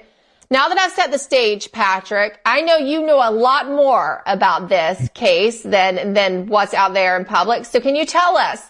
Now 0.50 0.68
that 0.68 0.78
I've 0.78 0.92
set 0.92 1.10
the 1.10 1.18
stage, 1.18 1.72
Patrick, 1.72 2.40
I 2.44 2.62
know 2.62 2.76
you 2.76 3.04
know 3.04 3.16
a 3.16 3.30
lot 3.30 3.68
more 3.68 4.22
about 4.26 4.68
this 4.68 5.08
case 5.14 5.62
than, 5.62 6.14
than 6.14 6.46
what's 6.46 6.74
out 6.74 6.94
there 6.94 7.16
in 7.16 7.24
public. 7.24 7.64
So 7.64 7.80
can 7.80 7.96
you 7.96 8.06
tell 8.06 8.36
us 8.36 8.62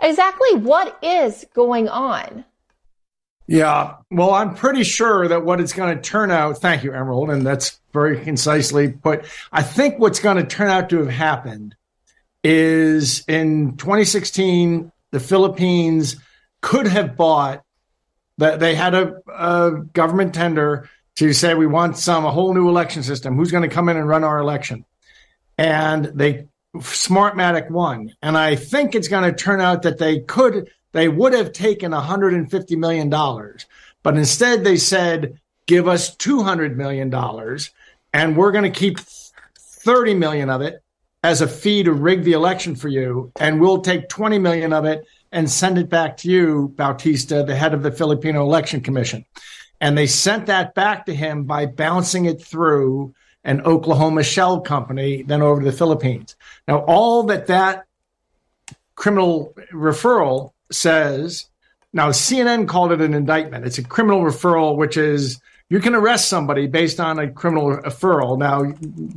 exactly 0.00 0.54
what 0.54 0.96
is 1.02 1.44
going 1.54 1.88
on? 1.88 2.44
Yeah, 3.46 3.96
well, 4.10 4.30
I'm 4.30 4.54
pretty 4.54 4.84
sure 4.84 5.28
that 5.28 5.44
what 5.44 5.60
it's 5.60 5.74
going 5.74 5.94
to 5.94 6.02
turn 6.02 6.30
out, 6.30 6.58
thank 6.58 6.82
you, 6.82 6.92
Emerald, 6.92 7.30
and 7.30 7.44
that's 7.44 7.78
very 7.92 8.18
concisely 8.20 8.88
put. 8.88 9.26
I 9.52 9.62
think 9.62 9.98
what's 9.98 10.20
going 10.20 10.38
to 10.38 10.44
turn 10.44 10.70
out 10.70 10.88
to 10.90 10.98
have 10.98 11.10
happened 11.10 11.76
is 12.44 13.24
in 13.26 13.76
2016, 13.76 14.92
the 15.10 15.20
Philippines 15.20 16.16
could 16.60 16.86
have 16.86 17.16
bought 17.16 17.64
that 18.38 18.60
they 18.60 18.74
had 18.74 18.94
a, 18.94 19.14
a, 19.32 19.72
government 19.92 20.34
tender 20.34 20.88
to 21.16 21.32
say 21.32 21.54
we 21.54 21.66
want 21.66 21.96
some 21.96 22.24
a 22.24 22.30
whole 22.30 22.52
new 22.52 22.68
election 22.68 23.02
system. 23.02 23.36
Who's 23.36 23.50
going 23.50 23.68
to 23.68 23.74
come 23.74 23.88
in 23.88 23.96
and 23.96 24.08
run 24.08 24.24
our 24.24 24.38
election? 24.38 24.84
And 25.56 26.06
they 26.06 26.46
Smartmatic 26.76 27.70
won. 27.70 28.12
And 28.20 28.36
I 28.36 28.56
think 28.56 28.94
it's 28.94 29.08
going 29.08 29.30
to 29.30 29.36
turn 29.36 29.60
out 29.60 29.82
that 29.82 29.98
they 29.98 30.20
could 30.20 30.70
they 30.92 31.08
would 31.08 31.32
have 31.32 31.52
taken 31.52 31.92
150 31.92 32.76
million 32.76 33.08
dollars, 33.08 33.66
but 34.02 34.16
instead 34.16 34.64
they 34.64 34.76
said 34.76 35.38
give 35.66 35.88
us 35.88 36.14
200 36.16 36.76
million 36.76 37.10
dollars 37.10 37.70
and 38.12 38.36
we're 38.36 38.52
going 38.52 38.70
to 38.70 38.78
keep 38.78 38.98
30 38.98 40.14
million 40.14 40.50
of 40.50 40.62
it 40.62 40.82
as 41.24 41.40
a 41.40 41.48
fee 41.48 41.82
to 41.82 41.90
rig 41.90 42.22
the 42.22 42.34
election 42.34 42.76
for 42.76 42.88
you, 42.88 43.32
and 43.40 43.58
we'll 43.58 43.80
take 43.80 44.10
20 44.10 44.38
million 44.38 44.74
of 44.74 44.84
it 44.84 45.06
and 45.32 45.50
send 45.50 45.78
it 45.78 45.88
back 45.88 46.18
to 46.18 46.28
you, 46.28 46.70
Bautista, 46.76 47.42
the 47.42 47.56
head 47.56 47.72
of 47.72 47.82
the 47.82 47.90
Filipino 47.90 48.42
Election 48.42 48.82
Commission. 48.82 49.24
And 49.80 49.96
they 49.96 50.06
sent 50.06 50.46
that 50.46 50.74
back 50.74 51.06
to 51.06 51.14
him 51.14 51.44
by 51.44 51.64
bouncing 51.64 52.26
it 52.26 52.42
through 52.42 53.14
an 53.42 53.62
Oklahoma 53.62 54.22
shell 54.22 54.60
company, 54.60 55.22
then 55.22 55.40
over 55.40 55.62
to 55.62 55.70
the 55.70 55.76
Philippines. 55.76 56.36
Now, 56.68 56.80
all 56.80 57.22
that 57.24 57.46
that 57.46 57.86
criminal 58.94 59.54
referral 59.72 60.52
says, 60.70 61.46
now 61.94 62.10
CNN 62.10 62.68
called 62.68 62.92
it 62.92 63.00
an 63.00 63.14
indictment. 63.14 63.64
It's 63.64 63.78
a 63.78 63.82
criminal 63.82 64.20
referral, 64.20 64.76
which 64.76 64.98
is 64.98 65.40
you 65.70 65.80
can 65.80 65.94
arrest 65.94 66.28
somebody 66.28 66.66
based 66.66 67.00
on 67.00 67.18
a 67.18 67.30
criminal 67.30 67.76
referral. 67.76 68.38
Now, 68.38 68.64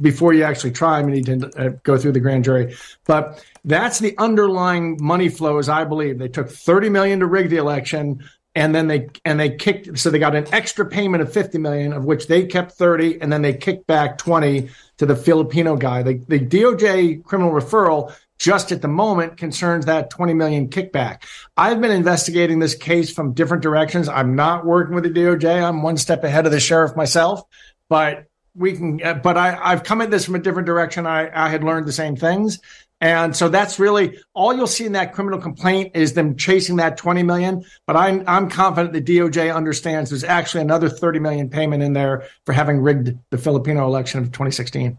before 0.01 0.33
you 0.33 0.43
actually 0.43 0.71
try 0.71 1.01
them, 1.01 1.13
you 1.13 1.21
need 1.21 1.41
to 1.41 1.59
uh, 1.59 1.69
go 1.83 1.97
through 1.97 2.13
the 2.13 2.19
grand 2.19 2.45
jury. 2.45 2.75
But 3.05 3.43
that's 3.65 3.99
the 3.99 4.17
underlying 4.17 4.97
money 5.01 5.29
flows, 5.29 5.67
I 5.67 5.83
believe. 5.83 6.19
They 6.19 6.29
took 6.29 6.49
30 6.49 6.89
million 6.89 7.19
to 7.19 7.25
rig 7.25 7.49
the 7.49 7.57
election 7.57 8.23
and 8.55 8.73
then 8.73 8.87
they 8.87 9.07
and 9.23 9.39
they 9.39 9.55
kicked 9.55 9.99
so 9.99 10.09
they 10.09 10.17
got 10.17 10.35
an 10.35 10.47
extra 10.51 10.83
payment 10.83 11.21
of 11.21 11.31
50 11.31 11.59
million 11.59 11.93
of 11.93 12.05
which 12.05 12.25
they 12.25 12.43
kept 12.43 12.71
30 12.71 13.21
and 13.21 13.31
then 13.31 13.43
they 13.43 13.53
kicked 13.53 13.85
back 13.85 14.17
20 14.17 14.67
to 14.97 15.05
the 15.05 15.15
Filipino 15.15 15.75
guy. 15.75 16.01
The, 16.01 16.15
the 16.27 16.39
DOJ 16.39 17.23
criminal 17.23 17.51
referral 17.51 18.15
just 18.37 18.71
at 18.71 18.81
the 18.81 18.87
moment 18.87 19.37
concerns 19.37 19.85
that 19.85 20.09
20 20.09 20.33
million 20.33 20.69
kickback. 20.69 21.23
I've 21.55 21.81
been 21.81 21.91
investigating 21.91 22.59
this 22.59 22.75
case 22.75 23.11
from 23.11 23.33
different 23.33 23.63
directions. 23.63 24.07
I'm 24.07 24.35
not 24.35 24.65
working 24.65 24.95
with 24.95 25.03
the 25.03 25.09
DOJ. 25.09 25.63
I'm 25.63 25.81
one 25.81 25.97
step 25.97 26.23
ahead 26.23 26.45
of 26.45 26.51
the 26.51 26.59
sheriff 26.59 26.95
myself, 26.95 27.41
but 27.89 28.25
we 28.55 28.73
can, 28.73 28.97
but 28.97 29.37
I, 29.37 29.57
I've 29.61 29.83
come 29.83 30.01
at 30.01 30.11
this 30.11 30.25
from 30.25 30.35
a 30.35 30.39
different 30.39 30.65
direction. 30.65 31.05
I, 31.05 31.29
I 31.33 31.49
had 31.49 31.63
learned 31.63 31.87
the 31.87 31.93
same 31.93 32.15
things. 32.15 32.59
And 32.99 33.35
so 33.35 33.47
that's 33.47 33.77
really 33.77 34.17
all 34.33 34.55
you'll 34.55 34.65
see 34.65 34.85
in 34.85 34.93
that 34.93 35.13
criminal 35.13 35.39
complaint 35.39 35.91
is 35.95 36.13
them 36.13 36.35
chasing 36.35 36.77
that 36.77 36.97
20 36.97 37.21
million. 37.21 37.63
But 37.85 37.95
I'm, 37.95 38.23
I'm 38.27 38.49
confident 38.49 38.93
the 38.93 39.01
DOJ 39.01 39.53
understands 39.53 40.09
there's 40.09 40.23
actually 40.23 40.61
another 40.61 40.89
30 40.89 41.19
million 41.19 41.49
payment 41.49 41.83
in 41.83 41.93
there 41.93 42.27
for 42.45 42.53
having 42.53 42.79
rigged 42.79 43.15
the 43.29 43.37
Filipino 43.37 43.85
election 43.85 44.19
of 44.19 44.27
2016 44.27 44.97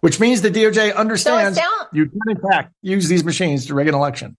which 0.00 0.20
means 0.20 0.42
the 0.42 0.50
DOJ 0.50 0.94
understands 0.94 1.56
so 1.56 1.62
down- 1.62 1.86
you 1.92 2.06
can, 2.06 2.20
in 2.28 2.38
fact, 2.50 2.72
use 2.82 3.08
these 3.08 3.24
machines 3.24 3.66
to 3.66 3.74
rig 3.74 3.88
an 3.88 3.94
election. 3.94 4.36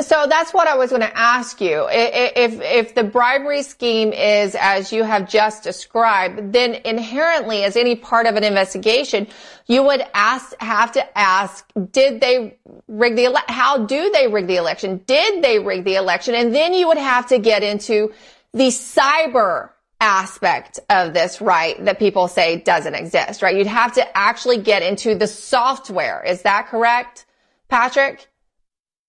So 0.00 0.26
that's 0.28 0.52
what 0.52 0.68
I 0.68 0.76
was 0.76 0.90
going 0.90 1.00
to 1.00 1.16
ask 1.16 1.58
you. 1.60 1.86
If, 1.90 2.60
if 2.60 2.94
the 2.94 3.04
bribery 3.04 3.62
scheme 3.62 4.12
is 4.12 4.54
as 4.54 4.92
you 4.92 5.04
have 5.04 5.26
just 5.28 5.62
described, 5.62 6.52
then 6.52 6.74
inherently 6.84 7.64
as 7.64 7.76
any 7.76 7.96
part 7.96 8.26
of 8.26 8.36
an 8.36 8.44
investigation, 8.44 9.26
you 9.66 9.82
would 9.82 10.02
ask, 10.12 10.54
have 10.60 10.92
to 10.92 11.18
ask, 11.18 11.66
did 11.92 12.20
they 12.20 12.58
rig 12.88 13.16
the, 13.16 13.26
ele- 13.26 13.38
how 13.48 13.86
do 13.86 14.10
they 14.10 14.28
rig 14.28 14.48
the 14.48 14.56
election? 14.56 15.00
Did 15.06 15.42
they 15.42 15.58
rig 15.58 15.84
the 15.84 15.94
election? 15.94 16.34
And 16.34 16.54
then 16.54 16.74
you 16.74 16.88
would 16.88 16.98
have 16.98 17.28
to 17.28 17.38
get 17.38 17.62
into 17.62 18.12
the 18.52 18.68
cyber 18.68 19.70
aspect 20.00 20.80
of 20.88 21.14
this, 21.14 21.40
right, 21.40 21.82
that 21.84 21.98
people 21.98 22.28
say 22.28 22.56
doesn't 22.60 22.94
exist, 22.94 23.42
right? 23.42 23.56
You'd 23.56 23.66
have 23.66 23.92
to 23.94 24.16
actually 24.16 24.58
get 24.58 24.82
into 24.82 25.14
the 25.14 25.26
software. 25.26 26.22
Is 26.24 26.42
that 26.42 26.68
correct, 26.68 27.26
Patrick? 27.68 28.26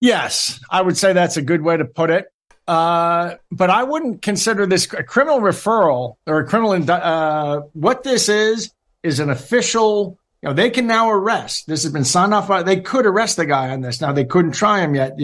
Yes, 0.00 0.60
I 0.70 0.82
would 0.82 0.96
say 0.96 1.12
that's 1.12 1.36
a 1.36 1.42
good 1.42 1.62
way 1.62 1.76
to 1.76 1.84
put 1.84 2.10
it. 2.10 2.26
Uh, 2.68 3.36
but 3.50 3.70
I 3.70 3.82
wouldn't 3.82 4.22
consider 4.22 4.66
this 4.66 4.92
a 4.92 5.02
criminal 5.02 5.40
referral 5.40 6.16
or 6.26 6.40
a 6.40 6.46
criminal. 6.46 6.90
Uh, 6.90 7.62
what 7.72 8.02
this 8.02 8.28
is 8.28 8.72
is 9.02 9.20
an 9.20 9.30
official. 9.30 10.18
You 10.42 10.48
know, 10.48 10.54
they 10.54 10.70
can 10.70 10.86
now 10.86 11.10
arrest. 11.10 11.66
This 11.66 11.84
has 11.84 11.92
been 11.92 12.04
signed 12.04 12.34
off 12.34 12.48
by. 12.48 12.62
They 12.62 12.80
could 12.80 13.06
arrest 13.06 13.36
the 13.36 13.46
guy 13.46 13.70
on 13.70 13.80
this. 13.80 14.00
Now 14.00 14.12
they 14.12 14.24
couldn't 14.24 14.52
try 14.52 14.80
him 14.80 14.94
yet, 14.94 15.18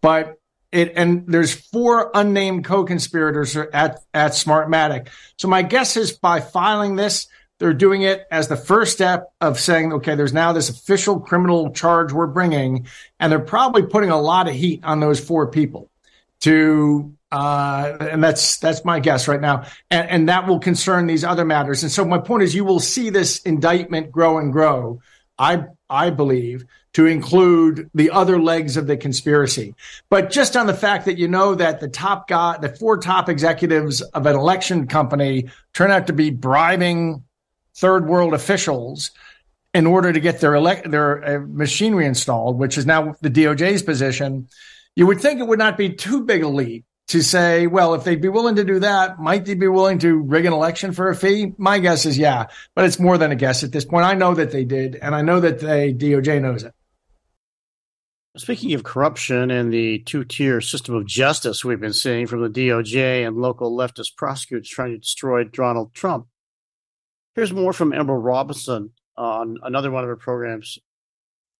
but 0.00 0.38
it 0.72 0.92
and 0.96 1.26
there's 1.28 1.54
four 1.54 2.10
unnamed 2.14 2.64
co-conspirators 2.64 3.56
at 3.56 4.00
at 4.12 4.32
Smartmatic. 4.32 5.08
So 5.38 5.48
my 5.48 5.62
guess 5.62 5.96
is 5.96 6.12
by 6.12 6.40
filing 6.40 6.96
this, 6.96 7.28
they're 7.58 7.74
doing 7.74 8.02
it 8.02 8.26
as 8.30 8.48
the 8.48 8.56
first 8.56 8.92
step 8.92 9.30
of 9.40 9.60
saying, 9.60 9.92
okay, 9.92 10.16
there's 10.16 10.32
now 10.32 10.52
this 10.52 10.70
official 10.70 11.20
criminal 11.20 11.70
charge 11.70 12.12
we're 12.12 12.26
bringing, 12.26 12.86
and 13.20 13.30
they're 13.30 13.38
probably 13.38 13.82
putting 13.82 14.10
a 14.10 14.20
lot 14.20 14.48
of 14.48 14.54
heat 14.54 14.80
on 14.82 15.00
those 15.00 15.20
four 15.20 15.46
people 15.46 15.90
to 16.40 17.14
Uh, 17.32 17.96
and 18.12 18.22
that's 18.22 18.58
that's 18.58 18.84
my 18.84 19.00
guess 19.00 19.26
right 19.26 19.40
now, 19.40 19.64
and, 19.90 20.10
and 20.10 20.28
that 20.28 20.46
will 20.46 20.60
concern 20.60 21.06
these 21.06 21.24
other 21.24 21.46
matters. 21.46 21.82
And 21.82 21.90
so 21.90 22.04
my 22.04 22.18
point 22.18 22.42
is, 22.42 22.54
you 22.54 22.62
will 22.62 22.80
see 22.80 23.10
this 23.10 23.40
indictment 23.46 24.12
grow 24.12 24.36
and 24.36 24.52
grow. 24.52 25.00
I 25.38 25.64
I 25.88 26.10
believe 26.10 26.66
to 26.94 27.06
include 27.06 27.90
the 27.94 28.10
other 28.10 28.40
legs 28.40 28.76
of 28.76 28.86
the 28.86 28.96
conspiracy. 28.96 29.74
But 30.10 30.30
just 30.30 30.56
on 30.56 30.66
the 30.66 30.74
fact 30.74 31.06
that 31.06 31.18
you 31.18 31.26
know 31.26 31.54
that 31.54 31.80
the 31.80 31.88
top 31.88 32.28
guy, 32.28 32.58
the 32.58 32.68
four 32.68 32.98
top 32.98 33.28
executives 33.28 34.02
of 34.02 34.26
an 34.26 34.36
election 34.36 34.86
company 34.86 35.48
turn 35.72 35.90
out 35.90 36.06
to 36.08 36.12
be 36.12 36.30
bribing 36.30 37.24
third 37.74 38.06
world 38.06 38.34
officials 38.34 39.10
in 39.74 39.86
order 39.86 40.12
to 40.12 40.20
get 40.20 40.40
their 40.40 40.54
elect 40.54 40.90
their 40.90 41.24
uh, 41.24 41.46
machinery 41.46 42.06
installed, 42.06 42.58
which 42.58 42.76
is 42.76 42.84
now 42.84 43.16
the 43.22 43.30
DOJ's 43.30 43.82
position, 43.82 44.48
you 44.94 45.06
would 45.06 45.20
think 45.20 45.40
it 45.40 45.46
would 45.46 45.58
not 45.58 45.78
be 45.78 45.90
too 45.90 46.22
big 46.22 46.42
a 46.42 46.48
leap 46.48 46.84
to 47.08 47.22
say, 47.22 47.66
well, 47.66 47.94
if 47.94 48.04
they'd 48.04 48.20
be 48.20 48.28
willing 48.28 48.56
to 48.56 48.64
do 48.64 48.78
that, 48.80 49.18
might 49.18 49.44
they 49.44 49.54
be 49.54 49.68
willing 49.68 49.98
to 49.98 50.18
rig 50.20 50.44
an 50.44 50.52
election 50.52 50.92
for 50.92 51.08
a 51.08 51.16
fee? 51.16 51.52
My 51.56 51.78
guess 51.78 52.06
is 52.06 52.18
yeah, 52.18 52.46
but 52.74 52.84
it's 52.84 52.98
more 52.98 53.18
than 53.18 53.32
a 53.32 53.36
guess 53.36 53.64
at 53.64 53.72
this 53.72 53.84
point. 53.84 54.04
I 54.04 54.14
know 54.14 54.34
that 54.34 54.50
they 54.50 54.64
did, 54.64 54.96
and 54.96 55.14
I 55.14 55.22
know 55.22 55.40
that 55.40 55.60
the 55.60 55.94
DOJ 55.96 56.40
knows 56.40 56.64
it. 56.64 56.74
Speaking 58.38 58.72
of 58.72 58.82
corruption 58.82 59.50
and 59.50 59.70
the 59.70 59.98
two 59.98 60.24
tier 60.24 60.62
system 60.62 60.94
of 60.94 61.04
justice 61.04 61.66
we've 61.66 61.80
been 61.80 61.92
seeing 61.92 62.26
from 62.26 62.40
the 62.40 62.48
DOJ 62.48 63.26
and 63.26 63.36
local 63.36 63.76
leftist 63.76 64.16
prosecutors 64.16 64.70
trying 64.70 64.92
to 64.92 64.98
destroy 64.98 65.44
Donald 65.44 65.92
Trump, 65.92 66.28
here's 67.34 67.52
more 67.52 67.74
from 67.74 67.92
Emerald 67.92 68.24
Robinson 68.24 68.92
on 69.18 69.58
another 69.62 69.90
one 69.90 70.02
of 70.02 70.08
her 70.08 70.16
programs 70.16 70.78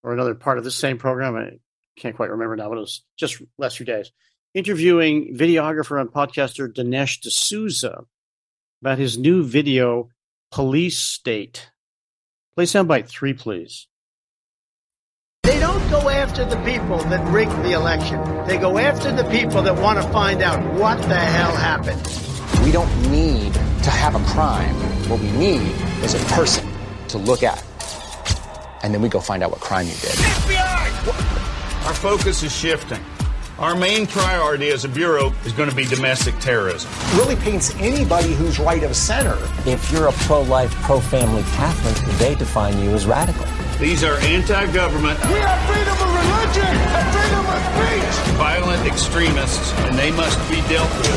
or 0.02 0.14
another 0.14 0.34
part 0.34 0.56
of 0.56 0.64
the 0.64 0.70
same 0.70 0.96
program. 0.96 1.36
I 1.36 1.58
can't 2.00 2.16
quite 2.16 2.30
remember 2.30 2.56
now, 2.56 2.70
but 2.70 2.78
it 2.78 2.80
was 2.80 3.02
just 3.18 3.42
last 3.58 3.76
few 3.76 3.84
days. 3.84 4.10
Interviewing 4.54 5.36
videographer 5.36 6.00
and 6.00 6.10
podcaster 6.10 6.72
Dinesh 6.72 7.20
D'Souza 7.20 8.04
about 8.80 8.98
his 8.98 9.18
new 9.18 9.44
video, 9.44 10.08
Police 10.50 10.98
State. 10.98 11.70
Play 12.54 12.64
soundbite 12.64 13.08
three, 13.08 13.34
please. 13.34 13.88
They 15.44 15.58
don't 15.58 15.90
go 15.90 16.08
after 16.08 16.44
the 16.44 16.54
people 16.58 16.98
that 16.98 17.26
rigged 17.32 17.64
the 17.64 17.72
election. 17.72 18.22
They 18.46 18.58
go 18.58 18.78
after 18.78 19.10
the 19.10 19.24
people 19.24 19.60
that 19.62 19.74
want 19.74 20.00
to 20.00 20.08
find 20.12 20.40
out 20.40 20.62
what 20.74 20.98
the 21.08 21.16
hell 21.16 21.50
happened. 21.50 22.00
We 22.64 22.70
don't 22.70 23.10
need 23.10 23.52
to 23.52 23.90
have 23.90 24.14
a 24.14 24.24
crime. 24.26 24.72
What 25.08 25.18
we 25.18 25.32
need 25.32 25.74
is 26.04 26.14
a 26.14 26.24
person 26.26 26.64
to 27.08 27.18
look 27.18 27.42
at. 27.42 27.60
And 28.84 28.94
then 28.94 29.02
we 29.02 29.08
go 29.08 29.18
find 29.18 29.42
out 29.42 29.50
what 29.50 29.58
crime 29.58 29.86
you 29.86 29.94
did. 29.94 30.12
FBI! 30.12 31.86
Our 31.88 31.94
focus 31.94 32.44
is 32.44 32.54
shifting. 32.54 33.00
Our 33.62 33.74
main 33.76 34.06
priority 34.08 34.70
as 34.70 34.84
a 34.84 34.88
bureau 34.88 35.32
is 35.44 35.52
going 35.52 35.70
to 35.70 35.76
be 35.76 35.84
domestic 35.84 36.36
terrorism. 36.40 36.90
Really 37.14 37.36
paints 37.36 37.72
anybody 37.76 38.34
who's 38.34 38.58
right 38.58 38.82
of 38.82 38.96
center. 38.96 39.38
If 39.64 39.92
you're 39.92 40.08
a 40.08 40.12
pro-life, 40.12 40.74
pro-family 40.82 41.42
Catholic, 41.42 41.94
they 42.18 42.34
define 42.34 42.76
you 42.80 42.90
as 42.90 43.06
radical. 43.06 43.46
These 43.78 44.02
are 44.02 44.16
anti-government. 44.16 45.16
We 45.26 45.38
have 45.38 45.64
freedom 45.70 45.94
of 45.94 46.12
religion 46.12 46.66
and 46.66 47.14
freedom 47.14 47.46
of 47.46 47.62
speech. 47.70 48.34
Violent 48.36 48.84
extremists, 48.84 49.72
and 49.82 49.96
they 49.96 50.10
must 50.10 50.40
be 50.50 50.60
dealt 50.62 50.90
with. 50.98 51.14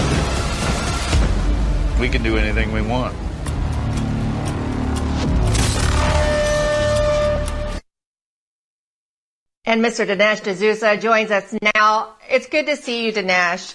We 1.99 2.09
can 2.09 2.21
do 2.21 2.37
anything 2.37 2.71
we 2.71 2.83
want. 2.83 3.15
And 9.66 9.84
Mr. 9.84 10.05
Dinesh 10.05 10.41
D'Souza 10.41 10.97
joins 10.97 11.32
us 11.32 11.53
now. 11.76 12.16
It's 12.30 12.47
good 12.47 12.68
to 12.68 12.76
see 12.76 13.05
you, 13.05 13.13
Dinesh. 13.13 13.74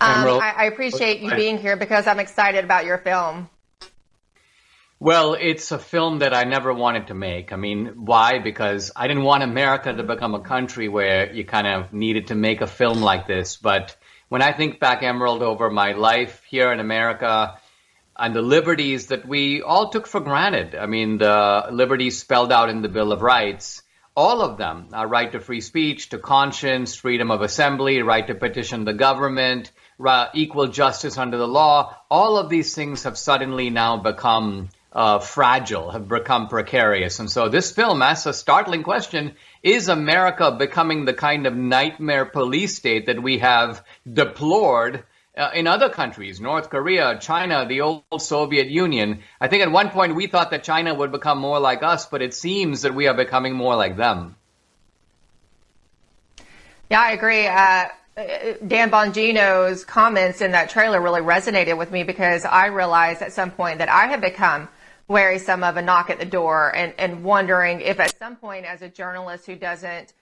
Um, 0.00 0.40
I, 0.40 0.54
I, 0.56 0.64
appreciate 0.64 1.20
you 1.20 1.34
being 1.34 1.56
here 1.58 1.76
because 1.76 2.08
I'm 2.08 2.18
excited 2.18 2.64
about 2.64 2.84
your 2.84 2.98
film. 2.98 3.48
Well, 4.98 5.34
it's 5.34 5.70
a 5.70 5.78
film 5.78 6.20
that 6.20 6.34
I 6.34 6.44
never 6.44 6.72
wanted 6.72 7.08
to 7.08 7.14
make. 7.14 7.52
I 7.52 7.56
mean, 7.56 8.04
why? 8.06 8.38
Because 8.38 8.90
I 8.96 9.06
didn't 9.06 9.22
want 9.22 9.42
America 9.44 9.92
to 9.92 10.02
become 10.02 10.34
a 10.34 10.40
country 10.40 10.88
where 10.88 11.32
you 11.32 11.44
kind 11.44 11.66
of 11.66 11.92
needed 11.92 12.28
to 12.28 12.34
make 12.34 12.60
a 12.60 12.66
film 12.66 13.02
like 13.02 13.26
this. 13.26 13.56
But 13.56 13.96
when 14.28 14.42
I 14.42 14.52
think 14.52 14.80
back, 14.80 15.02
Emerald, 15.02 15.42
over 15.42 15.70
my 15.70 15.92
life 15.92 16.42
here 16.48 16.72
in 16.72 16.80
America 16.80 17.58
and 18.16 18.34
the 18.34 18.42
liberties 18.42 19.08
that 19.08 19.26
we 19.26 19.62
all 19.62 19.90
took 19.90 20.08
for 20.08 20.20
granted, 20.20 20.74
I 20.74 20.86
mean, 20.86 21.18
the 21.18 21.66
liberties 21.70 22.18
spelled 22.18 22.50
out 22.50 22.68
in 22.68 22.82
the 22.82 22.88
Bill 22.88 23.12
of 23.12 23.22
Rights, 23.22 23.82
all 24.16 24.42
of 24.42 24.58
them, 24.58 24.88
our 24.92 25.08
right 25.08 25.32
to 25.32 25.40
free 25.40 25.60
speech, 25.60 26.10
to 26.10 26.18
conscience, 26.18 26.94
freedom 26.94 27.30
of 27.30 27.42
assembly, 27.42 28.02
right 28.02 28.26
to 28.26 28.34
petition 28.34 28.84
the 28.84 28.92
government, 28.94 29.72
equal 30.34 30.68
justice 30.68 31.18
under 31.18 31.36
the 31.36 31.48
law, 31.48 31.96
all 32.10 32.36
of 32.36 32.48
these 32.48 32.74
things 32.74 33.02
have 33.02 33.18
suddenly 33.18 33.70
now 33.70 33.96
become 33.96 34.68
uh, 34.92 35.18
fragile, 35.18 35.90
have 35.90 36.08
become 36.08 36.48
precarious. 36.48 37.18
And 37.18 37.28
so 37.30 37.48
this 37.48 37.72
film 37.72 38.02
asks 38.02 38.26
a 38.26 38.32
startling 38.32 38.84
question 38.84 39.34
Is 39.62 39.88
America 39.88 40.52
becoming 40.52 41.04
the 41.04 41.14
kind 41.14 41.46
of 41.46 41.56
nightmare 41.56 42.24
police 42.24 42.76
state 42.76 43.06
that 43.06 43.20
we 43.20 43.38
have 43.38 43.84
deplored 44.10 45.02
uh, 45.36 45.50
in 45.54 45.66
other 45.66 45.88
countries, 45.88 46.40
North 46.40 46.70
Korea, 46.70 47.18
China, 47.18 47.66
the 47.66 47.80
old 47.80 48.04
Soviet 48.18 48.68
Union. 48.68 49.20
I 49.40 49.48
think 49.48 49.62
at 49.62 49.70
one 49.70 49.90
point 49.90 50.14
we 50.14 50.26
thought 50.26 50.50
that 50.50 50.62
China 50.62 50.94
would 50.94 51.10
become 51.10 51.38
more 51.38 51.58
like 51.58 51.82
us, 51.82 52.06
but 52.06 52.22
it 52.22 52.34
seems 52.34 52.82
that 52.82 52.94
we 52.94 53.08
are 53.08 53.14
becoming 53.14 53.54
more 53.54 53.76
like 53.76 53.96
them. 53.96 54.36
Yeah, 56.90 57.00
I 57.00 57.12
agree. 57.12 57.46
Uh, 57.46 57.86
Dan 58.64 58.90
Bongino's 58.90 59.84
comments 59.84 60.40
in 60.40 60.52
that 60.52 60.70
trailer 60.70 61.00
really 61.00 61.20
resonated 61.20 61.76
with 61.76 61.90
me 61.90 62.04
because 62.04 62.44
I 62.44 62.66
realized 62.66 63.22
at 63.22 63.32
some 63.32 63.50
point 63.50 63.78
that 63.78 63.88
I 63.88 64.06
had 64.06 64.20
become 64.20 64.68
wary 65.08 65.32
wearisome 65.32 65.64
of 65.64 65.76
a 65.76 65.82
knock 65.82 66.10
at 66.10 66.18
the 66.18 66.24
door 66.24 66.74
and, 66.74 66.94
and 66.96 67.24
wondering 67.24 67.80
if 67.80 67.98
at 67.98 68.16
some 68.18 68.36
point 68.36 68.64
as 68.64 68.82
a 68.82 68.88
journalist 68.88 69.46
who 69.46 69.56
doesn't 69.56 70.12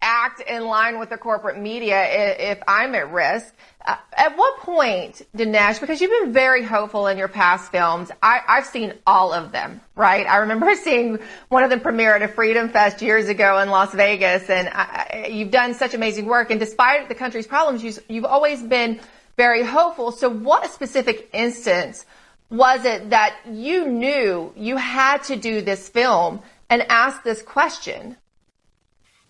act 0.00 0.40
in 0.40 0.64
line 0.66 0.98
with 0.98 1.10
the 1.10 1.18
corporate 1.18 1.58
media 1.58 2.04
if 2.38 2.62
I'm 2.66 2.94
at 2.94 3.12
risk. 3.12 3.54
Uh, 3.86 3.96
at 4.16 4.36
what 4.36 4.58
point, 4.58 5.22
Dinesh, 5.36 5.80
because 5.80 6.00
you've 6.00 6.10
been 6.22 6.32
very 6.32 6.62
hopeful 6.62 7.06
in 7.06 7.16
your 7.16 7.28
past 7.28 7.70
films, 7.72 8.10
I, 8.22 8.40
have 8.46 8.66
seen 8.66 8.92
all 9.06 9.32
of 9.32 9.52
them, 9.52 9.80
right? 9.94 10.26
I 10.26 10.38
remember 10.38 10.74
seeing 10.82 11.18
one 11.48 11.64
of 11.64 11.70
them 11.70 11.80
premiere 11.80 12.14
at 12.14 12.22
a 12.22 12.28
Freedom 12.28 12.68
Fest 12.68 13.00
years 13.00 13.28
ago 13.28 13.58
in 13.58 13.70
Las 13.70 13.94
Vegas, 13.94 14.50
and 14.50 14.68
I, 14.68 15.28
you've 15.30 15.50
done 15.50 15.74
such 15.74 15.94
amazing 15.94 16.26
work. 16.26 16.50
And 16.50 16.60
despite 16.60 17.08
the 17.08 17.14
country's 17.14 17.46
problems, 17.46 17.82
you, 17.82 17.94
you've 18.08 18.24
always 18.24 18.62
been 18.62 19.00
very 19.36 19.62
hopeful. 19.62 20.12
So 20.12 20.28
what 20.28 20.70
specific 20.70 21.30
instance 21.32 22.04
was 22.50 22.84
it 22.84 23.10
that 23.10 23.38
you 23.46 23.86
knew 23.86 24.52
you 24.56 24.76
had 24.76 25.22
to 25.24 25.36
do 25.36 25.60
this 25.60 25.88
film 25.88 26.40
and 26.68 26.82
ask 26.90 27.22
this 27.22 27.42
question? 27.42 28.16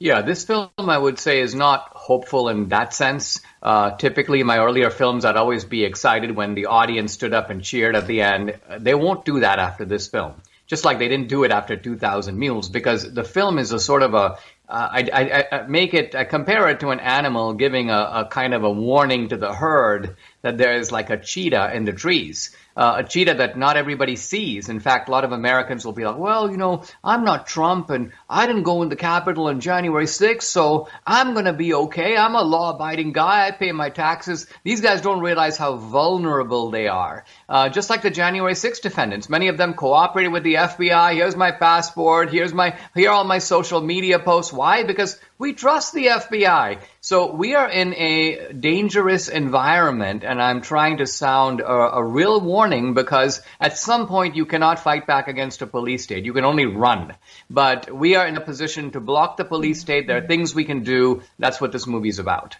Yeah, 0.01 0.23
this 0.23 0.45
film 0.45 0.71
I 0.79 0.97
would 0.97 1.19
say 1.19 1.41
is 1.41 1.55
not 1.55 1.91
hopeful 1.93 2.49
in 2.49 2.69
that 2.69 2.95
sense. 2.95 3.41
Uh, 3.61 3.97
typically, 3.97 4.43
my 4.45 4.59
earlier 4.59 4.91
films, 4.91 5.25
I'd 5.25 5.37
always 5.37 5.65
be 5.65 5.85
excited 5.85 6.31
when 6.31 6.55
the 6.55 6.67
audience 6.67 7.13
stood 7.13 7.35
up 7.35 7.51
and 7.51 7.65
cheered 7.65 7.97
at 7.97 8.07
the 8.07 8.23
end. 8.23 8.59
They 8.79 8.95
won't 8.95 9.25
do 9.25 9.41
that 9.41 9.59
after 9.59 9.85
this 9.85 10.07
film, 10.07 10.35
just 10.69 10.85
like 10.85 11.01
they 11.01 11.09
didn't 11.09 11.29
do 11.29 11.43
it 11.43 11.51
after 11.51 11.77
2,000 11.77 12.39
Mules, 12.39 12.69
because 12.69 13.13
the 13.13 13.25
film 13.25 13.59
is 13.59 13.73
a 13.73 13.81
sort 13.81 14.03
of 14.03 14.15
a 14.15 14.39
uh, 14.69 14.89
I, 14.93 15.09
I, 15.13 15.45
I, 15.57 15.67
make 15.67 15.95
it, 15.95 16.15
I 16.15 16.25
compare 16.25 16.69
it 16.69 16.81
to 16.81 16.91
an 16.91 17.01
animal 17.01 17.55
giving 17.55 17.89
a, 17.89 17.99
a, 17.99 18.29
kind 18.31 18.53
of 18.53 18.65
a 18.65 18.71
warning 18.71 19.31
to 19.31 19.39
the 19.39 19.51
herd 19.51 20.17
that 20.43 20.59
there 20.59 20.77
is 20.77 20.93
like 20.93 21.11
a 21.11 21.17
cheetah 21.17 21.75
in 21.75 21.85
the 21.85 21.93
trees 21.93 22.57
uh, 22.79 22.99
a 22.99 23.05
cheetah 23.05 23.35
that 23.35 23.59
not 23.59 23.77
everybody 23.77 24.15
sees. 24.15 24.69
In 24.69 24.79
fact, 24.79 25.09
a 25.09 25.11
lot 25.11 25.25
of 25.25 25.33
Americans 25.33 25.85
will 25.85 25.93
be 25.93 26.05
like, 26.05 26.17
well, 26.17 26.49
you 26.49 26.57
know, 26.57 26.85
I'm 27.03 27.25
not 27.25 27.49
Trump 27.49 27.91
and 27.91 28.13
I 28.31 28.47
didn't 28.47 28.63
go 28.63 28.83
in 28.83 28.89
the 28.89 28.95
Capitol 28.95 29.49
on 29.49 29.59
January 29.59 30.05
6th, 30.05 30.43
so 30.43 30.89
I'm 31.05 31.33
going 31.33 31.47
to 31.47 31.53
be 31.53 31.75
okay. 31.75 32.17
I'm 32.17 32.37
a 32.37 32.43
law 32.43 32.73
abiding 32.73 33.13
guy. 33.13 33.49
I 33.49 33.51
pay 33.51 33.73
my 33.73 33.91
taxes. 33.91 34.47
These 34.63 34.81
guys 34.81 35.01
don't 35.01 35.19
realize 35.19 35.57
how 35.57 35.75
vulnerable 35.75 36.71
they 36.71 36.87
are. 36.87 37.25
Uh, 37.49 37.69
just 37.69 37.91
like 37.91 38.03
the 38.03 38.11
January 38.11 38.55
6th 38.55 38.81
defendants, 38.81 39.29
many 39.29 39.49
of 39.49 39.57
them 39.57 39.75
cooperated 39.75 40.33
with 40.33 40.45
the 40.45 40.55
FBI. 40.55 41.15
Here's 41.15 41.35
my 41.35 41.51
passport. 41.51 42.31
Here's 42.31 42.55
my, 42.55 42.79
here 42.95 43.11
are 43.11 43.15
all 43.15 43.25
my 43.25 43.39
social 43.39 43.81
media 43.81 44.21
posts. 44.21 44.53
Why? 44.53 44.85
Because 44.85 45.19
we 45.39 45.53
trust 45.53 45.95
the 45.95 46.07
FBI. 46.07 46.81
So 47.01 47.33
we 47.33 47.55
are 47.55 47.71
in 47.71 47.95
a 47.95 48.53
dangerous 48.53 49.29
environment, 49.29 50.25
and 50.25 50.43
I'm 50.43 50.61
trying 50.61 50.99
to 50.99 51.07
sound 51.07 51.61
a, 51.61 51.67
a, 51.67 52.05
real 52.05 52.41
warning 52.41 52.95
because 52.95 53.41
at 53.61 53.79
some 53.79 54.09
point 54.09 54.35
you 54.35 54.47
cannot 54.47 54.81
fight 54.81 55.07
back 55.07 55.29
against 55.29 55.63
a 55.63 55.67
police 55.67 56.05
state. 56.05 56.25
You 56.25 56.33
can 56.33 56.45
only 56.45 56.67
run. 56.67 57.15
But 57.49 57.95
we 57.95 58.17
are 58.17 58.27
in 58.27 58.37
a 58.37 58.41
position 58.41 58.91
to 58.93 59.01
block 59.01 59.37
the 59.37 59.45
police 59.45 59.81
state. 59.81 60.07
There 60.07 60.19
are 60.19 60.27
things 60.27 60.55
we 60.55 60.65
can 60.65 60.83
do. 60.83 61.23
That's 61.39 61.61
what 61.61 61.71
this 61.71 61.87
movie 61.87 62.09
is 62.09 62.19
about. 62.19 62.57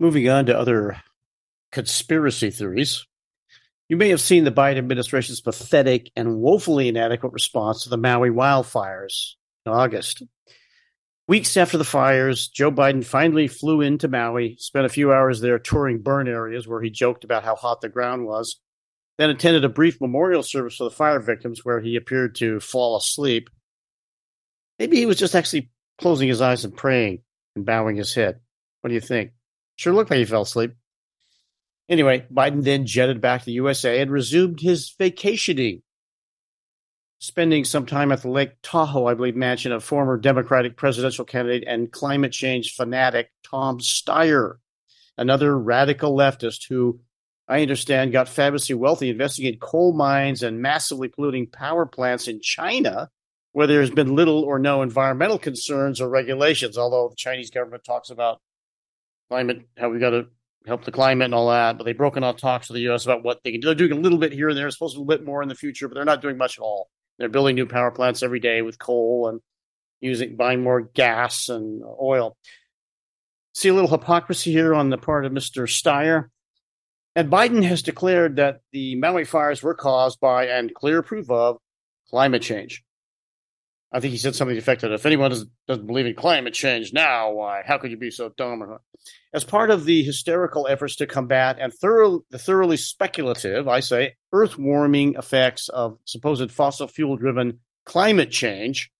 Moving 0.00 0.28
on 0.28 0.46
to 0.46 0.58
other 0.58 1.00
conspiracy 1.70 2.50
theories. 2.50 3.06
You 3.88 3.96
may 3.96 4.08
have 4.08 4.20
seen 4.20 4.44
the 4.44 4.50
Biden 4.50 4.78
administration's 4.78 5.40
pathetic 5.40 6.10
and 6.16 6.38
woefully 6.38 6.88
inadequate 6.88 7.32
response 7.32 7.84
to 7.84 7.90
the 7.90 7.98
Maui 7.98 8.30
wildfires 8.30 9.34
in 9.66 9.72
August. 9.72 10.22
Weeks 11.26 11.56
after 11.56 11.78
the 11.78 11.84
fires, 11.84 12.48
Joe 12.48 12.70
Biden 12.70 13.02
finally 13.02 13.48
flew 13.48 13.80
into 13.80 14.08
Maui, 14.08 14.56
spent 14.58 14.84
a 14.84 14.90
few 14.90 15.10
hours 15.10 15.40
there 15.40 15.58
touring 15.58 16.02
burn 16.02 16.28
areas 16.28 16.68
where 16.68 16.82
he 16.82 16.90
joked 16.90 17.24
about 17.24 17.44
how 17.44 17.56
hot 17.56 17.80
the 17.80 17.88
ground 17.88 18.26
was, 18.26 18.60
then 19.16 19.30
attended 19.30 19.64
a 19.64 19.70
brief 19.70 20.02
memorial 20.02 20.42
service 20.42 20.76
for 20.76 20.84
the 20.84 20.90
fire 20.90 21.20
victims 21.20 21.64
where 21.64 21.80
he 21.80 21.96
appeared 21.96 22.34
to 22.36 22.60
fall 22.60 22.94
asleep. 22.96 23.48
Maybe 24.78 24.98
he 24.98 25.06
was 25.06 25.16
just 25.16 25.34
actually 25.34 25.70
closing 25.98 26.28
his 26.28 26.42
eyes 26.42 26.62
and 26.62 26.76
praying 26.76 27.22
and 27.56 27.64
bowing 27.64 27.96
his 27.96 28.12
head. 28.14 28.40
What 28.82 28.88
do 28.88 28.94
you 28.94 29.00
think? 29.00 29.30
Sure 29.76 29.94
looked 29.94 30.10
like 30.10 30.18
he 30.18 30.26
fell 30.26 30.42
asleep. 30.42 30.74
Anyway, 31.88 32.26
Biden 32.30 32.64
then 32.64 32.84
jetted 32.84 33.22
back 33.22 33.40
to 33.40 33.46
the 33.46 33.52
USA 33.52 34.00
and 34.00 34.10
resumed 34.10 34.60
his 34.60 34.94
vacationing 34.98 35.82
spending 37.24 37.64
some 37.64 37.86
time 37.86 38.12
at 38.12 38.22
the 38.22 38.28
Lake 38.28 38.52
Tahoe, 38.62 39.06
I 39.06 39.14
believe, 39.14 39.34
mansion 39.34 39.72
of 39.72 39.82
former 39.82 40.16
Democratic 40.18 40.76
presidential 40.76 41.24
candidate 41.24 41.64
and 41.66 41.90
climate 41.90 42.32
change 42.32 42.74
fanatic 42.74 43.30
Tom 43.42 43.78
Steyer, 43.78 44.56
another 45.16 45.58
radical 45.58 46.14
leftist 46.14 46.68
who 46.68 47.00
I 47.48 47.62
understand 47.62 48.12
got 48.12 48.28
fabulously 48.28 48.74
wealthy 48.74 49.08
investing 49.08 49.46
in 49.46 49.58
coal 49.58 49.94
mines 49.94 50.42
and 50.42 50.60
massively 50.60 51.08
polluting 51.08 51.46
power 51.46 51.86
plants 51.86 52.28
in 52.28 52.40
China, 52.40 53.10
where 53.52 53.66
there's 53.66 53.90
been 53.90 54.14
little 54.14 54.42
or 54.42 54.58
no 54.58 54.82
environmental 54.82 55.38
concerns 55.38 56.00
or 56.00 56.08
regulations, 56.08 56.76
although 56.76 57.08
the 57.08 57.16
Chinese 57.16 57.50
government 57.50 57.84
talks 57.84 58.10
about 58.10 58.40
climate, 59.30 59.62
how 59.78 59.88
we've 59.88 60.00
got 60.00 60.10
to 60.10 60.26
help 60.66 60.84
the 60.84 60.92
climate 60.92 61.26
and 61.26 61.34
all 61.34 61.48
that, 61.50 61.78
but 61.78 61.84
they've 61.84 61.96
broken 61.96 62.24
off 62.24 62.36
talks 62.36 62.68
with 62.68 62.74
the 62.74 62.82
U.S. 62.82 63.04
about 63.04 63.22
what 63.22 63.42
they 63.44 63.52
can 63.52 63.60
do. 63.60 63.66
They're 63.66 63.74
doing 63.74 63.92
a 63.92 64.02
little 64.02 64.18
bit 64.18 64.32
here 64.32 64.48
and 64.48 64.58
there, 64.58 64.70
supposed 64.70 64.94
to 64.94 64.98
a 64.98 65.02
little 65.02 65.18
bit 65.18 65.26
more 65.26 65.42
in 65.42 65.48
the 65.48 65.54
future, 65.54 65.88
but 65.88 65.94
they're 65.94 66.04
not 66.04 66.22
doing 66.22 66.38
much 66.38 66.58
at 66.58 66.62
all. 66.62 66.88
They're 67.18 67.28
building 67.28 67.56
new 67.56 67.66
power 67.66 67.90
plants 67.90 68.22
every 68.22 68.40
day 68.40 68.62
with 68.62 68.78
coal 68.78 69.28
and 69.28 69.40
using 70.00 70.36
buying 70.36 70.62
more 70.62 70.82
gas 70.82 71.48
and 71.48 71.82
oil. 71.82 72.36
See 73.54 73.68
a 73.68 73.74
little 73.74 73.90
hypocrisy 73.90 74.52
here 74.52 74.74
on 74.74 74.90
the 74.90 74.98
part 74.98 75.24
of 75.24 75.32
Mr. 75.32 75.66
Steyer. 75.66 76.26
And 77.16 77.30
Biden 77.30 77.62
has 77.64 77.82
declared 77.82 78.36
that 78.36 78.60
the 78.72 78.96
Maui 78.96 79.24
fires 79.24 79.62
were 79.62 79.74
caused 79.74 80.20
by 80.20 80.48
and 80.48 80.74
clear 80.74 81.02
proof 81.02 81.30
of 81.30 81.58
climate 82.10 82.42
change. 82.42 82.83
I 83.94 84.00
think 84.00 84.10
he 84.10 84.18
said 84.18 84.34
something 84.34 84.56
effective. 84.56 84.90
If 84.90 85.06
anyone 85.06 85.30
doesn't, 85.30 85.50
doesn't 85.68 85.86
believe 85.86 86.06
in 86.06 86.16
climate 86.16 86.52
change 86.52 86.92
now, 86.92 87.30
why? 87.30 87.62
How 87.64 87.78
could 87.78 87.92
you 87.92 87.96
be 87.96 88.10
so 88.10 88.28
dumb? 88.36 88.78
As 89.32 89.44
part 89.44 89.70
of 89.70 89.84
the 89.84 90.02
hysterical 90.02 90.66
efforts 90.66 90.96
to 90.96 91.06
combat 91.06 91.58
and 91.60 91.72
thorough, 91.72 92.24
the 92.28 92.38
thoroughly 92.38 92.76
speculative, 92.76 93.68
I 93.68 93.78
say, 93.78 94.16
earth 94.32 94.58
warming 94.58 95.14
effects 95.14 95.68
of 95.68 95.98
supposed 96.06 96.50
fossil 96.50 96.88
fuel 96.88 97.16
driven 97.16 97.60
climate 97.86 98.32
change, 98.32 98.90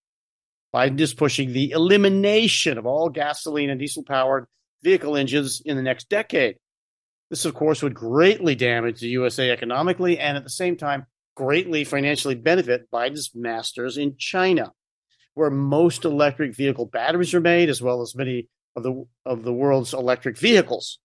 Biden 0.73 0.99
is 1.01 1.13
pushing 1.13 1.51
the 1.51 1.71
elimination 1.71 2.77
of 2.77 2.85
all 2.85 3.09
gasoline 3.09 3.69
and 3.69 3.79
diesel 3.81 4.03
powered 4.03 4.45
vehicle 4.81 5.17
engines 5.17 5.61
in 5.65 5.75
the 5.75 5.83
next 5.83 6.07
decade. 6.07 6.55
This, 7.29 7.43
of 7.43 7.53
course, 7.53 7.83
would 7.83 7.95
greatly 7.95 8.55
damage 8.55 9.01
the 9.01 9.09
USA 9.09 9.51
economically 9.51 10.19
and 10.19 10.37
at 10.37 10.45
the 10.45 10.49
same 10.49 10.77
time 10.77 11.07
greatly 11.35 11.83
financially 11.83 12.35
benefit 12.35 12.89
Biden's 12.89 13.31
masters 13.35 13.97
in 13.97 14.15
China 14.17 14.71
where 15.35 15.51
most 15.51 16.05
electric 16.05 16.55
vehicle 16.55 16.85
batteries 16.85 17.33
are 17.33 17.41
made, 17.41 17.69
as 17.69 17.81
well 17.81 18.01
as 18.01 18.15
many 18.15 18.47
of 18.75 18.83
the 18.83 19.05
of 19.25 19.43
the 19.43 19.53
world's 19.53 19.93
electric 19.93 20.37
vehicles. 20.37 20.99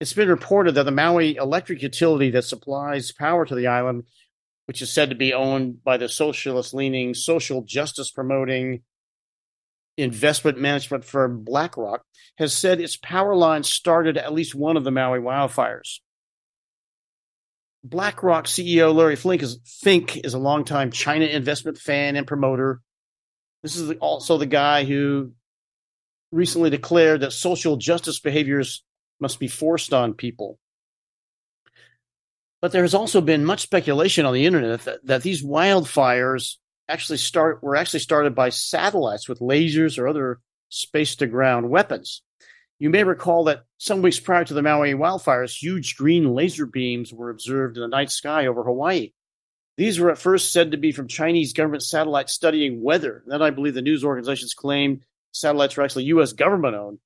It's 0.00 0.12
been 0.12 0.28
reported 0.28 0.74
that 0.74 0.84
the 0.84 0.90
Maui 0.90 1.36
electric 1.36 1.82
utility 1.82 2.30
that 2.30 2.44
supplies 2.44 3.12
power 3.12 3.44
to 3.46 3.54
the 3.54 3.66
island, 3.66 4.04
which 4.66 4.82
is 4.82 4.92
said 4.92 5.10
to 5.10 5.16
be 5.16 5.32
owned 5.32 5.82
by 5.82 5.96
the 5.96 6.08
socialist 6.08 6.74
leaning, 6.74 7.14
social 7.14 7.62
justice 7.62 8.10
promoting 8.10 8.82
investment 9.96 10.58
management 10.58 11.04
firm 11.04 11.44
BlackRock, 11.44 12.02
has 12.38 12.52
said 12.56 12.80
its 12.80 12.96
power 12.96 13.34
line 13.36 13.62
started 13.62 14.16
at 14.16 14.32
least 14.32 14.54
one 14.54 14.76
of 14.76 14.84
the 14.84 14.90
Maui 14.90 15.20
wildfires. 15.20 16.00
BlackRock 17.84 18.46
CEO 18.46 18.94
Larry 18.94 19.16
Fink 19.16 19.42
is, 19.42 19.58
Fink 19.64 20.16
is 20.18 20.34
a 20.34 20.38
longtime 20.38 20.90
China 20.90 21.26
investment 21.26 21.78
fan 21.78 22.16
and 22.16 22.26
promoter 22.26 22.80
this 23.62 23.76
is 23.76 23.92
also 24.00 24.38
the 24.38 24.46
guy 24.46 24.84
who 24.84 25.32
recently 26.30 26.70
declared 26.70 27.20
that 27.20 27.32
social 27.32 27.76
justice 27.76 28.18
behaviors 28.18 28.84
must 29.20 29.38
be 29.38 29.48
forced 29.48 29.92
on 29.92 30.14
people. 30.14 30.58
But 32.60 32.72
there 32.72 32.82
has 32.82 32.94
also 32.94 33.20
been 33.20 33.44
much 33.44 33.60
speculation 33.60 34.24
on 34.24 34.34
the 34.34 34.46
internet 34.46 34.82
that, 34.82 35.06
that 35.06 35.22
these 35.22 35.44
wildfires 35.44 36.56
actually 36.88 37.18
start 37.18 37.62
were 37.62 37.76
actually 37.76 38.00
started 38.00 38.34
by 38.34 38.50
satellites 38.50 39.28
with 39.28 39.40
lasers 39.40 39.98
or 39.98 40.08
other 40.08 40.40
space 40.68 41.16
to 41.16 41.26
ground 41.26 41.70
weapons. 41.70 42.22
You 42.78 42.90
may 42.90 43.04
recall 43.04 43.44
that 43.44 43.62
some 43.78 44.02
weeks 44.02 44.18
prior 44.18 44.44
to 44.44 44.54
the 44.54 44.62
Maui 44.62 44.94
wildfires, 44.94 45.56
huge 45.56 45.96
green 45.96 46.34
laser 46.34 46.66
beams 46.66 47.12
were 47.12 47.30
observed 47.30 47.76
in 47.76 47.82
the 47.82 47.88
night 47.88 48.10
sky 48.10 48.46
over 48.46 48.64
Hawaii. 48.64 49.12
These 49.82 49.98
were 49.98 50.12
at 50.12 50.18
first 50.18 50.52
said 50.52 50.70
to 50.70 50.76
be 50.76 50.92
from 50.92 51.08
Chinese 51.08 51.52
government 51.52 51.82
satellites 51.82 52.32
studying 52.32 52.84
weather. 52.84 53.24
Then 53.26 53.42
I 53.42 53.50
believe 53.50 53.74
the 53.74 53.82
news 53.82 54.04
organizations 54.04 54.54
claimed 54.54 55.00
satellites 55.32 55.76
were 55.76 55.82
actually 55.82 56.04
U.S. 56.04 56.32
government 56.32 56.76
owned. 56.76 57.00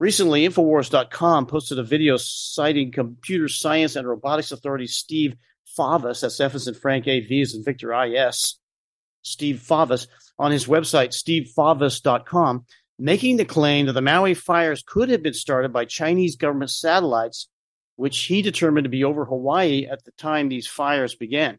Recently, 0.00 0.48
Infowars.com 0.48 1.44
posted 1.44 1.78
a 1.78 1.82
video 1.82 2.16
citing 2.16 2.90
computer 2.90 3.48
science 3.48 3.96
and 3.96 4.08
robotics 4.08 4.50
authority 4.50 4.86
Steve 4.86 5.36
Favis, 5.78 6.22
that's 6.22 6.40
F 6.40 6.54
in 6.54 6.72
Frank 6.72 7.06
A, 7.06 7.20
V 7.20 7.42
as 7.42 7.54
in 7.54 7.62
Victor 7.62 7.92
IS, 7.92 8.60
Steve 9.20 9.56
Favis, 9.56 10.06
on 10.38 10.50
his 10.50 10.64
website, 10.64 11.10
stevefavis.com, 11.10 12.64
making 12.98 13.36
the 13.36 13.44
claim 13.44 13.84
that 13.84 13.92
the 13.92 14.00
Maui 14.00 14.32
fires 14.32 14.82
could 14.82 15.10
have 15.10 15.22
been 15.22 15.34
started 15.34 15.70
by 15.70 15.84
Chinese 15.84 16.36
government 16.36 16.70
satellites, 16.70 17.50
which 17.96 18.20
he 18.20 18.40
determined 18.40 18.86
to 18.86 18.88
be 18.88 19.04
over 19.04 19.26
Hawaii 19.26 19.84
at 19.84 20.02
the 20.06 20.12
time 20.12 20.48
these 20.48 20.66
fires 20.66 21.14
began. 21.14 21.58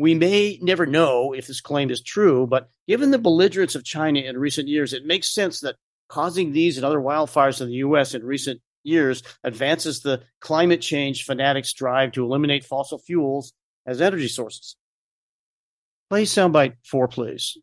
We 0.00 0.14
may 0.14 0.58
never 0.62 0.86
know 0.86 1.34
if 1.34 1.46
this 1.46 1.60
claim 1.60 1.90
is 1.90 2.00
true, 2.00 2.46
but 2.46 2.70
given 2.88 3.10
the 3.10 3.18
belligerence 3.18 3.74
of 3.74 3.84
China 3.84 4.20
in 4.20 4.38
recent 4.38 4.66
years, 4.66 4.94
it 4.94 5.04
makes 5.04 5.28
sense 5.28 5.60
that 5.60 5.76
causing 6.08 6.52
these 6.52 6.78
and 6.78 6.86
other 6.86 6.98
wildfires 6.98 7.60
in 7.60 7.66
the 7.66 7.74
U.S. 7.74 8.14
in 8.14 8.24
recent 8.24 8.62
years 8.82 9.22
advances 9.44 10.00
the 10.00 10.22
climate 10.40 10.80
change 10.80 11.24
fanatics' 11.24 11.74
drive 11.74 12.12
to 12.12 12.24
eliminate 12.24 12.64
fossil 12.64 12.96
fuels 12.96 13.52
as 13.84 14.00
energy 14.00 14.28
sources. 14.28 14.74
Play 16.08 16.22
soundbite 16.22 16.76
four, 16.82 17.06
please. 17.06 17.58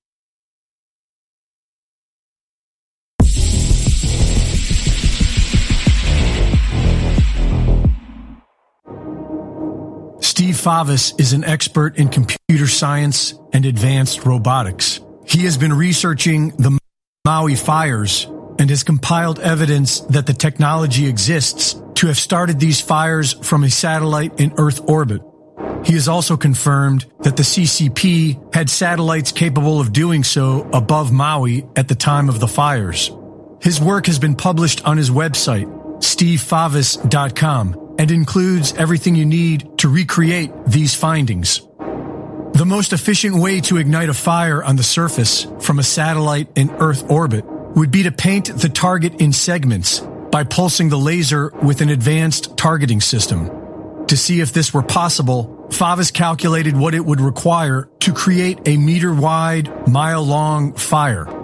Steve 10.48 10.64
Favis 10.64 11.20
is 11.20 11.34
an 11.34 11.44
expert 11.44 11.98
in 11.98 12.08
computer 12.08 12.68
science 12.68 13.34
and 13.52 13.66
advanced 13.66 14.26
robotics. 14.26 15.02
He 15.26 15.44
has 15.44 15.58
been 15.58 15.74
researching 15.74 16.52
the 16.52 16.80
Maui 17.26 17.56
fires 17.56 18.24
and 18.58 18.70
has 18.70 18.84
compiled 18.84 19.42
evidence 19.42 20.00
that 20.00 20.26
the 20.26 20.32
technology 20.32 21.06
exists 21.06 21.76
to 21.96 22.08
have 22.08 22.18
started 22.18 22.62
these 22.62 22.80
fires 22.80 23.34
from 23.46 23.66
a 23.66 23.70
satellite 23.70 24.40
in 24.40 24.54
Earth 24.58 24.80
orbit. 24.88 25.22
He 25.84 25.96
has 25.96 26.08
also 26.08 26.38
confirmed 26.38 27.06
that 27.24 27.36
the 27.36 27.44
CCP 27.44 28.56
had 28.56 28.70
satellites 28.70 29.34
capable 29.34 29.82
of 29.82 29.92
doing 29.92 30.24
so 30.24 30.62
above 30.72 31.12
Maui 31.12 31.68
at 31.76 31.90
the 31.90 31.96
time 31.96 32.30
of 32.30 32.40
the 32.40 32.48
fires. 32.48 33.12
His 33.62 33.82
work 33.82 34.06
has 34.06 34.18
been 34.18 34.36
published 34.36 34.86
on 34.86 34.96
his 34.96 35.10
website, 35.10 35.68
stevefavis.com, 36.00 37.96
and 38.00 38.12
includes 38.12 38.74
everything 38.74 39.16
you 39.16 39.26
need 39.26 39.78
to 39.80 39.90
recreate 39.90 40.52
these 40.66 40.94
findings. 40.94 41.62
The 42.54 42.66
most 42.66 42.92
efficient 42.92 43.36
way 43.36 43.62
to 43.62 43.78
ignite 43.78 44.10
a 44.10 44.14
fire 44.14 44.64
on 44.64 44.78
the 44.78 44.84
surface 44.84 45.46
from 45.60 45.78
a 45.78 45.84
satellite 45.84 46.48
in 46.56 46.72
Earth 46.72 47.10
orbit 47.10 47.46
would 47.76 47.92
be 47.92 48.04
to 48.04 48.12
paint 48.12 48.48
the 48.48 48.70
target 48.70 49.22
in 49.22 49.32
segments 49.32 50.00
by 50.32 50.44
pulsing 50.44 50.90
the 50.90 50.98
laser 50.98 51.52
with 51.62 51.82
an 51.82 51.90
advanced 51.90 52.58
targeting 52.58 53.00
system. 53.00 53.52
To 54.08 54.18
see 54.18 54.42
if 54.42 54.54
this 54.54 54.74
were 54.74 54.84
possible, 54.84 55.68
Favis 55.70 56.12
calculated 56.12 56.76
what 56.76 56.96
it 56.96 57.06
would 57.06 57.22
require 57.22 57.90
to 58.00 58.14
create 58.14 58.60
a 58.66 58.78
meter 58.78 59.14
wide, 59.14 59.88
mile 59.88 60.24
long 60.24 60.74
fire. 60.74 61.37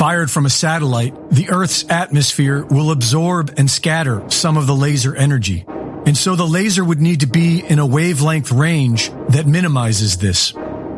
Fired 0.00 0.30
from 0.30 0.46
a 0.46 0.50
satellite, 0.50 1.12
the 1.28 1.50
Earth's 1.50 1.84
atmosphere 1.90 2.64
will 2.64 2.90
absorb 2.90 3.52
and 3.58 3.70
scatter 3.70 4.24
some 4.30 4.56
of 4.56 4.66
the 4.66 4.74
laser 4.74 5.14
energy. 5.14 5.66
And 5.68 6.16
so 6.16 6.36
the 6.36 6.46
laser 6.46 6.82
would 6.82 7.02
need 7.02 7.20
to 7.20 7.26
be 7.26 7.60
in 7.60 7.78
a 7.78 7.84
wavelength 7.84 8.50
range 8.50 9.10
that 9.28 9.46
minimizes 9.46 10.16
this. 10.16 10.52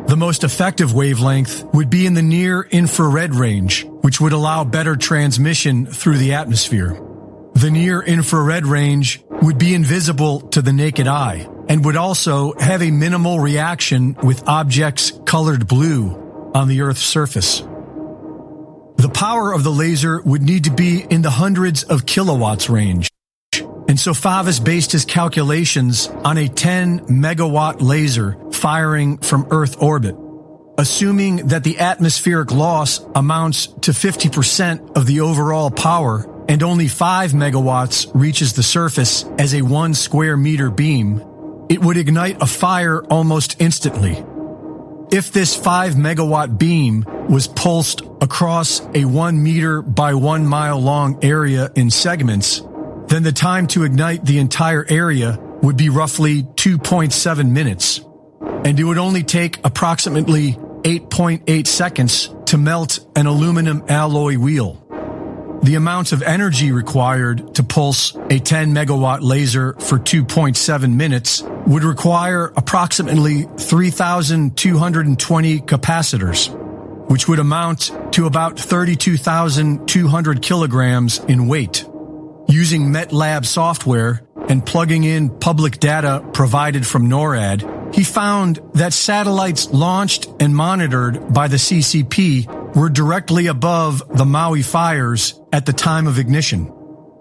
The 0.07 0.15
most 0.17 0.45
effective 0.45 0.93
wavelength 0.93 1.65
would 1.73 1.89
be 1.89 2.05
in 2.05 2.13
the 2.13 2.21
near 2.21 2.61
infrared 2.61 3.35
range, 3.35 3.83
which 4.03 4.21
would 4.21 4.31
allow 4.31 4.63
better 4.63 4.95
transmission 4.95 5.85
through 5.85 6.17
the 6.17 6.35
atmosphere. 6.35 6.97
The 7.55 7.71
near 7.71 8.01
infrared 8.01 8.65
range 8.65 9.21
would 9.41 9.57
be 9.57 9.73
invisible 9.73 10.39
to 10.51 10.61
the 10.61 10.71
naked 10.71 11.09
eye 11.09 11.49
and 11.67 11.83
would 11.83 11.97
also 11.97 12.53
have 12.53 12.81
a 12.81 12.89
minimal 12.89 13.41
reaction 13.41 14.13
with 14.23 14.47
objects 14.47 15.11
colored 15.25 15.67
blue 15.67 16.51
on 16.55 16.69
the 16.69 16.79
Earth's 16.79 17.03
surface. 17.03 17.63
The 19.03 19.09
power 19.09 19.51
of 19.51 19.65
the 19.65 19.69
laser 19.69 20.21
would 20.21 20.41
need 20.41 20.63
to 20.63 20.71
be 20.71 21.05
in 21.09 21.23
the 21.23 21.29
hundreds 21.29 21.83
of 21.83 22.05
kilowatts 22.05 22.69
range. 22.69 23.09
And 23.89 23.99
so 23.99 24.13
Favis 24.13 24.63
based 24.63 24.93
his 24.93 25.03
calculations 25.03 26.07
on 26.07 26.37
a 26.37 26.47
10 26.47 27.07
megawatt 27.07 27.81
laser 27.81 28.37
firing 28.53 29.17
from 29.17 29.45
Earth 29.51 29.83
orbit, 29.83 30.15
assuming 30.77 31.47
that 31.47 31.65
the 31.65 31.79
atmospheric 31.79 32.53
loss 32.53 33.01
amounts 33.13 33.67
to 33.81 33.91
50% 33.91 34.95
of 34.95 35.05
the 35.05 35.19
overall 35.19 35.69
power 35.69 36.25
and 36.47 36.63
only 36.63 36.87
5 36.87 37.33
megawatts 37.33 38.09
reaches 38.13 38.53
the 38.53 38.63
surface 38.63 39.25
as 39.37 39.53
a 39.53 39.63
1 39.63 39.95
square 39.95 40.37
meter 40.37 40.71
beam, 40.71 41.21
it 41.67 41.81
would 41.81 41.97
ignite 41.97 42.41
a 42.41 42.45
fire 42.45 43.03
almost 43.07 43.61
instantly. 43.61 44.23
If 45.13 45.31
this 45.31 45.55
5 45.55 45.93
megawatt 45.93 46.57
beam 46.57 47.05
was 47.29 47.47
pulsed 47.47 48.01
across 48.19 48.81
a 48.95 49.05
1 49.05 49.43
meter 49.43 49.83
by 49.83 50.15
1 50.15 50.47
mile 50.47 50.79
long 50.79 51.23
area 51.23 51.69
in 51.75 51.91
segments, 51.91 52.63
then 53.09 53.21
the 53.21 53.31
time 53.31 53.67
to 53.67 53.83
ignite 53.83 54.25
the 54.25 54.39
entire 54.39 54.83
area 54.89 55.37
would 55.61 55.77
be 55.77 55.89
roughly 55.89 56.41
2.7 56.41 57.51
minutes. 57.51 58.01
And 58.65 58.79
it 58.79 58.83
would 58.83 58.97
only 58.97 59.21
take 59.21 59.63
approximately 59.63 60.53
8.8 60.81 61.67
seconds 61.67 62.33
to 62.47 62.57
melt 62.57 63.05
an 63.15 63.27
aluminum 63.27 63.83
alloy 63.89 64.37
wheel. 64.37 64.82
The 65.63 65.75
amount 65.75 66.11
of 66.11 66.21
energy 66.21 66.73
required 66.73 67.55
to 67.55 67.63
pulse 67.63 68.13
a 68.29 68.37
10 68.37 68.75
megawatt 68.75 69.21
laser 69.21 69.71
for 69.79 69.97
2.7 69.97 70.93
minutes 70.93 71.41
would 71.65 71.85
require 71.85 72.51
approximately 72.57 73.47
3,220 73.57 75.61
capacitors, 75.61 77.09
which 77.09 77.29
would 77.29 77.39
amount 77.39 77.91
to 78.11 78.25
about 78.25 78.59
32,200 78.59 80.41
kilograms 80.41 81.19
in 81.19 81.47
weight. 81.47 81.85
Using 82.49 82.91
MATLAB 82.91 83.45
software 83.45 84.27
and 84.49 84.65
plugging 84.65 85.05
in 85.05 85.29
public 85.29 85.79
data 85.79 86.27
provided 86.33 86.85
from 86.85 87.07
NORAD, 87.07 87.95
he 87.95 88.03
found 88.03 88.59
that 88.73 88.91
satellites 88.91 89.71
launched 89.71 90.27
and 90.41 90.53
monitored 90.53 91.33
by 91.33 91.47
the 91.47 91.55
CCP 91.55 92.62
were 92.75 92.89
directly 92.89 93.47
above 93.47 94.03
the 94.17 94.25
Maui 94.25 94.61
fires 94.61 95.39
at 95.51 95.65
the 95.65 95.73
time 95.73 96.07
of 96.07 96.19
ignition. 96.19 96.65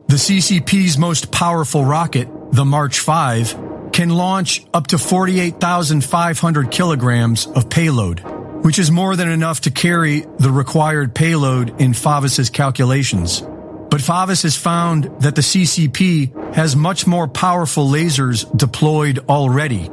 The 0.09 0.17
CCP's 0.17 0.99
most 0.99 1.31
powerful 1.33 1.85
rocket, 1.85 2.29
the 2.53 2.65
March 2.65 2.99
5, 2.99 3.91
can 3.93 4.11
launch 4.11 4.65
up 4.73 4.89
to 4.89 4.99
48,500 4.99 6.71
kilograms 6.71 7.47
of 7.47 7.69
payload, 7.69 8.21
which 8.65 8.79
is 8.79 8.91
more 8.91 9.17
than 9.17 9.31
enough 9.31 9.63
to 9.63 9.71
carry 9.71 10.27
the 10.39 10.51
required 10.51 11.15
payload 11.15 11.81
in 11.81 11.93
Favis's 11.93 12.51
calculations. 12.51 13.41
But 13.41 14.01
Favis 14.01 14.43
has 14.45 14.57
found 14.57 15.05
that 15.21 15.35
the 15.35 15.43
CCP 15.43 16.55
has 16.55 16.75
much 16.75 17.07
more 17.07 17.29
powerful 17.29 17.87
lasers 17.89 18.45
deployed 18.57 19.19
already. 19.29 19.91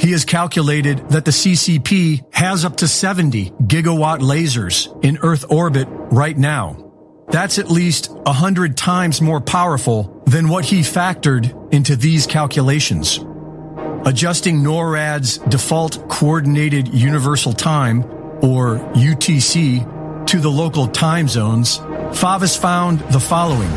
He 0.00 0.12
has 0.12 0.24
calculated 0.24 1.10
that 1.10 1.26
the 1.26 1.30
CCP 1.30 2.24
has 2.34 2.64
up 2.64 2.78
to 2.78 2.88
70 2.88 3.50
gigawatt 3.50 4.20
lasers 4.20 4.88
in 5.04 5.18
Earth 5.18 5.44
orbit 5.50 5.88
right 5.90 6.36
now. 6.36 6.90
That's 7.28 7.58
at 7.58 7.70
least 7.70 8.10
100 8.10 8.78
times 8.78 9.20
more 9.20 9.42
powerful 9.42 10.22
than 10.24 10.48
what 10.48 10.64
he 10.64 10.80
factored 10.80 11.70
into 11.70 11.96
these 11.96 12.26
calculations. 12.26 13.18
Adjusting 14.06 14.62
NORAD's 14.62 15.36
default 15.36 16.08
coordinated 16.08 16.88
universal 16.88 17.52
time, 17.52 18.02
or 18.42 18.78
UTC, 18.94 20.26
to 20.28 20.40
the 20.40 20.50
local 20.50 20.86
time 20.86 21.28
zones, 21.28 21.78
Favis 22.16 22.58
found 22.58 23.00
the 23.12 23.20
following. 23.20 23.70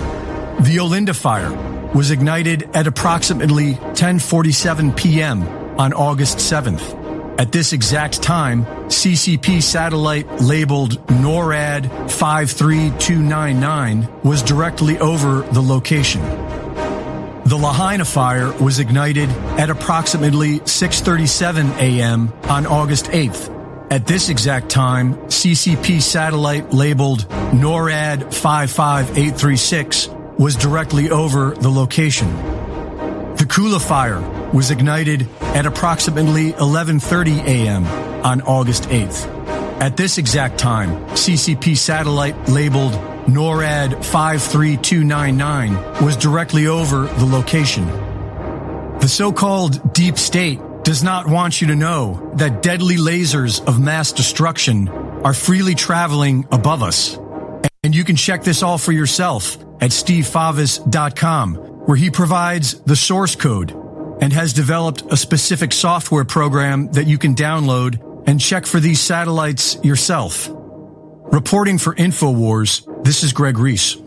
The 0.63 0.78
Olinda 0.80 1.13
fire 1.13 1.51
was 1.93 2.11
ignited 2.11 2.69
at 2.74 2.88
approximately 2.88 3.74
10:47 3.74 4.95
p.m. 4.95 5.62
on 5.78 5.93
August 5.93 6.38
7th. 6.38 7.39
At 7.39 7.51
this 7.51 7.74
exact 7.74 8.21
time, 8.21 8.65
CCP 8.88 9.61
satellite 9.61 10.41
labeled 10.41 11.05
NORAD 11.07 11.89
53299 12.11 14.07
was 14.24 14.43
directly 14.43 14.99
over 14.99 15.41
the 15.41 15.61
location. 15.61 16.21
The 17.45 17.57
Lahaina 17.57 18.05
fire 18.05 18.51
was 18.53 18.80
ignited 18.80 19.30
at 19.59 19.69
approximately 19.69 20.59
6:37 20.59 21.76
a.m. 21.78 22.32
on 22.43 22.65
August 22.65 23.05
8th 23.07 23.53
at 23.93 24.07
this 24.07 24.30
exact 24.30 24.69
time, 24.69 25.13
CCP 25.28 26.01
satellite 26.01 26.74
labeled 26.74 27.28
NORAD 27.53 28.34
55836 28.34 30.07
was 30.39 30.55
directly 30.55 31.11
over 31.11 31.51
the 31.51 31.69
location. 31.69 32.28
The 33.36 33.43
Kula 33.43 33.80
fire 33.80 34.19
was 34.54 34.72
ignited 34.72 35.28
at 35.41 35.66
approximately 35.66 36.54
11:30 36.54 37.45
a.m. 37.45 37.86
on 38.24 38.41
August 38.43 38.84
8th. 38.84 39.28
At 39.82 39.97
this 39.97 40.18
exact 40.18 40.58
time, 40.58 40.91
CCP 41.10 41.76
satellite 41.76 42.47
labeled 42.47 42.93
NORAD 43.28 44.06
53299 44.06 46.06
was 46.06 46.16
directly 46.16 46.68
over 46.68 47.06
the 47.06 47.26
location. 47.26 47.86
The 48.99 49.10
so-called 49.10 49.93
deep 49.93 50.18
state 50.18 50.60
does 50.84 51.04
not 51.04 51.28
want 51.28 51.60
you 51.60 51.68
to 51.68 51.76
know 51.76 52.32
that 52.36 52.62
deadly 52.62 52.95
lasers 52.95 53.66
of 53.66 53.82
mass 53.82 54.12
destruction 54.12 54.88
are 54.89 55.34
freely 55.34 55.76
traveling 55.76 56.45
above 56.51 56.84
us. 56.84 57.18
And 57.84 57.95
you 57.95 58.04
can 58.04 58.16
check 58.16 58.43
this 58.43 58.64
all 58.64 58.78
for 58.78 58.91
yourself 58.91 59.58
at 59.82 59.91
stevefavis.com, 59.91 61.56
where 61.56 61.97
he 61.97 62.10
provides 62.10 62.80
the 62.82 62.95
source 62.95 63.36
code 63.36 63.83
and 64.24 64.32
has 64.32 64.53
developed 64.53 65.03
a 65.11 65.17
specific 65.17 65.74
software 65.74 66.24
program 66.24 66.89
that 66.93 67.07
you 67.07 67.17
can 67.17 67.36
download 67.36 67.99
and 68.26 68.39
check 68.39 68.65
for 68.65 68.80
these 68.80 69.01
satellites 69.01 69.78
yourself. 69.84 70.47
Reporting 70.49 71.78
for 71.78 71.93
InfoWars, 71.93 73.03
this 73.03 73.21
is 73.26 73.34
Greg 73.34 73.57
Reese. 73.57 73.97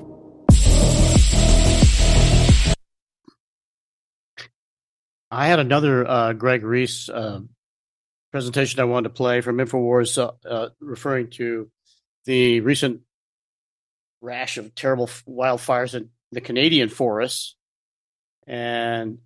I 5.30 5.48
had 5.48 5.58
another 5.58 6.08
uh, 6.08 6.32
Greg 6.32 6.64
Reese 6.64 7.10
uh, 7.10 7.40
presentation 8.32 8.80
I 8.80 8.84
wanted 8.84 9.10
to 9.10 9.14
play 9.14 9.42
from 9.42 9.58
InfoWars 9.58 10.16
uh, 10.16 10.30
uh 10.48 10.70
referring 10.80 11.28
to 11.32 11.70
the 12.24 12.60
recent 12.60 13.02
rash 14.22 14.56
of 14.56 14.74
terrible 14.74 15.08
wildfires 15.28 15.94
in 15.94 16.08
the 16.32 16.40
Canadian 16.40 16.88
forests. 16.88 17.54
And 18.46 19.18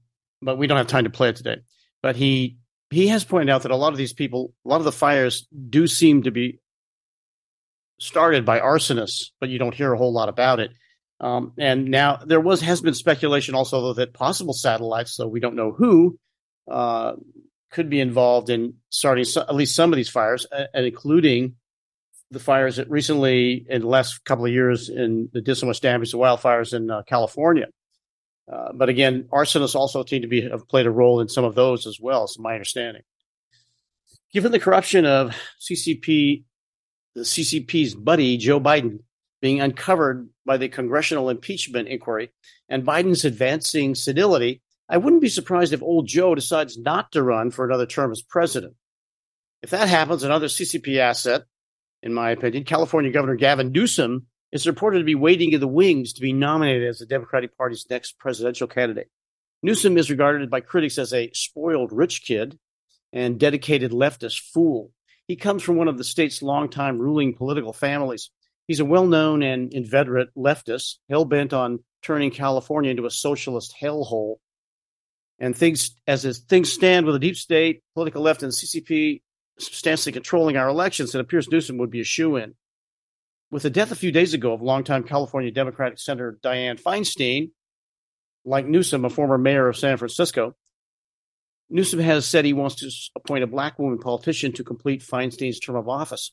but 0.42 0.58
we 0.58 0.66
don't 0.66 0.78
have 0.78 0.86
time 0.86 1.04
to 1.04 1.10
play 1.10 1.28
it 1.28 1.36
today. 1.36 1.58
But 2.02 2.16
he 2.16 2.56
he 2.90 3.08
has 3.08 3.24
pointed 3.24 3.50
out 3.50 3.62
that 3.62 3.70
a 3.70 3.76
lot 3.76 3.92
of 3.92 3.98
these 3.98 4.12
people, 4.12 4.52
a 4.64 4.68
lot 4.68 4.78
of 4.78 4.84
the 4.84 4.92
fires 4.92 5.46
do 5.68 5.86
seem 5.86 6.24
to 6.24 6.30
be 6.30 6.58
started 7.98 8.44
by 8.44 8.60
arsonists, 8.60 9.30
but 9.38 9.48
you 9.48 9.58
don't 9.58 9.74
hear 9.74 9.92
a 9.92 9.98
whole 9.98 10.12
lot 10.12 10.28
about 10.28 10.58
it. 10.58 10.72
Um, 11.20 11.52
and 11.58 11.90
now 11.90 12.16
there 12.16 12.40
was 12.40 12.62
has 12.62 12.80
been 12.80 12.94
speculation 12.94 13.54
also 13.54 13.80
though, 13.82 13.92
that 13.94 14.14
possible 14.14 14.54
satellites, 14.54 15.16
though 15.16 15.28
we 15.28 15.40
don't 15.40 15.54
know 15.54 15.72
who, 15.72 16.18
uh, 16.68 17.12
could 17.70 17.90
be 17.90 18.00
involved 18.00 18.50
in 18.50 18.74
starting 18.88 19.24
so, 19.24 19.42
at 19.42 19.54
least 19.54 19.76
some 19.76 19.92
of 19.92 19.96
these 19.96 20.08
fires, 20.08 20.46
uh, 20.50 20.64
and 20.74 20.86
including 20.86 21.56
the 22.30 22.40
fires 22.40 22.76
that 22.76 22.88
recently 22.90 23.66
in 23.68 23.82
the 23.82 23.88
last 23.88 24.24
couple 24.24 24.46
of 24.46 24.52
years 24.52 24.88
in 24.88 25.28
the 25.32 25.40
did 25.40 25.56
so 25.56 25.72
damage, 25.74 26.12
the 26.12 26.18
wildfires 26.18 26.72
in 26.72 26.90
uh, 26.90 27.02
California. 27.02 27.66
Uh, 28.50 28.72
but 28.74 28.88
again, 28.88 29.28
arsonists 29.32 29.74
also 29.74 30.04
seem 30.04 30.22
to 30.22 30.28
be 30.28 30.48
have 30.48 30.68
played 30.68 30.86
a 30.86 30.90
role 30.90 31.20
in 31.20 31.28
some 31.28 31.44
of 31.44 31.54
those 31.54 31.86
as 31.86 31.98
well. 32.00 32.24
Is 32.24 32.38
my 32.38 32.54
understanding. 32.54 33.02
Given 34.32 34.52
the 34.52 34.60
corruption 34.60 35.06
of 35.06 35.36
CCP, 35.60 36.44
the 37.14 37.22
CCP's 37.22 37.94
buddy 37.94 38.36
Joe 38.36 38.60
Biden 38.60 39.00
being 39.40 39.60
uncovered 39.60 40.28
by 40.44 40.56
the 40.56 40.68
congressional 40.68 41.30
impeachment 41.30 41.88
inquiry 41.88 42.30
and 42.68 42.84
Biden's 42.84 43.24
advancing 43.24 43.94
senility, 43.94 44.62
I 44.88 44.98
wouldn't 44.98 45.22
be 45.22 45.28
surprised 45.28 45.72
if 45.72 45.82
old 45.82 46.06
Joe 46.06 46.34
decides 46.34 46.76
not 46.76 47.12
to 47.12 47.22
run 47.22 47.50
for 47.50 47.64
another 47.64 47.86
term 47.86 48.10
as 48.10 48.22
president. 48.22 48.74
If 49.62 49.70
that 49.70 49.88
happens, 49.88 50.22
another 50.22 50.46
CCP 50.46 50.98
asset, 50.98 51.42
in 52.02 52.14
my 52.14 52.30
opinion, 52.30 52.64
California 52.64 53.10
Governor 53.10 53.36
Gavin 53.36 53.72
Newsom 53.72 54.26
is 54.52 54.66
reported 54.66 54.98
to 54.98 55.04
be 55.04 55.14
waiting 55.14 55.52
in 55.52 55.60
the 55.60 55.68
wings 55.68 56.12
to 56.14 56.20
be 56.20 56.32
nominated 56.32 56.88
as 56.88 56.98
the 56.98 57.06
Democratic 57.06 57.56
Party's 57.56 57.86
next 57.88 58.18
presidential 58.18 58.66
candidate. 58.66 59.08
Newsom 59.62 59.96
is 59.96 60.10
regarded 60.10 60.50
by 60.50 60.60
critics 60.60 60.98
as 60.98 61.12
a 61.12 61.30
spoiled 61.34 61.92
rich 61.92 62.24
kid 62.24 62.58
and 63.12 63.38
dedicated 63.38 63.92
leftist 63.92 64.40
fool. 64.52 64.90
He 65.28 65.36
comes 65.36 65.62
from 65.62 65.76
one 65.76 65.88
of 65.88 65.98
the 65.98 66.04
state's 66.04 66.42
longtime 66.42 66.98
ruling 66.98 67.34
political 67.34 67.72
families 67.72 68.30
He's 68.70 68.78
a 68.78 68.84
well 68.84 69.08
known 69.08 69.42
and 69.42 69.74
inveterate 69.74 70.28
leftist, 70.36 70.98
hell 71.08 71.24
bent 71.24 71.52
on 71.52 71.82
turning 72.02 72.30
California 72.30 72.92
into 72.92 73.04
a 73.04 73.10
socialist 73.10 73.74
hellhole. 73.82 74.36
And 75.40 75.56
things, 75.56 75.96
as 76.06 76.38
things 76.48 76.72
stand 76.72 77.04
with 77.04 77.16
the 77.16 77.18
deep 77.18 77.34
state, 77.34 77.82
political 77.94 78.22
left, 78.22 78.44
and 78.44 78.52
CCP 78.52 79.22
substantially 79.58 80.12
controlling 80.12 80.56
our 80.56 80.68
elections, 80.68 81.12
it 81.12 81.20
appears 81.20 81.48
Newsom 81.48 81.78
would 81.78 81.90
be 81.90 82.00
a 82.00 82.04
shoe 82.04 82.36
in. 82.36 82.54
With 83.50 83.62
the 83.62 83.70
death 83.70 83.90
a 83.90 83.96
few 83.96 84.12
days 84.12 84.34
ago 84.34 84.52
of 84.52 84.62
longtime 84.62 85.04
California 85.04 85.50
Democratic 85.50 85.98
Senator 85.98 86.38
Dianne 86.42 86.80
Feinstein, 86.80 87.50
like 88.44 88.66
Newsom, 88.66 89.04
a 89.04 89.10
former 89.10 89.38
mayor 89.38 89.68
of 89.68 89.76
San 89.76 89.96
Francisco, 89.96 90.54
Newsom 91.68 92.00
has 92.00 92.26
said 92.26 92.44
he 92.44 92.52
wants 92.52 92.76
to 92.76 92.90
appoint 93.16 93.44
a 93.44 93.46
black 93.46 93.78
woman 93.78 93.98
politician 93.98 94.52
to 94.52 94.64
complete 94.64 95.02
Feinstein's 95.02 95.60
term 95.60 95.76
of 95.76 95.88
office. 95.88 96.32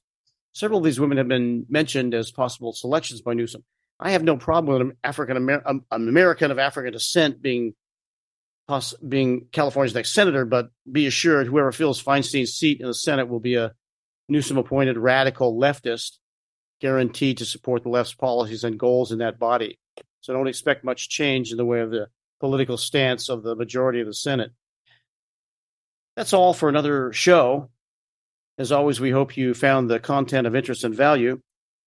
Several 0.53 0.79
of 0.79 0.85
these 0.85 0.99
women 0.99 1.17
have 1.17 1.27
been 1.27 1.65
mentioned 1.69 2.15
as 2.15 2.31
possible 2.31 2.73
selections 2.73 3.21
by 3.21 3.35
Newsom. 3.35 3.63
I 3.99 4.11
have 4.11 4.23
no 4.23 4.37
problem 4.37 4.73
with 4.73 4.87
an 4.87 4.97
African 5.03 5.37
um, 5.37 5.85
an 5.91 6.07
American 6.07 6.49
of 6.51 6.59
African 6.59 6.93
descent 6.93 7.41
being 7.41 7.73
being 9.07 9.47
California's 9.51 9.95
next 9.95 10.13
senator, 10.13 10.45
but 10.45 10.69
be 10.91 11.07
assured 11.07 11.47
whoever 11.47 11.71
fills 11.71 12.01
Feinstein's 12.01 12.53
seat 12.53 12.81
in 12.81 12.87
the 12.87 12.93
Senate 12.93 13.27
will 13.27 13.39
be 13.39 13.55
a 13.55 13.73
Newsom 14.27 14.57
appointed 14.57 14.97
radical 14.97 15.57
leftist 15.57 16.17
guaranteed 16.79 17.37
to 17.39 17.45
support 17.45 17.83
the 17.83 17.89
left's 17.89 18.13
policies 18.13 18.63
and 18.63 18.79
goals 18.79 19.11
in 19.11 19.19
that 19.19 19.39
body. 19.39 19.79
So 20.21 20.33
don't 20.33 20.47
expect 20.47 20.83
much 20.83 21.09
change 21.09 21.51
in 21.51 21.57
the 21.57 21.65
way 21.65 21.79
of 21.79 21.91
the 21.91 22.09
political 22.39 22.77
stance 22.77 23.29
of 23.29 23.43
the 23.43 23.55
majority 23.55 23.99
of 23.99 24.07
the 24.07 24.13
Senate. 24.13 24.51
That's 26.15 26.33
all 26.33 26.53
for 26.53 26.69
another 26.69 27.13
show. 27.13 27.69
As 28.57 28.71
always, 28.71 28.99
we 28.99 29.11
hope 29.11 29.37
you 29.37 29.53
found 29.53 29.89
the 29.89 29.99
content 29.99 30.47
of 30.47 30.55
interest 30.55 30.83
and 30.83 30.95
value. 30.95 31.41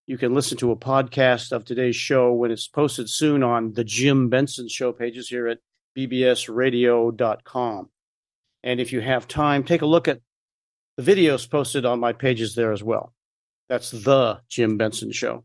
You 0.07 0.19
can 0.19 0.35
listen 0.35 0.57
to 0.59 0.71
a 0.71 0.77
podcast 0.77 1.53
of 1.53 1.65
today's 1.65 1.97
show 1.97 2.33
when 2.33 2.51
it's 2.51 2.69
posted 2.69 3.09
soon 3.09 3.43
on 3.43 3.73
the 3.73 3.85
Jim 3.85 4.29
Benson 4.29 4.69
Show 4.69 4.93
pages 4.93 5.29
here 5.29 5.49
at 5.49 5.59
bbsradio.com. 5.97 7.89
And 8.63 8.81
if 8.81 8.93
you 8.93 9.01
have 9.01 9.29
time, 9.29 9.65
take 9.65 9.83
a 9.83 9.87
look 9.87 10.09
at 10.09 10.21
the 10.97 11.03
videos 11.03 11.49
posted 11.49 11.85
on 11.85 12.01
my 12.01 12.13
pages 12.13 12.55
there 12.55 12.73
as 12.73 12.83
well. 12.83 13.13
That's 13.71 13.93
the 13.93 14.41
Jim 14.49 14.79
Benson 14.79 15.13
Show. 15.13 15.45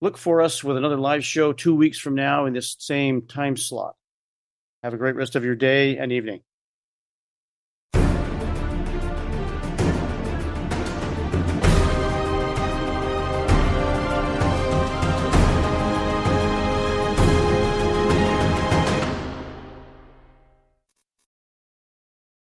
Look 0.00 0.16
for 0.16 0.40
us 0.40 0.64
with 0.64 0.78
another 0.78 0.96
live 0.96 1.22
show 1.22 1.52
two 1.52 1.74
weeks 1.74 1.98
from 1.98 2.14
now 2.14 2.46
in 2.46 2.54
this 2.54 2.74
same 2.78 3.26
time 3.26 3.58
slot. 3.58 3.96
Have 4.82 4.94
a 4.94 4.96
great 4.96 5.14
rest 5.14 5.36
of 5.36 5.44
your 5.44 5.56
day 5.56 5.98
and 5.98 6.10
evening. 6.10 6.40